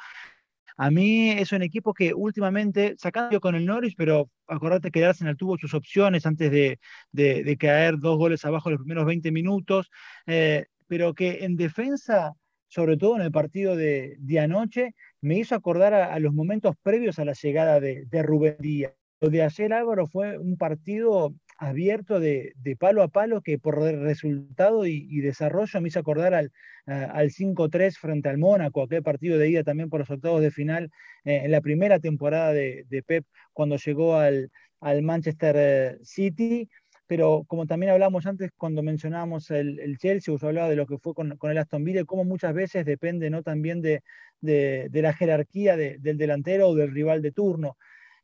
A 0.78 0.90
mí 0.90 1.30
es 1.32 1.52
un 1.52 1.62
equipo 1.62 1.94
que 1.94 2.14
últimamente, 2.14 2.96
sacando 2.98 3.40
con 3.40 3.56
el 3.56 3.66
Norris, 3.66 3.94
pero 3.96 4.30
acordate 4.48 4.92
que 4.92 5.06
Arsenal 5.06 5.38
tuvo 5.38 5.58
sus 5.58 5.74
opciones 5.74 6.26
antes 6.26 6.50
de, 6.52 6.80
de, 7.12 7.58
caer 7.58 8.00
dos 8.00 8.18
goles 8.18 8.46
abajo 8.46 8.70
en 8.70 8.74
los 8.74 8.82
primeros 8.82 9.06
20 9.06 9.32
minutos, 9.32 9.92
eh, 10.26 10.66
pero 10.88 11.14
que 11.14 11.44
en 11.46 11.56
defensa 11.56 12.34
sobre 12.72 12.96
todo 12.96 13.18
en 13.18 13.22
el 13.22 13.32
partido 13.34 13.76
de, 13.76 14.16
de 14.20 14.40
anoche, 14.40 14.96
me 15.20 15.38
hizo 15.38 15.56
acordar 15.56 15.94
a, 15.94 16.18
los 16.20 16.34
momentos 16.34 16.76
previos 16.82 17.20
a 17.20 17.26
la 17.26 17.34
llegada 17.34 17.82
de, 17.82 18.06
de 18.06 18.24
Rubén 18.24 18.56
Díaz. 18.60 18.94
Lo 19.20 19.30
de 19.30 19.44
ayer 19.44 19.74
Álvaro 19.74 20.08
fue 20.08 20.38
un 20.38 20.56
partido 20.58 21.36
abierto 21.58 22.22
de, 22.22 22.54
de, 22.56 22.78
palo 22.78 23.04
a 23.04 23.10
palo 23.10 23.42
que 23.42 23.60
por 23.60 23.78
resultado 23.78 24.88
y, 24.88 25.20
desarrollo 25.20 25.82
me 25.82 25.90
hizo 25.90 26.00
acordar 26.00 26.34
al, 26.34 26.52
al 26.86 27.30
5-3 27.30 27.98
frente 27.98 28.30
al 28.30 28.38
Mónaco, 28.38 28.84
aquel 28.84 29.04
partido 29.04 29.38
de 29.38 29.50
ida 29.50 29.64
también 29.64 29.90
por 29.90 30.00
los 30.00 30.10
octavos 30.10 30.42
de 30.42 30.50
final 30.50 30.92
eh, 31.26 31.42
en 31.44 31.52
la 31.52 31.60
primera 31.60 32.00
temporada 32.00 32.54
de, 32.54 32.86
de, 32.90 33.04
Pep 33.04 33.26
cuando 33.52 33.76
llegó 33.76 34.16
al, 34.16 34.50
al 34.80 35.02
Manchester 35.02 35.56
eh, 35.58 35.98
City 36.04 36.70
pero 37.12 37.44
como 37.46 37.66
también 37.66 37.92
hablamos 37.92 38.26
antes 38.26 38.54
cuando 38.56 38.82
mencionábamos 38.84 39.52
el, 39.52 39.98
Chelsea, 39.98 40.34
os 40.34 40.42
hablaba 40.46 40.70
de 40.70 40.78
lo 40.78 40.88
que 40.88 40.98
fue 40.98 41.14
con, 41.14 41.38
el 41.42 41.58
Aston 41.58 41.84
Villa, 41.84 42.06
cómo 42.06 42.24
muchas 42.24 42.54
veces 42.54 42.86
depende 42.86 43.30
¿no? 43.30 43.44
también 43.44 43.82
de, 43.82 44.02
la 44.40 45.12
jerarquía 45.12 45.76
del 45.76 46.18
delantero 46.18 46.70
o 46.70 46.76
del 46.76 46.94
rival 46.94 47.22
de 47.22 47.34
turno. 47.34 47.76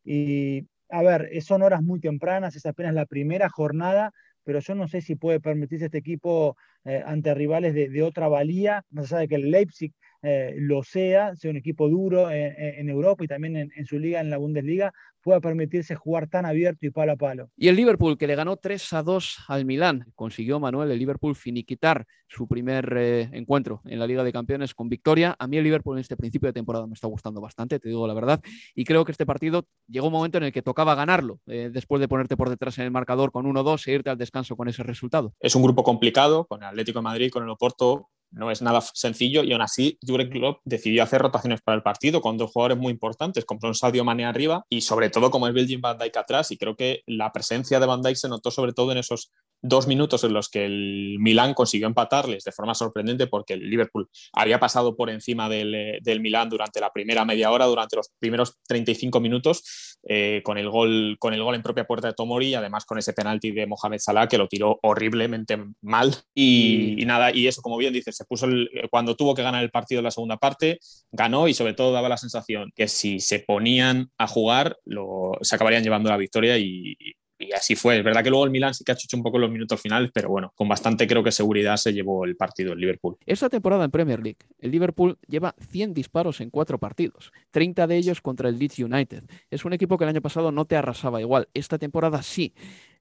Y 0.05 0.67
a 0.87 1.03
ver, 1.03 1.29
son 1.41 1.63
horas 1.63 1.83
muy 1.83 1.99
tempranas, 1.99 2.55
es 2.55 2.65
apenas 2.65 2.93
la 2.93 3.05
primera 3.05 3.49
jornada, 3.49 4.13
pero 4.45 4.59
yo 4.59 4.73
no 4.73 4.87
sé 4.87 5.01
si 5.01 5.15
puede 5.17 5.41
permitirse 5.41 5.87
este 5.87 5.97
equipo 5.97 6.55
eh, 6.87 7.03
ante 7.05 7.33
rivales 7.33 7.73
de, 7.73 8.01
otra 8.01 8.27
valía, 8.27 8.83
más 8.91 9.11
allá 9.11 9.21
de 9.21 9.27
que 9.27 9.35
el 9.35 9.51
Leipzig 9.51 9.93
eh, 10.23 10.55
lo 10.57 10.83
sea, 10.83 11.35
sea 11.35 11.51
un 11.51 11.57
equipo 11.57 11.89
duro 11.89 12.31
en, 12.31 12.89
Europa 12.89 13.23
y 13.23 13.27
también 13.27 13.55
en, 13.57 13.85
su 13.85 13.99
liga, 13.99 14.19
en 14.19 14.29
la 14.29 14.37
Bundesliga, 14.37 14.93
pueda 15.21 15.41
permitirse 15.41 15.93
jugar 15.93 16.29
tan 16.29 16.45
abierto 16.45 16.85
y 16.85 16.89
palo 16.89 17.11
a 17.11 17.15
palo. 17.17 17.49
Y 17.57 17.67
el 17.67 17.75
Liverpool, 17.75 18.17
que 18.17 18.27
le 18.27 18.35
ganó 18.35 18.55
3 18.55 18.93
a 18.93 19.03
2 19.03 19.37
al 19.49 19.65
Milán, 19.65 20.05
consiguió 20.15 20.59
Manuel 20.59 20.89
el 20.89 20.97
Liverpool 20.97 21.35
finiquitar 21.35 22.05
su 22.29 22.47
primer 22.47 22.93
eh, 22.97 23.29
encuentro 23.33 23.81
en 23.85 23.99
la 23.99 24.07
Liga 24.07 24.23
de 24.23 24.31
Campeones 24.31 24.73
con 24.73 24.89
victoria. 24.89 25.35
A 25.37 25.47
mí 25.47 25.57
el 25.57 25.63
Liverpool 25.63 25.97
en 25.97 26.01
este 26.01 26.17
principio 26.17 26.47
de 26.47 26.53
temporada 26.53 26.87
me 26.87 26.93
está 26.93 27.07
gustando 27.07 27.41
bastante, 27.41 27.79
te 27.79 27.89
digo 27.89 28.07
la 28.07 28.13
verdad, 28.13 28.41
y 28.75 28.83
creo 28.85 29.05
que 29.05 29.11
este 29.11 29.25
partido 29.25 29.65
llegó 29.87 30.07
un 30.07 30.13
momento 30.13 30.37
en 30.37 30.45
el 30.45 30.51
que 30.51 30.61
tocaba 30.61 30.95
ganarlo, 30.95 31.39
eh, 31.47 31.69
después 31.71 31.99
de 31.99 32.07
ponerte 32.07 32.37
por 32.37 32.49
detrás 32.49 32.77
en 32.77 32.85
el 32.85 32.91
marcador 32.91 33.31
con 33.31 33.45
1-2 33.45 33.87
e 33.87 33.91
irte 33.93 34.09
al 34.09 34.17
descanso 34.17 34.55
con 34.55 34.67
ese 34.67 34.83
resultado. 34.83 35.33
Es 35.39 35.55
un 35.55 35.63
grupo 35.63 35.83
complicado, 35.83 36.45
con 36.45 36.63
el 36.63 36.76
Atlético 36.77 36.99
de 36.99 37.03
Madrid, 37.03 37.31
con 37.31 37.43
el 37.43 37.49
Oporto, 37.49 38.09
no 38.31 38.51
es 38.51 38.61
nada 38.61 38.81
sencillo 38.81 39.43
y 39.43 39.53
aún 39.53 39.61
así 39.61 39.97
Jurgen 40.05 40.29
Klopp 40.29 40.61
decidió 40.65 41.03
hacer 41.03 41.21
rotaciones 41.21 41.61
para 41.61 41.77
el 41.77 41.81
partido 41.81 42.21
con 42.21 42.37
dos 42.37 42.51
jugadores 42.51 42.77
muy 42.77 42.91
importantes, 42.91 43.45
compró 43.45 43.69
un 43.69 43.75
Sadio 43.75 44.03
Mane 44.03 44.25
arriba 44.25 44.65
y 44.69 44.81
sobre 44.81 45.09
todo 45.09 45.31
como 45.31 45.47
es 45.47 45.53
Belgium 45.53 45.81
Van 45.81 45.97
Dijk 45.97 46.17
atrás 46.17 46.51
y 46.51 46.57
creo 46.57 46.75
que 46.75 47.03
la 47.05 47.31
presencia 47.31 47.79
de 47.79 47.85
Van 47.85 48.01
Dijk 48.01 48.15
se 48.15 48.29
notó 48.29 48.51
sobre 48.51 48.73
todo 48.73 48.91
en 48.91 48.97
esos 48.97 49.31
dos 49.61 49.87
minutos 49.87 50.23
en 50.23 50.33
los 50.33 50.49
que 50.49 50.65
el 50.65 51.17
Milán 51.19 51.53
consiguió 51.53 51.87
empatarles 51.87 52.43
de 52.43 52.51
forma 52.51 52.75
sorprendente 52.75 53.27
porque 53.27 53.53
el 53.53 53.69
Liverpool 53.69 54.09
había 54.33 54.59
pasado 54.59 54.95
por 54.95 55.09
encima 55.09 55.49
del, 55.49 55.75
eh, 55.75 55.99
del 56.01 56.21
Milán 56.21 56.49
durante 56.49 56.79
la 56.79 56.91
primera 56.91 57.25
media 57.25 57.51
hora, 57.51 57.65
durante 57.65 57.95
los 57.95 58.11
primeros 58.19 58.57
35 58.67 59.19
minutos, 59.19 59.97
eh, 60.07 60.41
con, 60.43 60.57
el 60.57 60.69
gol, 60.69 61.17
con 61.19 61.33
el 61.33 61.43
gol 61.43 61.55
en 61.55 61.63
propia 61.63 61.85
puerta 61.85 62.07
de 62.07 62.13
Tomori 62.13 62.49
y 62.49 62.55
además 62.55 62.85
con 62.85 62.97
ese 62.97 63.13
penalti 63.13 63.51
de 63.51 63.67
Mohamed 63.67 63.99
Salah 63.99 64.27
que 64.27 64.37
lo 64.37 64.47
tiró 64.47 64.79
horriblemente 64.83 65.57
mal. 65.81 66.15
Y, 66.33 67.03
nada, 67.05 67.33
y 67.33 67.47
eso, 67.47 67.61
como 67.61 67.77
bien 67.77 67.93
dices, 67.93 68.15
se 68.15 68.25
puso 68.25 68.47
cuando 68.89 69.15
tuvo 69.15 69.33
que 69.33 69.43
ganar 69.43 69.63
el 69.63 69.71
partido 69.71 69.99
en 69.99 70.05
la 70.05 70.11
segunda 70.11 70.37
parte, 70.37 70.79
ganó 71.11 71.47
y 71.47 71.53
sobre 71.53 71.73
todo 71.73 71.91
daba 71.91 72.09
la 72.09 72.17
sensación 72.17 72.71
que 72.75 72.87
si 72.87 73.19
se 73.19 73.39
ponían 73.39 74.11
a 74.17 74.27
jugar, 74.27 74.77
lo, 74.85 75.31
se 75.41 75.55
acabarían 75.55 75.83
llevando 75.83 76.09
la 76.09 76.17
victoria 76.17 76.57
y, 76.57 76.95
y 77.39 77.51
así 77.51 77.75
fue. 77.75 77.97
Es 77.97 78.03
verdad 78.03 78.23
que 78.23 78.29
luego 78.29 78.45
el 78.45 78.51
Milan 78.51 78.73
sí 78.73 78.83
que 78.83 78.91
ha 78.91 78.95
hecho 78.95 79.15
un 79.17 79.23
poco 79.23 79.37
los 79.37 79.51
minutos 79.51 79.79
finales, 79.79 80.11
pero 80.13 80.29
bueno, 80.29 80.53
con 80.55 80.67
bastante 80.67 81.07
creo 81.07 81.23
que 81.23 81.31
seguridad 81.31 81.77
se 81.77 81.93
llevó 81.93 82.25
el 82.25 82.35
partido 82.35 82.73
el 82.73 82.79
Liverpool. 82.79 83.17
Esta 83.25 83.49
temporada 83.49 83.85
en 83.85 83.91
Premier 83.91 84.21
League, 84.21 84.39
el 84.59 84.71
Liverpool 84.71 85.17
lleva 85.27 85.55
100 85.59 85.93
disparos 85.93 86.41
en 86.41 86.49
cuatro 86.49 86.77
partidos, 86.79 87.31
30 87.51 87.87
de 87.87 87.97
ellos 87.97 88.21
contra 88.21 88.49
el 88.49 88.57
Leeds 88.57 88.79
United. 88.79 89.23
Es 89.49 89.65
un 89.65 89.73
equipo 89.73 89.97
que 89.97 90.03
el 90.03 90.09
año 90.09 90.21
pasado 90.21 90.51
no 90.51 90.65
te 90.65 90.75
arrasaba 90.75 91.21
igual, 91.21 91.47
esta 91.53 91.77
temporada 91.77 92.21
sí. 92.21 92.53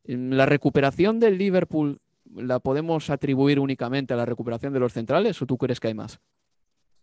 La 0.05 0.47
recuperación 0.47 1.19
del 1.19 1.39
Liverpool 1.39 2.01
la 2.35 2.59
podemos 2.59 3.11
atribuir 3.11 3.59
únicamente 3.61 4.15
a 4.15 4.17
la 4.17 4.25
recuperación 4.25 4.73
de 4.73 4.81
los 4.81 4.93
centrales 4.93 5.41
o 5.41 5.47
tú 5.47 5.57
crees 5.57 5.81
que 5.81 5.89
hay 5.89 5.95
más? 5.95 6.21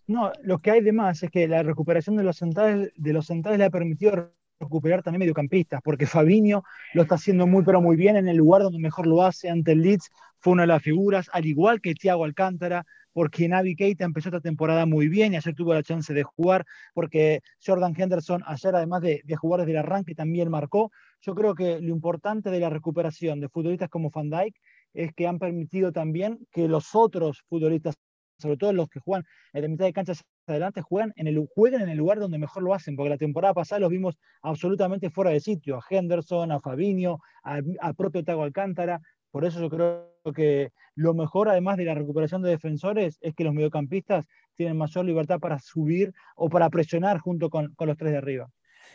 No, 0.06 0.32
lo 0.44 0.60
que 0.60 0.72
hay 0.72 0.82
de 0.82 0.92
más 0.92 1.24
es 1.24 1.32
que 1.32 1.48
la 1.48 1.64
recuperación 1.64 2.18
de 2.18 2.24
los 2.24 2.38
centrales, 2.38 2.92
de 2.96 3.14
los 3.14 3.26
centrales 3.26 3.60
le 3.60 3.66
ha 3.66 3.70
permitido 3.70 4.32
recuperar 4.64 5.04
también 5.04 5.20
mediocampistas, 5.20 5.82
porque 5.84 6.06
Fabinho 6.06 6.64
lo 6.94 7.04
está 7.04 7.16
haciendo 7.16 7.48
muy 7.48 7.64
pero 7.64 7.82
muy 7.82 7.96
bien 7.96 8.16
en 8.16 8.28
el 8.28 8.38
lugar 8.38 8.64
donde 8.64 8.80
mejor 8.80 9.08
lo 9.08 9.24
hace 9.24 9.50
ante 9.50 9.74
el 9.74 9.82
Leeds, 9.82 10.10
fue 10.40 10.54
una 10.54 10.64
de 10.64 10.68
las 10.68 10.82
figuras, 10.82 11.30
al 11.32 11.46
igual 11.46 11.80
que 11.80 11.94
Thiago 11.96 12.26
Alcántara, 12.26 12.86
porque 13.14 13.48
Navi 13.48 13.76
Keita 13.76 14.04
empezó 14.04 14.30
esta 14.30 14.42
temporada 14.42 14.86
muy 14.86 15.08
bien 15.08 15.34
y 15.34 15.38
ayer 15.38 15.54
tuvo 15.56 15.74
la 15.74 15.84
chance 15.84 16.14
de 16.14 16.24
jugar, 16.24 16.66
porque 16.94 17.42
Jordan 17.66 17.94
Henderson 17.96 18.44
ayer 18.46 18.76
además 18.76 19.02
de, 19.02 19.22
de 19.24 19.36
jugar 19.36 19.62
desde 19.62 19.72
el 19.72 19.78
arranque 19.78 20.16
también 20.16 20.50
marcó. 20.50 20.92
Yo 21.22 21.36
creo 21.36 21.56
que 21.56 21.80
lo 21.80 21.90
importante 21.90 22.50
de 22.50 22.60
la 22.60 22.70
recuperación 22.70 23.40
de 23.40 23.50
futbolistas 23.50 23.90
como 23.90 24.10
Van 24.10 24.30
Dijk 24.30 24.56
es 24.94 25.14
que 25.14 25.28
han 25.28 25.40
permitido 25.40 25.92
también 25.92 26.40
que 26.52 26.68
los 26.68 26.94
otros 26.96 27.44
futbolistas 27.48 27.96
sobre 28.38 28.58
todo 28.58 28.74
los 28.74 28.90
que 28.90 29.00
juegan 29.00 29.26
en 29.54 29.62
la 29.62 29.68
mitad 29.68 29.86
de 29.86 29.94
cancha 29.94 30.14
adelante, 30.48 30.82
juegan 30.82 31.14
en 31.16 31.28
el, 31.28 31.48
jueguen 31.54 31.82
en 31.82 31.90
el 31.90 31.98
lugar 31.98 32.20
donde 32.20 32.38
mejor 32.38 32.64
lo 32.64 32.74
hacen, 32.74 32.96
porque 32.96 33.10
la 33.10 33.18
temporada 33.18 33.54
pasada 33.54 33.80
los 33.80 33.90
vimos 33.90 34.18
absolutamente 34.42 35.10
fuera 35.10 35.32
de 35.32 35.40
sitio, 35.40 35.78
a 35.78 35.84
Henderson, 35.90 36.52
a 36.52 36.60
Fabinho, 36.60 37.20
a, 37.44 37.94
propio 37.94 38.24
Tago 38.24 38.44
Alcántara, 38.44 39.02
por 39.32 39.46
eso 39.46 39.60
yo 39.60 39.70
creo 39.70 40.14
que 40.36 40.72
lo 40.96 41.14
mejor, 41.14 41.50
además 41.50 41.78
de 41.78 41.86
la 41.86 41.96
recuperación 41.96 42.42
de 42.42 42.52
defensores, 42.52 43.18
es 43.22 43.34
que 43.34 43.44
los 43.44 43.54
mediocampistas 43.54 44.26
tienen 44.56 44.78
mayor 44.78 45.06
libertad 45.06 45.40
para 45.40 45.60
subir 45.60 46.14
o 46.36 46.50
para 46.50 46.70
presionar 46.70 47.18
junto 47.20 47.50
con 47.50 47.74
los 47.80 47.98
tres 47.98 48.12
de 48.12 48.18
arriba. 48.18 48.50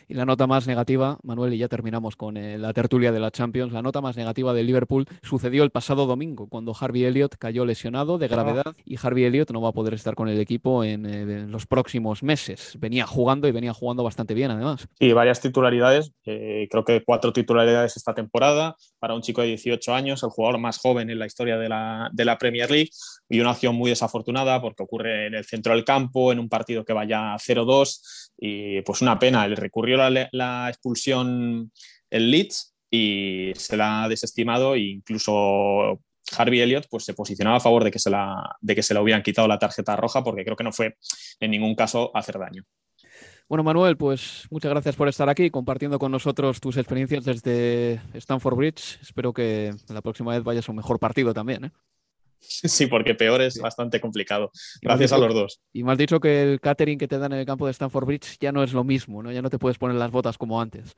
Y 0.07 0.13
la 0.13 0.25
nota 0.25 0.47
más 0.47 0.67
negativa, 0.67 1.19
Manuel, 1.23 1.53
y 1.53 1.57
ya 1.57 1.67
terminamos 1.67 2.15
con 2.15 2.37
eh, 2.37 2.57
la 2.57 2.73
tertulia 2.73 3.11
de 3.11 3.19
la 3.19 3.31
Champions, 3.31 3.73
la 3.73 3.81
nota 3.81 4.01
más 4.01 4.17
negativa 4.17 4.53
del 4.53 4.67
Liverpool 4.67 5.05
sucedió 5.21 5.63
el 5.63 5.69
pasado 5.69 6.05
domingo, 6.05 6.47
cuando 6.47 6.75
Harvey 6.79 7.05
Elliott 7.05 7.35
cayó 7.37 7.65
lesionado 7.65 8.17
de 8.17 8.27
gravedad 8.27 8.75
y 8.85 8.97
Harvey 9.01 9.25
Elliott 9.25 9.51
no 9.51 9.61
va 9.61 9.69
a 9.69 9.73
poder 9.73 9.93
estar 9.93 10.15
con 10.15 10.29
el 10.29 10.39
equipo 10.39 10.83
en, 10.83 11.05
eh, 11.05 11.47
los 11.47 11.65
próximos 11.65 12.23
meses. 12.23 12.75
Venía 12.79 13.05
jugando 13.05 13.47
y 13.47 13.51
venía 13.51 13.73
jugando 13.73 14.03
bastante 14.03 14.33
bien, 14.33 14.51
además. 14.51 14.87
Sí, 14.99 15.13
varias 15.13 15.41
titularidades, 15.41 16.11
eh, 16.25 16.67
creo 16.69 16.83
que 16.83 17.03
cuatro 17.03 17.33
titularidades 17.33 17.97
esta 17.97 18.13
temporada 18.13 18.75
para 18.99 19.13
un 19.13 19.21
chico 19.21 19.41
de 19.41 19.47
18 19.47 19.93
años, 19.93 20.23
el 20.23 20.29
jugador 20.29 20.59
más 20.59 20.77
joven 20.77 21.09
en 21.09 21.19
la 21.19 21.25
historia 21.25 21.57
de 21.57 21.69
la, 21.69 22.09
de 22.11 22.25
la 22.25 22.37
Premier 22.37 22.69
League 22.69 22.89
y 23.29 23.39
una 23.39 23.51
acción 23.51 23.75
muy 23.75 23.89
desafortunada 23.89 24.61
porque 24.61 24.83
ocurre 24.83 25.27
en 25.27 25.35
el 25.35 25.45
centro 25.45 25.73
del 25.73 25.85
campo, 25.85 26.31
en 26.31 26.39
un 26.39 26.49
partido 26.49 26.83
que 26.83 26.93
vaya 26.93 27.35
0-2 27.35 28.29
y 28.37 28.81
pues 28.81 29.01
una 29.01 29.19
pena, 29.19 29.47
le 29.47 29.55
recurrió 29.97 30.27
la, 30.31 30.69
expulsión 30.69 31.71
el 32.09 32.31
Leeds 32.31 32.75
y 32.91 33.51
se 33.55 33.77
la 33.77 34.03
ha 34.03 34.09
desestimado 34.09 34.75
e 34.75 34.79
incluso 34.79 35.99
Harvey 36.37 36.61
Elliott 36.61 36.87
pues, 36.89 37.05
se 37.05 37.13
posicionaba 37.13 37.57
a 37.57 37.61
favor 37.61 37.83
de 37.83 37.91
que, 37.91 37.99
se 37.99 38.09
la, 38.09 38.55
de 38.61 38.75
que 38.75 38.83
se 38.83 38.93
le 38.93 38.99
hubieran 38.99 39.23
quitado 39.23 39.47
la 39.47 39.59
tarjeta 39.59 39.95
roja 39.95 40.23
porque 40.23 40.43
creo 40.43 40.55
que 40.55 40.63
no 40.63 40.71
fue 40.71 40.97
en 41.39 41.51
ningún 41.51 41.75
caso 41.75 42.11
hacer 42.15 42.37
daño. 42.39 42.63
Bueno, 43.47 43.63
Manuel, 43.63 43.97
pues 43.97 44.45
muchas 44.51 44.69
gracias 44.69 44.95
por 44.95 45.07
estar 45.07 45.27
aquí 45.27 45.49
compartiendo 45.49 45.97
con 45.97 46.11
nosotros 46.11 46.59
tus 46.59 46.77
experiencias 46.77 47.25
desde 47.25 47.99
Stanford 48.13 48.55
Bridge. 48.55 48.99
Espero 49.01 49.33
que 49.33 49.73
la 49.87 50.03
próxima 50.03 50.33
vez 50.33 50.43
vayas 50.43 50.69
a 50.69 50.71
un 50.71 50.75
mejor 50.75 50.99
partido 50.99 51.33
también. 51.33 51.65
¿eh? 51.65 51.71
Sí, 52.41 52.87
porque 52.87 53.15
peor 53.15 53.41
es 53.41 53.59
bastante 53.59 53.99
complicado. 53.99 54.51
Gracias 54.81 55.11
a 55.11 55.17
los 55.17 55.33
dos. 55.33 55.61
Y 55.73 55.83
me 55.83 55.91
has 55.91 55.97
dicho 55.97 56.19
que 56.19 56.41
el 56.41 56.59
catering 56.59 56.97
que 56.97 57.07
te 57.07 57.17
dan 57.17 57.33
en 57.33 57.39
el 57.39 57.45
campo 57.45 57.65
de 57.65 57.71
Stanford 57.71 58.05
Bridge 58.05 58.37
ya 58.39 58.51
no 58.51 58.63
es 58.63 58.73
lo 58.73 58.83
mismo, 58.83 59.21
¿no? 59.21 59.31
Ya 59.31 59.41
no 59.41 59.49
te 59.49 59.59
puedes 59.59 59.77
poner 59.77 59.95
las 59.97 60.11
botas 60.11 60.37
como 60.37 60.61
antes. 60.61 60.95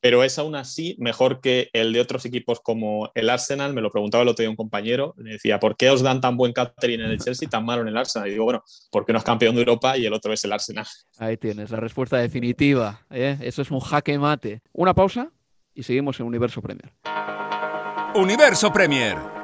Pero 0.00 0.22
es 0.22 0.38
aún 0.38 0.54
así 0.54 0.96
mejor 0.98 1.40
que 1.40 1.70
el 1.72 1.92
de 1.94 2.00
otros 2.00 2.26
equipos 2.26 2.60
como 2.60 3.10
el 3.14 3.30
Arsenal. 3.30 3.72
Me 3.72 3.80
lo 3.80 3.90
preguntaba 3.90 4.22
el 4.22 4.28
otro 4.28 4.42
día 4.42 4.50
un 4.50 4.56
compañero. 4.56 5.14
Me 5.16 5.32
decía, 5.32 5.58
¿por 5.58 5.76
qué 5.76 5.88
os 5.88 6.02
dan 6.02 6.20
tan 6.20 6.36
buen 6.36 6.52
catering 6.52 7.00
en 7.00 7.10
el 7.10 7.18
Chelsea 7.18 7.46
y 7.46 7.50
tan 7.50 7.64
malo 7.64 7.82
en 7.82 7.88
el 7.88 7.96
Arsenal? 7.96 8.28
Y 8.28 8.32
digo, 8.32 8.44
bueno, 8.44 8.62
porque 8.90 9.12
uno 9.12 9.18
es 9.18 9.24
campeón 9.24 9.54
de 9.54 9.62
Europa 9.62 9.96
y 9.96 10.04
el 10.04 10.12
otro 10.12 10.32
es 10.32 10.44
el 10.44 10.52
Arsenal. 10.52 10.86
Ahí 11.18 11.38
tienes 11.38 11.70
la 11.70 11.80
respuesta 11.80 12.18
definitiva. 12.18 13.00
¿eh? 13.10 13.38
Eso 13.40 13.62
es 13.62 13.70
un 13.70 13.80
jaque 13.80 14.18
mate. 14.18 14.60
Una 14.72 14.92
pausa 14.92 15.30
y 15.72 15.82
seguimos 15.82 16.20
en 16.20 16.26
Universo 16.26 16.60
Premier. 16.60 16.92
Universo 18.14 18.70
Premier 18.72 19.43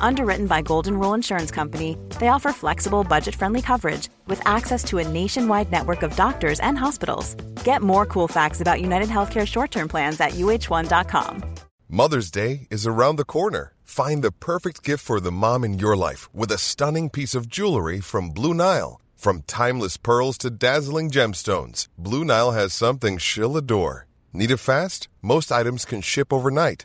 Underwritten 0.00 0.46
by 0.46 0.62
Golden 0.62 0.98
Rule 0.98 1.14
Insurance 1.14 1.50
Company, 1.50 1.96
they 2.18 2.28
offer 2.28 2.52
flexible, 2.52 3.04
budget 3.04 3.34
friendly 3.34 3.62
coverage 3.62 4.08
with 4.26 4.40
access 4.46 4.82
to 4.84 4.98
a 4.98 5.08
nationwide 5.08 5.70
network 5.70 6.02
of 6.02 6.16
doctors 6.16 6.60
and 6.60 6.78
hospitals. 6.78 7.34
Get 7.64 7.82
more 7.82 8.06
cool 8.06 8.28
facts 8.28 8.60
about 8.60 8.80
United 8.80 9.08
Healthcare 9.08 9.46
short 9.46 9.70
term 9.70 9.88
plans 9.88 10.20
at 10.20 10.32
uh1.com. 10.32 11.44
Mother's 11.88 12.30
Day 12.30 12.66
is 12.70 12.86
around 12.86 13.16
the 13.16 13.24
corner. 13.24 13.72
Find 13.82 14.22
the 14.22 14.32
perfect 14.32 14.82
gift 14.82 15.02
for 15.04 15.20
the 15.20 15.32
mom 15.32 15.64
in 15.64 15.78
your 15.78 15.96
life 15.96 16.28
with 16.34 16.52
a 16.52 16.58
stunning 16.58 17.08
piece 17.08 17.34
of 17.34 17.48
jewelry 17.48 18.00
from 18.00 18.30
Blue 18.30 18.52
Nile. 18.54 19.00
From 19.16 19.42
timeless 19.46 19.96
pearls 19.96 20.36
to 20.38 20.50
dazzling 20.50 21.10
gemstones, 21.10 21.88
Blue 21.96 22.24
Nile 22.24 22.52
has 22.52 22.74
something 22.74 23.18
she'll 23.18 23.56
adore. 23.56 24.06
Need 24.32 24.50
it 24.50 24.58
fast? 24.58 25.08
Most 25.22 25.50
items 25.50 25.84
can 25.84 26.02
ship 26.02 26.32
overnight. 26.32 26.84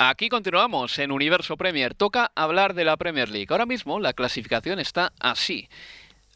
Aquí 0.00 0.28
continuamos 0.28 0.96
en 1.00 1.10
Universo 1.10 1.56
Premier. 1.56 1.92
Toca 1.92 2.30
hablar 2.36 2.74
de 2.74 2.84
la 2.84 2.96
Premier 2.96 3.28
League. 3.28 3.48
Ahora 3.50 3.66
mismo 3.66 3.98
la 3.98 4.12
clasificación 4.12 4.78
está 4.78 5.12
así. 5.18 5.68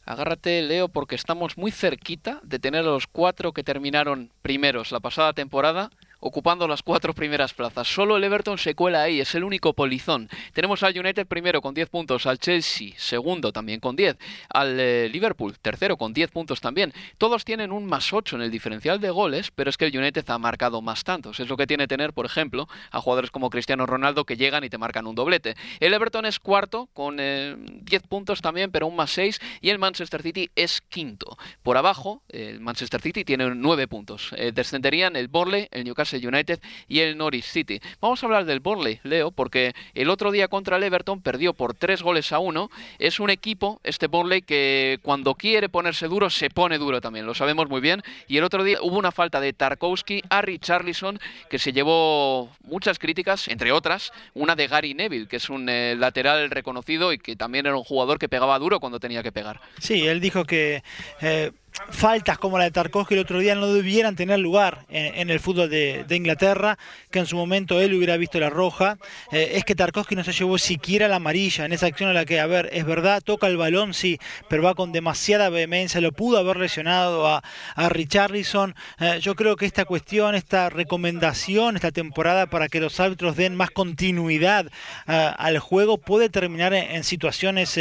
Agárrate, 0.05 0.61
Leo, 0.63 0.89
porque 0.89 1.15
estamos 1.15 1.57
muy 1.57 1.71
cerquita 1.71 2.41
de 2.43 2.59
tener 2.59 2.81
a 2.81 2.89
los 2.89 3.07
cuatro 3.07 3.53
que 3.53 3.63
terminaron 3.63 4.29
primeros 4.41 4.91
la 4.91 4.99
pasada 4.99 5.31
temporada 5.31 5.91
ocupando 6.23 6.67
las 6.67 6.81
cuatro 6.81 7.13
primeras 7.13 7.53
plazas. 7.53 7.87
Solo 7.87 8.15
el 8.15 8.23
Everton 8.23 8.57
se 8.57 8.75
cuela 8.75 9.03
ahí, 9.03 9.19
es 9.19 9.35
el 9.35 9.43
único 9.43 9.73
polizón. 9.73 10.29
Tenemos 10.53 10.81
al 10.81 10.97
United 10.97 11.27
primero 11.27 11.61
con 11.61 11.73
10 11.73 11.89
puntos, 11.89 12.25
al 12.25 12.39
Chelsea 12.39 12.93
segundo 12.97 13.51
también 13.51 13.81
con 13.81 13.95
10, 13.95 14.17
al 14.49 14.79
eh, 14.79 15.09
Liverpool 15.09 15.57
tercero 15.59 15.97
con 15.97 16.13
10 16.13 16.31
puntos 16.31 16.61
también. 16.61 16.93
Todos 17.17 17.43
tienen 17.43 17.73
un 17.73 17.85
más 17.85 18.13
8 18.13 18.37
en 18.37 18.41
el 18.41 18.51
diferencial 18.51 19.01
de 19.01 19.09
goles, 19.09 19.51
pero 19.51 19.69
es 19.69 19.77
que 19.77 19.85
el 19.85 19.97
United 19.97 20.23
ha 20.29 20.37
marcado 20.37 20.81
más 20.81 21.03
tantos. 21.03 21.41
Es 21.41 21.49
lo 21.49 21.57
que 21.57 21.67
tiene 21.67 21.87
tener, 21.87 22.13
por 22.13 22.25
ejemplo, 22.25 22.69
a 22.91 23.01
jugadores 23.01 23.29
como 23.29 23.49
Cristiano 23.49 23.85
Ronaldo 23.85 24.23
que 24.23 24.37
llegan 24.37 24.63
y 24.63 24.69
te 24.69 24.77
marcan 24.77 25.07
un 25.07 25.15
doblete. 25.15 25.55
El 25.81 25.93
Everton 25.93 26.25
es 26.25 26.39
cuarto 26.39 26.87
con 26.93 27.17
10 27.17 27.25
eh, 27.27 27.99
puntos 28.07 28.41
también, 28.41 28.71
pero 28.71 28.87
un 28.87 28.95
más 28.95 29.11
6, 29.11 29.41
y 29.59 29.69
el 29.69 29.77
Manchester 29.77 30.21
City 30.21 30.49
es 30.55 30.79
quinto. 30.81 31.37
Por 31.63 31.75
abajo, 31.75 32.23
el 32.29 32.61
Manchester 32.61 33.01
City 33.01 33.25
tiene 33.25 33.53
9 33.53 33.87
puntos. 33.87 34.31
Eh, 34.37 34.53
descenderían 34.53 35.17
el 35.17 35.27
Borley, 35.27 35.67
el 35.71 35.83
Newcastle 35.83 36.12
United 36.17 36.59
y 36.87 36.99
el 36.99 37.17
Norwich 37.17 37.45
City. 37.45 37.79
Vamos 38.01 38.21
a 38.21 38.25
hablar 38.25 38.45
del 38.45 38.59
Burnley, 38.59 38.99
Leo, 39.03 39.31
porque 39.31 39.73
el 39.93 40.09
otro 40.09 40.31
día 40.31 40.47
contra 40.47 40.77
el 40.77 40.83
Everton 40.83 41.21
perdió 41.21 41.53
por 41.53 41.73
tres 41.73 42.01
goles 42.01 42.31
a 42.31 42.39
uno. 42.39 42.69
Es 42.99 43.19
un 43.19 43.29
equipo, 43.29 43.79
este 43.83 44.07
Burnley, 44.07 44.41
que 44.41 44.99
cuando 45.01 45.35
quiere 45.35 45.69
ponerse 45.69 46.07
duro, 46.07 46.29
se 46.29 46.49
pone 46.49 46.77
duro 46.77 47.01
también, 47.01 47.25
lo 47.25 47.33
sabemos 47.33 47.69
muy 47.69 47.81
bien. 47.81 48.01
Y 48.27 48.37
el 48.37 48.43
otro 48.43 48.63
día 48.63 48.79
hubo 48.81 48.97
una 48.97 49.11
falta 49.11 49.39
de 49.39 49.53
Tarkowski 49.53 50.21
a 50.29 50.41
Richarlison 50.41 51.19
que 51.49 51.59
se 51.59 51.71
llevó 51.71 52.49
muchas 52.63 52.99
críticas, 52.99 53.47
entre 53.47 53.71
otras, 53.71 54.11
una 54.33 54.55
de 54.55 54.67
Gary 54.67 54.93
Neville, 54.93 55.27
que 55.27 55.37
es 55.37 55.49
un 55.49 55.67
eh, 55.69 55.95
lateral 55.97 56.49
reconocido 56.49 57.13
y 57.13 57.17
que 57.17 57.35
también 57.35 57.65
era 57.65 57.75
un 57.75 57.83
jugador 57.83 58.19
que 58.19 58.29
pegaba 58.29 58.57
duro 58.59 58.79
cuando 58.79 58.99
tenía 58.99 59.23
que 59.23 59.31
pegar. 59.31 59.59
Sí, 59.79 60.07
él 60.07 60.19
dijo 60.19 60.45
que 60.45 60.83
eh, 61.21 61.51
faltas 61.89 62.37
como 62.37 62.57
la 62.57 62.65
de 62.65 62.71
Tarkovsky 62.71 63.15
el 63.15 63.21
otro 63.21 63.39
día 63.39 63.55
no 63.55 63.67
debieran 63.67 64.15
tener 64.15 64.39
lugar 64.39 64.85
en, 64.89 65.29
el 65.29 65.39
fútbol 65.39 65.69
de, 65.69 66.05
Inglaterra, 66.09 66.77
que 67.09 67.19
en 67.19 67.25
su 67.25 67.35
momento 67.35 67.81
él 67.81 67.93
hubiera 67.93 68.17
visto 68.17 68.39
la 68.39 68.49
roja. 68.49 68.97
Eh, 69.31 69.53
es 69.55 69.65
que 69.65 69.75
Tarkovsky 69.75 70.15
no 70.15 70.23
se 70.23 70.31
llevó 70.31 70.57
siquiera 70.57 71.07
la 71.07 71.15
amarilla 71.15 71.65
en 71.65 71.73
esa 71.73 71.87
acción 71.87 72.09
en 72.09 72.15
la 72.15 72.25
que, 72.25 72.39
a 72.39 72.45
ver, 72.45 72.69
es 72.71 72.85
verdad, 72.85 73.21
toca 73.21 73.47
el 73.47 73.57
balón, 73.57 73.93
sí, 73.93 74.19
pero 74.49 74.63
va 74.63 74.75
con 74.75 74.91
demasiada 74.91 75.49
vehemencia, 75.49 76.01
lo 76.01 76.11
pudo 76.11 76.37
haber 76.37 76.57
lesionado 76.57 77.27
a, 77.27 77.43
a 77.75 77.89
Richarlison. 77.89 78.75
Eh, 78.99 79.19
yo 79.21 79.35
creo 79.35 79.55
que 79.55 79.65
esta 79.65 79.85
cuestión, 79.85 80.35
esta 80.35 80.69
recomendación, 80.69 81.75
esta 81.75 81.91
temporada 81.91 82.47
para 82.47 82.69
que 82.69 82.79
los 82.79 82.99
árbitros 82.99 83.35
den 83.35 83.55
más 83.55 83.71
continuidad 83.71 84.67
eh, 85.07 85.31
al 85.37 85.59
juego 85.59 85.97
puede 85.97 86.29
terminar 86.29 86.73
en, 86.73 87.03
situaciones 87.03 87.79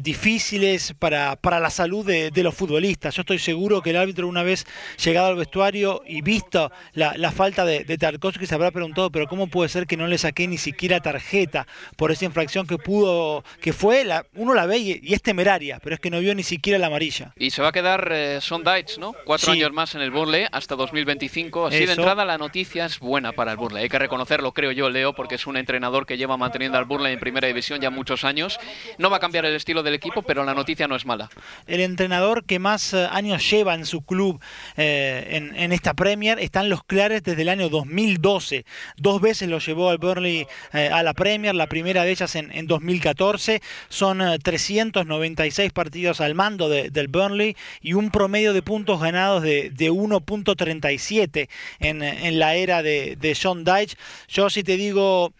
difíciles 0.00 0.94
para, 0.98 1.36
para 1.36 1.58
la 1.58 1.70
salud 1.70 2.04
de, 2.04 2.30
de 2.30 2.42
los 2.42 2.54
futbolistas 2.54 2.79
yo 2.80 3.22
estoy 3.22 3.38
seguro 3.38 3.82
que 3.82 3.90
el 3.90 3.96
árbitro 3.96 4.26
una 4.28 4.42
vez 4.42 4.66
llegado 5.02 5.28
al 5.28 5.36
vestuario 5.36 6.02
y 6.06 6.22
visto 6.22 6.72
la, 6.94 7.32
falta 7.32 7.64
de, 7.64 7.84
de, 7.84 7.98
Tarkovsky 7.98 8.46
se 8.46 8.54
habrá 8.54 8.70
preguntado, 8.70 9.10
pero 9.10 9.26
¿cómo 9.26 9.46
puede 9.46 9.68
ser 9.68 9.86
que 9.86 9.96
no 9.96 10.06
le 10.06 10.18
saqué 10.18 10.48
ni 10.48 10.58
siquiera 10.58 11.00
tarjeta 11.00 11.66
por 11.96 12.10
esa 12.10 12.24
infracción 12.24 12.66
que 12.66 12.78
pudo, 12.78 13.44
que 13.60 13.72
fue, 13.72 14.04
la, 14.04 14.26
uno 14.34 14.54
la 14.54 14.66
ve 14.66 14.78
y, 14.78 15.12
es 15.12 15.22
temeraria, 15.22 15.78
pero 15.82 15.94
es 15.94 16.00
que 16.00 16.10
no 16.10 16.20
vio 16.20 16.34
ni 16.34 16.42
siquiera 16.42 16.78
la 16.78 16.86
amarilla. 16.86 17.32
Y 17.36 17.50
se 17.50 17.62
va 17.62 17.68
a 17.68 17.72
quedar 17.72 18.08
eh, 18.12 18.38
Son 18.40 18.64
¿no? 18.98 19.14
Cuatro 19.24 19.52
años 19.52 19.72
más 19.72 19.94
en 19.94 20.02
el 20.02 20.10
Burnley 20.10 20.46
hasta 20.50 20.76
2025. 20.76 21.66
Así 21.66 21.86
de 21.86 21.92
entrada 21.92 22.24
la 22.24 22.38
noticia 22.38 22.86
es 22.86 22.98
buena 22.98 23.32
para 23.32 23.52
el 23.52 23.56
Burnley. 23.56 23.84
Hay 23.84 23.88
que 23.88 23.98
reconocerlo, 23.98 24.52
creo 24.52 24.72
yo, 24.72 24.90
Leo, 24.90 25.14
porque 25.14 25.36
es 25.36 25.46
un 25.46 25.56
entrenador 25.56 26.06
que 26.06 26.16
lleva 26.16 26.36
manteniendo 26.36 26.78
al 26.78 26.84
Burnley 26.84 27.14
en 27.14 27.20
primera 27.20 27.48
división 27.48 27.80
ya 27.80 27.90
muchos 27.90 28.24
años. 28.24 28.58
No 28.98 29.10
va 29.10 29.16
a 29.16 29.20
cambiar 29.20 29.44
el 29.44 29.54
estilo 29.54 29.82
del 29.82 29.94
equipo, 29.94 30.22
pero 30.22 30.44
la 30.44 30.54
noticia 30.54 30.86
no 30.86 30.96
es 30.96 31.06
mala. 31.06 31.30
El 31.66 31.80
entrenador 31.80 32.44
que 32.44 32.58
más 32.58 32.69
eh, 32.70 33.08
años 33.10 33.50
lleva 33.50 33.74
en 33.74 33.84
su 33.84 34.02
club 34.02 34.40
eh, 34.76 35.52
en, 35.56 35.72
esta 35.72 35.94
Premier 35.94 36.38
están 36.38 36.68
los 36.68 36.84
Clares 36.84 37.22
desde 37.22 37.42
el 37.42 37.48
año 37.48 37.68
2012. 37.68 38.64
Dos 38.96 39.20
veces 39.20 39.48
lo 39.48 39.58
llevó 39.58 39.90
al 39.90 39.98
Burnley 39.98 40.46
eh, 40.72 40.88
a 40.92 41.02
la 41.02 41.14
Premier, 41.14 41.54
la 41.54 41.66
primera 41.66 42.04
de 42.04 42.12
ellas 42.12 42.34
en, 42.36 42.66
2014. 42.66 43.60
Son 43.88 44.22
396 44.42 45.72
partidos 45.72 46.20
al 46.20 46.34
mando 46.34 46.68
del 46.68 47.08
Burnley 47.08 47.56
y 47.80 47.94
un 47.94 48.10
promedio 48.10 48.52
de 48.52 48.62
puntos 48.62 49.00
ganados 49.00 49.42
de, 49.42 49.70
1.37 49.72 51.48
en, 51.80 52.02
en, 52.02 52.38
la 52.38 52.54
era 52.54 52.82
de, 52.82 53.16
de 53.16 53.36
John 53.40 53.64
Dyche. 53.64 53.96
Yo 54.28 54.48
si 54.48 54.62
te 54.62 54.76
digo 54.76 55.32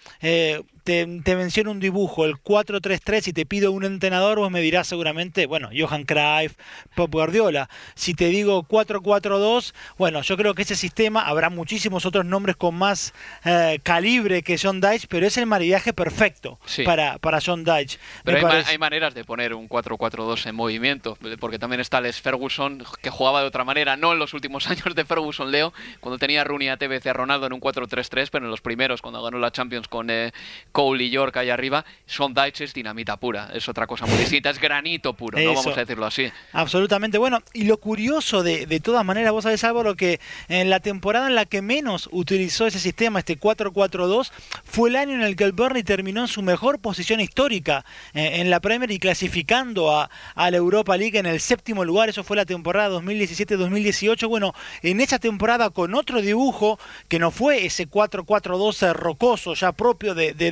te, 0.90 1.36
menciono 1.36 1.70
un 1.70 1.78
dibujo, 1.78 2.24
el 2.24 2.34
4-3-3, 2.34 3.28
y 3.28 3.32
te 3.32 3.46
pido 3.46 3.70
un 3.70 3.84
entrenador, 3.84 4.38
vos 4.40 4.50
me 4.50 4.60
dirás 4.60 4.88
seguramente, 4.88 5.46
bueno, 5.46 5.70
Johan 5.76 6.02
Cruyff, 6.02 6.54
Pop 6.96 7.12
Guardiola. 7.12 7.70
Si 7.94 8.14
te 8.14 8.26
digo 8.26 8.64
4-4-2, 8.64 9.72
bueno, 9.98 10.22
yo 10.22 10.36
creo 10.36 10.54
que 10.54 10.62
ese 10.62 10.74
sistema, 10.74 11.22
habrá 11.22 11.48
muchísimos 11.48 12.06
otros 12.06 12.24
nombres 12.24 12.56
con 12.56 12.74
más 12.74 13.14
eh, 13.44 13.78
calibre 13.84 14.42
que 14.42 14.58
John 14.60 14.80
Dyche, 14.80 15.06
pero 15.08 15.26
es 15.28 15.36
el 15.36 15.46
maridaje 15.46 15.92
perfecto 15.92 16.58
para, 16.84 17.18
para 17.18 17.38
John 17.44 17.62
Dyche. 17.62 17.98
Pero 18.24 18.48
hay, 18.48 18.78
maneras 18.78 19.14
de 19.14 19.22
poner 19.24 19.54
un 19.54 19.68
4-4-2 19.68 20.46
en 20.46 20.56
movimiento, 20.56 21.16
porque 21.38 21.60
también 21.60 21.80
está 21.80 22.00
Les 22.00 22.20
Ferguson, 22.20 22.82
que 23.00 23.10
jugaba 23.10 23.42
de 23.42 23.46
otra 23.46 23.62
manera, 23.62 23.96
no 23.96 24.12
en 24.12 24.18
los 24.18 24.34
últimos 24.34 24.66
años 24.70 24.92
de 24.92 25.04
Ferguson, 25.04 25.52
Leo, 25.52 25.72
cuando 26.00 26.18
tenía 26.18 26.42
Rooney 26.42 26.68
a 26.68 26.76
TBC 26.76 27.06
a 27.06 27.12
Ronaldo 27.12 27.46
en 27.46 27.52
un 27.52 27.60
4-3-3, 27.60 28.28
pero 28.32 28.46
en 28.46 28.50
los 28.50 28.60
primeros, 28.60 29.00
cuando 29.00 29.22
ganó 29.22 29.38
la 29.38 29.52
Champions 29.52 29.86
con... 29.86 30.10
Eh, 30.10 30.32
Cole 30.80 31.04
y 31.04 31.10
York 31.10 31.36
ahí 31.36 31.50
arriba, 31.50 31.84
son 32.06 32.34
es 32.58 32.72
dinamita 32.72 33.18
pura, 33.18 33.50
es 33.52 33.68
otra 33.68 33.86
cosa 33.86 34.06
muy 34.06 34.16
distinta, 34.16 34.48
es 34.48 34.58
granito 34.58 35.12
puro, 35.12 35.38
no 35.38 35.52
vamos 35.52 35.76
a 35.76 35.80
decirlo 35.80 36.06
así. 36.06 36.32
Absolutamente, 36.54 37.18
bueno, 37.18 37.40
y 37.52 37.64
lo 37.64 37.76
curioso 37.76 38.42
de, 38.42 38.64
de 38.64 38.80
todas 38.80 39.04
maneras, 39.04 39.30
vos 39.32 39.44
sabés 39.44 39.62
Álvaro 39.62 39.94
que 39.94 40.20
en 40.48 40.70
la 40.70 40.80
temporada 40.80 41.26
en 41.26 41.34
la 41.34 41.44
que 41.44 41.60
menos 41.60 42.08
utilizó 42.12 42.66
ese 42.66 42.78
sistema, 42.78 43.18
este 43.18 43.38
4-4-2, 43.38 44.30
fue 44.64 44.88
el 44.88 44.96
año 44.96 45.16
en 45.16 45.20
el 45.20 45.36
que 45.36 45.44
el 45.44 45.52
Burnley 45.52 45.82
terminó 45.82 46.22
en 46.22 46.28
su 46.28 46.40
mejor 46.40 46.78
posición 46.78 47.20
histórica 47.20 47.84
eh, 48.14 48.40
en 48.40 48.48
la 48.48 48.60
Premier 48.60 48.90
y 48.90 48.98
clasificando 48.98 49.94
a, 49.94 50.08
a 50.34 50.50
la 50.50 50.56
Europa 50.56 50.96
League 50.96 51.18
en 51.18 51.26
el 51.26 51.40
séptimo 51.40 51.84
lugar, 51.84 52.08
eso 52.08 52.24
fue 52.24 52.38
la 52.38 52.46
temporada 52.46 52.98
2017-2018, 53.00 54.28
bueno, 54.28 54.54
en 54.82 55.02
esa 55.02 55.18
temporada 55.18 55.68
con 55.68 55.94
otro 55.94 56.22
dibujo 56.22 56.78
que 57.08 57.18
no 57.18 57.30
fue 57.30 57.66
ese 57.66 57.86
4-4-2 57.86 58.94
rocoso 58.94 59.52
ya 59.52 59.72
propio 59.72 60.14
de, 60.14 60.32
de 60.32 60.50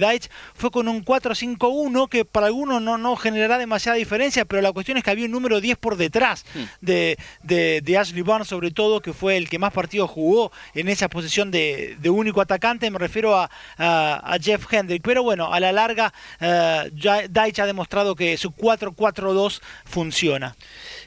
fue 0.54 0.70
con 0.70 0.88
un 0.88 1.04
4-5-1 1.04 2.08
que 2.08 2.24
para 2.24 2.46
algunos 2.46 2.80
no, 2.82 2.98
no 2.98 3.16
generará 3.16 3.58
demasiada 3.58 3.96
diferencia, 3.96 4.44
pero 4.44 4.62
la 4.62 4.72
cuestión 4.72 4.98
es 4.98 5.04
que 5.04 5.10
había 5.10 5.26
un 5.26 5.32
número 5.32 5.60
10 5.60 5.78
por 5.78 5.96
detrás 5.96 6.44
hmm. 6.54 6.62
de, 6.80 7.18
de, 7.42 7.98
Ashley 7.98 8.22
Barnes, 8.22 8.48
sobre 8.48 8.70
todo, 8.70 9.00
que 9.00 9.12
fue 9.12 9.36
el 9.36 9.48
que 9.48 9.58
más 9.58 9.72
partidos 9.72 10.10
jugó 10.10 10.52
en 10.74 10.88
esa 10.88 11.08
posición 11.08 11.50
de, 11.50 11.96
de 12.00 12.10
único 12.10 12.40
atacante. 12.40 12.90
Me 12.90 12.98
refiero 12.98 13.36
a, 13.36 13.50
a, 13.76 14.36
Jeff 14.40 14.72
Hendrick. 14.72 15.02
Pero 15.02 15.22
bueno, 15.22 15.52
a 15.52 15.60
la 15.60 15.72
larga, 15.72 16.12
uh, 16.40 16.44
ha 16.44 17.66
demostrado 17.66 18.14
que 18.14 18.36
su 18.36 18.50
4-4-2 18.50 19.60
funciona. 19.84 20.56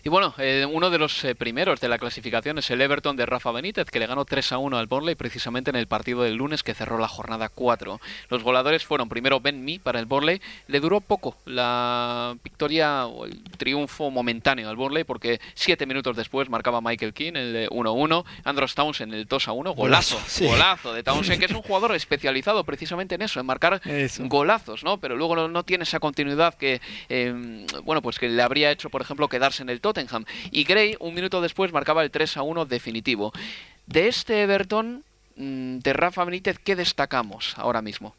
Y 0.04 0.10
bueno, 0.10 0.34
eh, 0.38 0.66
uno 0.70 0.90
de 0.90 0.98
los 0.98 1.24
eh, 1.24 1.36
primeros 1.36 1.80
de 1.80 1.88
la 1.88 1.98
clasificación 1.98 2.58
es 2.58 2.70
el 2.72 2.82
Everton 2.82 3.16
de 3.16 3.26
Rafa 3.26 3.52
Benítez, 3.52 3.90
que 3.90 4.00
le 4.00 4.08
ganó 4.08 4.26
3 4.26 4.52
a 4.54 4.58
1 4.58 4.78
al 4.78 4.88
Burnley 4.88 5.16
precisamente 5.16 5.70
en 5.70 5.76
el 5.76 5.88
partido 5.88 6.24
del 6.24 6.36
lunes 6.36 6.64
que 6.64 6.74
cerró 6.74 6.98
la 6.98 7.08
jornada 7.08 7.50
4. 7.50 8.00
Los 8.30 8.44
goleadores 8.44 8.86
fueron 8.92 9.08
primero 9.08 9.40
Ben 9.40 9.64
Mee 9.64 9.80
para 9.80 10.02
el 10.02 10.06
Burnley, 10.06 10.42
le 10.68 10.82
duró 10.82 11.00
poco 11.00 11.38
la 11.46 12.36
victoria 12.44 13.06
o 13.06 13.24
el 13.24 13.42
triunfo 13.58 14.12
momentáneo 14.12 14.68
al 14.68 14.76
Burnley 14.76 15.06
porque 15.06 15.40
siete 15.54 15.86
minutos 15.86 16.18
después 16.18 16.50
marcaba 16.50 16.82
Michael 16.82 17.14
King 17.14 17.32
el 17.36 17.70
1-1, 17.70 18.26
Andros 18.44 18.76
Townsend 18.76 19.14
el 19.14 19.28
2 19.28 19.48
a 19.48 19.54
1, 19.54 19.74
golazo, 19.76 20.20
golazo 20.42 20.92
de 20.92 21.04
Townsend, 21.04 21.40
que 21.40 21.46
es 21.46 21.54
un 21.54 21.62
jugador 21.62 21.96
especializado 21.96 22.66
precisamente 22.66 23.16
en 23.16 23.22
eso, 23.22 23.40
en 23.40 23.46
marcar 23.46 23.82
golazos, 24.20 24.84
¿no? 24.84 24.98
Pero 24.98 25.16
luego 25.16 25.48
no, 25.48 25.64
tiene 25.64 25.86
esa 25.86 26.02
continuidad 26.02 26.56
que, 26.56 26.82
em, 27.08 27.66
bueno, 27.86 28.02
pues 28.02 28.20
que 28.20 28.28
le 28.28 28.42
habría 28.42 28.72
hecho, 28.72 28.90
por 28.90 29.02
ejemplo, 29.02 29.30
quedarse 29.30 29.64
en 29.64 29.70
el 29.70 29.80
Tottenham. 29.80 30.26
Y 30.52 30.66
Gray, 30.66 30.98
un 31.00 31.14
minuto 31.14 31.40
después, 31.40 31.72
marcaba 31.72 32.04
el 32.04 32.12
3 32.12 32.36
a 32.36 32.42
1 32.42 32.66
definitivo. 32.66 33.32
De 33.88 34.10
este 34.10 34.42
Everton, 34.42 35.06
mm, 35.38 35.78
de 35.78 35.94
Rafa 35.94 36.26
Benítez, 36.26 36.60
¿qué 36.60 36.76
destacamos 36.76 37.54
ahora 37.58 37.82
mismo? 37.82 38.16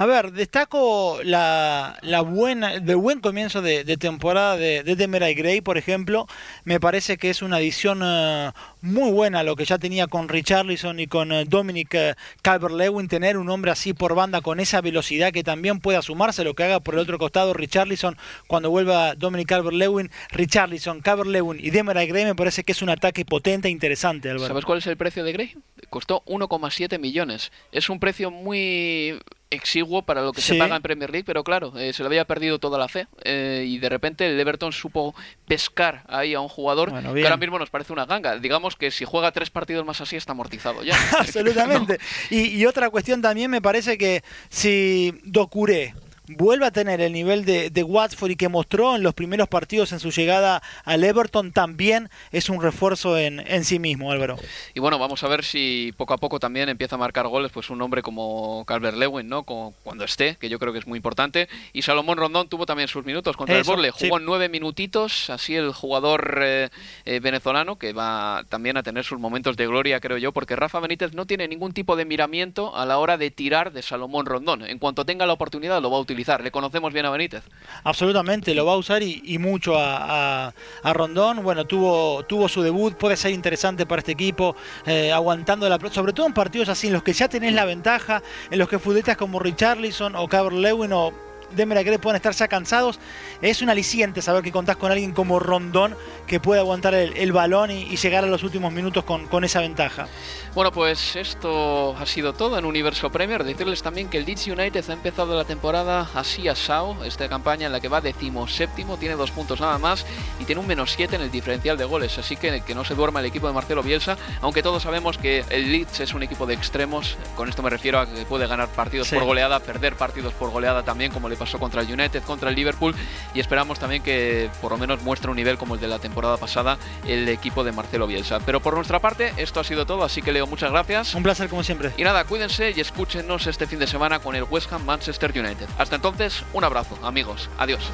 A 0.00 0.06
ver, 0.06 0.32
destaco 0.32 1.18
la, 1.24 1.98
la 2.00 2.22
buena, 2.22 2.72
el 2.72 2.96
buen 2.96 3.20
comienzo 3.20 3.60
de, 3.60 3.84
temporada 3.98 4.56
de, 4.56 4.82
de 4.82 5.34
Gray, 5.34 5.60
por 5.60 5.76
ejemplo. 5.76 6.26
Me 6.64 6.80
parece 6.80 7.18
que 7.18 7.28
es 7.28 7.42
una 7.42 7.56
adición 7.56 8.00
eh, 8.02 8.50
muy 8.80 9.10
buena 9.10 9.42
lo 9.42 9.56
que 9.56 9.66
ya 9.66 9.76
tenía 9.76 10.06
con 10.06 10.30
Richarlison 10.30 11.00
y 11.00 11.06
con 11.06 11.32
eh, 11.32 11.44
Dominic 11.44 11.92
uh, 11.92 12.14
Calvert-Lewin. 12.40 13.08
Tener 13.08 13.36
un 13.36 13.50
hombre 13.50 13.72
así 13.72 13.92
por 13.92 14.14
banda 14.14 14.40
con 14.40 14.58
esa 14.58 14.80
velocidad 14.80 15.32
que 15.32 15.44
también 15.44 15.80
pueda 15.80 16.00
sumarse 16.00 16.44
lo 16.44 16.54
que 16.54 16.64
haga 16.64 16.80
por 16.80 16.94
el 16.94 17.00
otro 17.00 17.18
costado 17.18 17.52
Richarlison 17.52 18.16
cuando 18.46 18.70
vuelva 18.70 19.14
Dominic 19.16 19.48
Calvert-Lewin. 19.48 20.10
Richarlison, 20.30 21.02
Calvert-Lewin 21.02 21.62
y 21.62 21.68
Demarai 21.68 22.06
Gray 22.06 22.24
me 22.24 22.34
parece 22.34 22.64
que 22.64 22.72
es 22.72 22.80
un 22.80 22.88
ataque 22.88 23.26
potente 23.26 23.68
e 23.68 23.70
interesante, 23.70 24.30
¿Sabes 24.38 24.64
cuál 24.64 24.78
es 24.78 24.86
el 24.86 24.96
precio 24.96 25.24
de 25.24 25.32
Gray? 25.32 25.56
Costó 25.90 26.22
1,7 26.24 26.98
millones. 26.98 27.52
Es 27.70 27.90
un 27.90 28.00
precio 28.00 28.30
muy 28.30 29.20
exiguo 29.50 30.02
para 30.02 30.22
lo 30.22 30.32
que 30.32 30.40
se 30.40 30.54
paga 30.54 30.76
en 30.76 30.82
Premier 30.82 31.10
League, 31.10 31.24
pero 31.24 31.42
claro, 31.42 31.72
eh, 31.76 31.92
se 31.92 32.02
le 32.02 32.06
había 32.06 32.24
perdido 32.24 32.58
toda 32.58 32.78
la 32.78 32.88
fe 32.88 33.06
eh, 33.24 33.64
y 33.66 33.78
de 33.78 33.88
repente 33.88 34.26
el 34.26 34.38
Everton 34.38 34.72
supo 34.72 35.14
pescar 35.46 36.04
ahí 36.08 36.34
a 36.34 36.40
un 36.40 36.48
jugador 36.48 36.90
que 36.90 37.24
ahora 37.24 37.36
mismo 37.36 37.58
nos 37.58 37.70
parece 37.70 37.92
una 37.92 38.06
ganga. 38.06 38.38
Digamos 38.38 38.76
que 38.76 38.90
si 38.90 39.04
juega 39.04 39.32
tres 39.32 39.50
partidos 39.50 39.84
más 39.84 40.00
así 40.00 40.16
está 40.16 40.32
amortizado 40.32 40.82
ya. 40.82 40.96
Absolutamente. 41.18 41.98
y, 42.30 42.56
y, 42.56 42.66
otra 42.66 42.90
cuestión 42.90 43.20
también 43.22 43.50
me 43.50 43.60
parece 43.60 43.98
que 43.98 44.22
si 44.48 45.14
Docuré 45.24 45.94
vuelve 46.36 46.66
a 46.66 46.70
tener 46.70 47.00
el 47.00 47.12
nivel 47.12 47.44
de, 47.44 47.70
de, 47.70 47.82
Watford 47.82 48.30
y 48.30 48.36
que 48.36 48.48
mostró 48.48 48.96
en 48.96 49.02
los 49.02 49.14
primeros 49.14 49.48
partidos 49.48 49.92
en 49.92 50.00
su 50.00 50.10
llegada 50.10 50.62
al 50.84 51.04
Everton, 51.04 51.52
también 51.52 52.08
es 52.30 52.48
un 52.48 52.62
refuerzo 52.62 53.18
en, 53.18 53.40
en 53.40 53.64
sí 53.64 53.78
mismo, 53.78 54.12
Álvaro. 54.12 54.36
Y 54.74 54.80
bueno, 54.80 54.98
vamos 54.98 55.22
a 55.24 55.28
ver 55.28 55.44
si 55.44 55.92
poco 55.96 56.14
a 56.14 56.18
poco 56.18 56.38
también 56.38 56.68
empieza 56.68 56.94
a 56.94 56.98
marcar 56.98 57.26
goles 57.28 57.50
pues 57.52 57.70
un 57.70 57.82
hombre 57.82 58.02
como 58.02 58.64
Calvert 58.66 58.96
Lewin, 58.96 59.28
¿no? 59.28 59.42
Como 59.44 59.74
cuando 59.82 60.04
esté, 60.04 60.36
que 60.36 60.48
yo 60.48 60.58
creo 60.58 60.72
que 60.72 60.78
es 60.78 60.86
muy 60.86 60.96
importante. 60.96 61.48
Y 61.72 61.82
Salomón 61.82 62.18
Rondón 62.18 62.48
tuvo 62.48 62.66
también 62.66 62.88
sus 62.88 63.04
minutos 63.04 63.36
contra 63.36 63.58
el 63.58 63.64
Borle, 63.64 63.90
jugó 63.90 64.18
nueve 64.18 64.48
minutitos, 64.48 65.30
así 65.30 65.56
el 65.56 65.72
jugador 65.72 66.40
eh, 66.42 66.68
eh, 67.04 67.20
venezolano, 67.20 67.76
que 67.76 67.92
va 67.92 68.44
también 68.48 68.76
a 68.76 68.82
tener 68.82 69.04
sus 69.04 69.18
momentos 69.18 69.56
de 69.56 69.66
gloria, 69.66 70.00
creo 70.00 70.18
yo, 70.18 70.32
porque 70.32 70.56
Rafa 70.56 70.80
Benítez 70.80 71.12
no 71.12 71.26
tiene 71.26 71.48
ningún 71.48 71.72
tipo 71.72 71.96
de 71.96 72.04
miramiento 72.04 72.76
a 72.76 72.86
la 72.86 72.98
hora 72.98 73.16
de 73.16 73.30
tirar 73.30 73.72
de 73.72 73.82
Salomón 73.82 74.26
Rondón. 74.26 74.64
En 74.64 74.78
cuanto 74.78 75.04
tenga 75.04 75.26
la 75.26 75.32
oportunidad 75.32 75.82
lo 75.82 75.90
va 75.90 75.96
a 75.96 76.00
utilizar 76.00 76.19
le 76.42 76.50
conocemos 76.50 76.92
bien 76.92 77.06
a 77.06 77.10
Benítez. 77.10 77.42
Absolutamente, 77.84 78.54
lo 78.54 78.66
va 78.66 78.74
a 78.74 78.76
usar 78.76 79.02
y, 79.02 79.38
mucho 79.38 79.74
a, 79.76 80.52
Rondón. 80.84 81.42
Bueno, 81.42 81.64
tuvo, 81.64 82.24
tuvo 82.24 82.48
su 82.48 82.62
debut, 82.62 82.94
puede 82.94 83.16
ser 83.16 83.32
interesante 83.32 83.86
para 83.86 84.00
este 84.00 84.12
equipo, 84.12 84.54
eh, 84.86 85.12
aguantando 85.12 85.68
la 85.68 85.78
sobre 85.90 86.12
todo 86.12 86.26
en 86.26 86.34
partidos 86.34 86.68
así, 86.68 86.88
en 86.88 86.92
los 86.92 87.02
que 87.02 87.12
ya 87.12 87.28
tenés 87.28 87.54
la 87.54 87.64
ventaja, 87.64 88.22
en 88.50 88.58
los 88.58 88.68
que 88.68 88.78
futbolistas 88.78 89.16
como 89.16 89.38
Richarlison 89.38 90.14
o 90.16 90.28
Cabr 90.28 90.52
Lewin 90.52 90.92
o 90.92 91.29
Demera 91.54 91.84
que 91.84 91.98
pueden 91.98 92.16
estar 92.16 92.32
ya 92.32 92.48
cansados. 92.48 92.98
Es 93.42 93.62
un 93.62 93.70
aliciente 93.70 94.22
saber 94.22 94.42
que 94.42 94.52
contás 94.52 94.76
con 94.76 94.90
alguien 94.90 95.12
como 95.12 95.38
Rondón 95.38 95.96
que 96.26 96.40
puede 96.40 96.60
aguantar 96.60 96.94
el, 96.94 97.32
balón 97.32 97.70
y, 97.70 97.96
llegar 97.96 98.24
a 98.24 98.26
los 98.26 98.42
últimos 98.42 98.72
minutos 98.72 99.04
con, 99.04 99.26
con 99.26 99.44
esa 99.44 99.60
ventaja. 99.60 100.06
Bueno, 100.54 100.72
pues 100.72 101.16
esto 101.16 101.96
ha 101.96 102.06
sido 102.06 102.32
todo 102.32 102.58
en 102.58 102.64
Universo 102.64 103.10
Premier. 103.10 103.44
Decirles 103.44 103.82
también 103.82 104.08
que 104.08 104.18
el 104.18 104.24
Leeds 104.24 104.48
United 104.48 104.88
ha 104.88 104.92
empezado 104.92 105.36
la 105.36 105.44
temporada 105.44 106.08
así 106.14 106.48
a 106.48 106.54
Sao, 106.54 107.04
esta 107.04 107.28
campaña 107.28 107.66
en 107.66 107.72
la 107.72 107.80
que 107.80 107.88
va 107.88 108.00
séptimo, 108.48 108.96
tiene 108.96 109.14
dos 109.14 109.30
puntos 109.30 109.60
nada 109.60 109.78
más 109.78 110.04
y 110.38 110.44
tiene 110.44 110.60
un 110.60 110.66
menos 110.66 110.92
siete 110.92 111.16
en 111.16 111.22
el 111.22 111.30
diferencial 111.30 111.76
de 111.76 111.84
goles. 111.84 112.18
Así 112.18 112.36
que 112.36 112.60
que 112.62 112.74
no 112.74 112.84
se 112.84 112.94
duerma 112.94 113.20
el 113.20 113.26
equipo 113.26 113.46
de 113.46 113.52
Marcelo 113.52 113.82
Bielsa, 113.82 114.16
aunque 114.40 114.62
todos 114.62 114.82
sabemos 114.82 115.18
que 115.18 115.44
el 115.50 115.70
Leeds 115.70 116.00
es 116.00 116.14
un 116.14 116.22
equipo 116.22 116.46
de 116.46 116.54
extremos. 116.54 117.16
Con 117.36 117.48
esto 117.48 117.62
me 117.62 117.70
refiero 117.70 118.00
a 118.00 118.06
que 118.06 118.24
puede 118.24 118.46
ganar 118.46 118.68
partidos 118.68 119.10
por 119.10 119.24
goleada, 119.24 119.60
perder 119.60 119.96
partidos 119.96 120.32
por 120.34 120.50
goleada 120.50 120.82
también, 120.82 121.12
como 121.12 121.28
le 121.28 121.36
pasó 121.40 121.58
contra 121.58 121.80
el 121.80 121.92
United, 121.92 122.22
contra 122.22 122.50
el 122.50 122.54
Liverpool. 122.54 122.94
Y 123.34 123.40
esperamos 123.40 123.80
también 123.80 124.02
que 124.02 124.50
por 124.60 124.70
lo 124.70 124.78
menos 124.78 125.02
muestre 125.02 125.30
un 125.30 125.36
nivel 125.36 125.58
como 125.58 125.74
el 125.74 125.80
de 125.80 125.88
la 125.88 125.98
temporada 125.98 126.36
pasada 126.36 126.78
el 127.06 127.28
equipo 127.28 127.64
de 127.64 127.72
Marcelo 127.72 128.06
Bielsa. 128.06 128.38
Pero 128.40 128.60
por 128.60 128.74
nuestra 128.74 129.00
parte, 129.00 129.32
esto 129.36 129.60
ha 129.60 129.64
sido 129.64 129.86
todo, 129.86 130.04
así 130.04 130.22
que 130.22 130.32
le 130.32 130.40
muchas 130.46 130.70
gracias. 130.70 131.14
Un 131.14 131.22
placer 131.22 131.48
como 131.48 131.62
siempre. 131.62 131.92
Y 131.96 132.04
nada, 132.04 132.24
cuídense 132.24 132.72
y 132.76 132.80
escúchenos 132.80 133.46
este 133.46 133.66
fin 133.66 133.78
de 133.78 133.86
semana 133.86 134.18
con 134.18 134.34
el 134.34 134.44
West 134.44 134.72
Ham 134.72 134.84
Manchester 134.84 135.32
United. 135.34 135.68
Hasta 135.78 135.96
entonces, 135.96 136.44
un 136.52 136.64
abrazo, 136.64 136.98
amigos. 137.02 137.48
Adiós. 137.58 137.90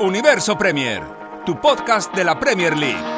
Universo 0.00 0.56
Premier, 0.56 1.02
tu 1.44 1.60
podcast 1.60 2.14
de 2.14 2.24
la 2.24 2.38
Premier 2.38 2.76
League. 2.76 3.17